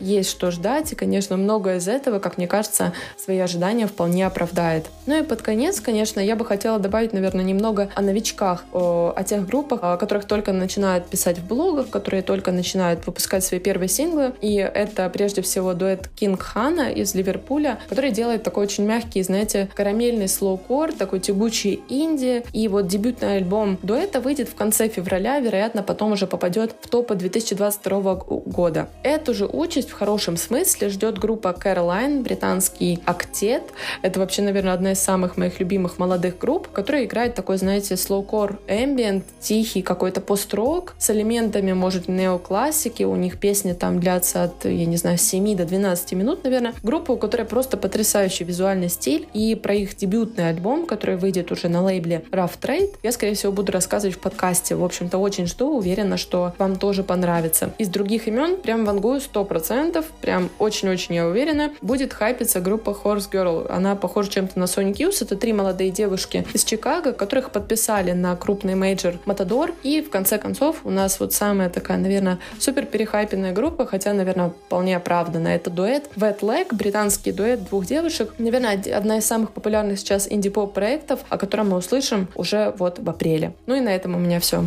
есть 0.00 0.30
что 0.30 0.50
ждать, 0.50 0.92
и, 0.92 0.94
конечно, 0.94 1.36
многое 1.36 1.78
из 1.78 1.88
этого, 1.88 2.18
как 2.18 2.38
мне 2.38 2.46
кажется, 2.46 2.92
свои 3.16 3.38
ожидания 3.38 3.86
вполне 3.86 4.26
оправдает. 4.54 4.86
Ну 5.06 5.18
и 5.18 5.22
под 5.22 5.42
конец, 5.42 5.80
конечно, 5.80 6.20
я 6.20 6.36
бы 6.36 6.44
хотела 6.44 6.78
добавить, 6.78 7.12
наверное, 7.12 7.44
немного 7.44 7.90
о 7.94 8.00
новичках, 8.00 8.64
о, 8.72 9.14
тех 9.26 9.46
группах, 9.46 9.98
которых 9.98 10.26
только 10.26 10.52
начинают 10.52 11.06
писать 11.06 11.38
в 11.38 11.46
блогах, 11.46 11.90
которые 11.90 12.22
только 12.22 12.52
начинают 12.52 13.06
выпускать 13.06 13.44
свои 13.44 13.60
первые 13.60 13.88
синглы. 13.88 14.34
И 14.40 14.56
это 14.56 15.08
прежде 15.08 15.42
всего 15.42 15.74
дуэт 15.74 16.08
Кинг 16.08 16.42
Хана 16.42 16.90
из 16.90 17.14
Ливерпуля, 17.14 17.78
который 17.88 18.10
делает 18.10 18.42
такой 18.42 18.64
очень 18.64 18.84
мягкий, 18.84 19.22
знаете, 19.22 19.68
карамельный 19.74 20.28
слоукор, 20.28 20.92
такой 20.92 21.20
тягучий 21.20 21.82
инди. 21.88 22.44
И 22.52 22.68
вот 22.68 22.86
дебютный 22.86 23.36
альбом 23.36 23.78
дуэта 23.82 24.20
выйдет 24.20 24.48
в 24.48 24.54
конце 24.54 24.88
февраля, 24.88 25.40
вероятно, 25.40 25.82
потом 25.82 26.12
уже 26.12 26.26
попадет 26.26 26.74
в 26.80 26.88
топы 26.88 27.14
2022 27.14 28.14
года. 28.46 28.88
Эту 29.02 29.34
же 29.34 29.46
участь 29.46 29.90
в 29.90 29.94
хорошем 29.94 30.36
смысле 30.36 30.88
ждет 30.88 31.18
группа 31.18 31.48
Caroline, 31.48 32.22
британский 32.22 33.00
актет. 33.06 33.62
Это 34.02 34.20
вообще, 34.20 34.33
наверное, 34.42 34.74
одна 34.74 34.92
из 34.92 35.00
самых 35.00 35.36
моих 35.36 35.60
любимых 35.60 35.98
молодых 35.98 36.38
групп, 36.38 36.68
которая 36.68 37.04
играет 37.04 37.34
такой, 37.34 37.56
знаете, 37.56 37.96
слоукор 37.96 38.58
ambient, 38.68 39.24
тихий 39.40 39.82
какой-то 39.82 40.20
пост-рок 40.20 40.94
с 40.98 41.10
элементами, 41.10 41.72
может, 41.72 42.08
неоклассики. 42.08 43.02
У 43.02 43.16
них 43.16 43.38
песни 43.38 43.72
там 43.72 44.00
длятся 44.00 44.44
от, 44.44 44.64
я 44.64 44.86
не 44.86 44.96
знаю, 44.96 45.18
7 45.18 45.56
до 45.56 45.64
12 45.64 46.12
минут, 46.12 46.44
наверное. 46.44 46.74
Группа, 46.82 47.12
у 47.12 47.16
которой 47.16 47.44
просто 47.44 47.76
потрясающий 47.76 48.44
визуальный 48.44 48.88
стиль. 48.88 49.28
И 49.32 49.54
про 49.54 49.74
их 49.74 49.96
дебютный 49.96 50.48
альбом, 50.48 50.86
который 50.86 51.16
выйдет 51.16 51.52
уже 51.52 51.68
на 51.68 51.82
лейбле 51.82 52.24
Rough 52.30 52.52
Trade, 52.60 52.94
я, 53.02 53.12
скорее 53.12 53.34
всего, 53.34 53.52
буду 53.52 53.72
рассказывать 53.72 54.16
в 54.16 54.20
подкасте. 54.20 54.74
В 54.74 54.84
общем-то, 54.84 55.18
очень 55.18 55.46
жду, 55.46 55.76
уверена, 55.76 56.16
что 56.16 56.54
вам 56.58 56.76
тоже 56.76 57.02
понравится. 57.02 57.72
Из 57.78 57.88
других 57.88 58.28
имен 58.28 58.56
прям 58.56 58.84
вангую 58.84 59.20
100%, 59.20 60.04
прям 60.20 60.50
очень-очень 60.58 61.14
я 61.14 61.26
уверена, 61.26 61.72
будет 61.80 62.12
хайпиться 62.12 62.60
группа 62.60 62.90
Horse 62.90 63.30
Girl. 63.30 63.68
Она 63.70 63.96
похожа 63.96 64.23
чем-то 64.28 64.58
на 64.58 64.64
Sonic 64.64 64.96
Youth. 64.96 65.22
Это 65.22 65.36
три 65.36 65.52
молодые 65.52 65.90
девушки 65.90 66.46
из 66.52 66.64
Чикаго, 66.64 67.12
которых 67.12 67.50
подписали 67.50 68.12
на 68.12 68.34
крупный 68.36 68.74
мейджор 68.74 69.14
Matador. 69.26 69.74
И 69.82 70.02
в 70.02 70.10
конце 70.10 70.38
концов 70.38 70.80
у 70.84 70.90
нас 70.90 71.20
вот 71.20 71.32
самая 71.32 71.68
такая, 71.68 71.98
наверное, 71.98 72.38
супер 72.58 72.86
перехайпенная 72.86 73.52
группа, 73.52 73.86
хотя, 73.86 74.12
наверное, 74.12 74.50
вполне 74.66 74.96
оправданно. 74.96 75.48
Это 75.48 75.70
дуэт 75.70 76.10
Wet 76.16 76.40
Leg, 76.40 76.74
британский 76.74 77.32
дуэт 77.32 77.64
двух 77.64 77.86
девушек. 77.86 78.32
Наверное, 78.38 78.80
одна 78.96 79.18
из 79.18 79.26
самых 79.26 79.52
популярных 79.52 79.98
сейчас 79.98 80.26
инди-поп 80.30 80.74
проектов, 80.74 81.20
о 81.28 81.38
котором 81.38 81.70
мы 81.70 81.76
услышим 81.76 82.28
уже 82.34 82.74
вот 82.78 82.98
в 82.98 83.08
апреле. 83.08 83.54
Ну 83.66 83.74
и 83.74 83.80
на 83.80 83.94
этом 83.94 84.14
у 84.14 84.18
меня 84.18 84.40
все. 84.40 84.64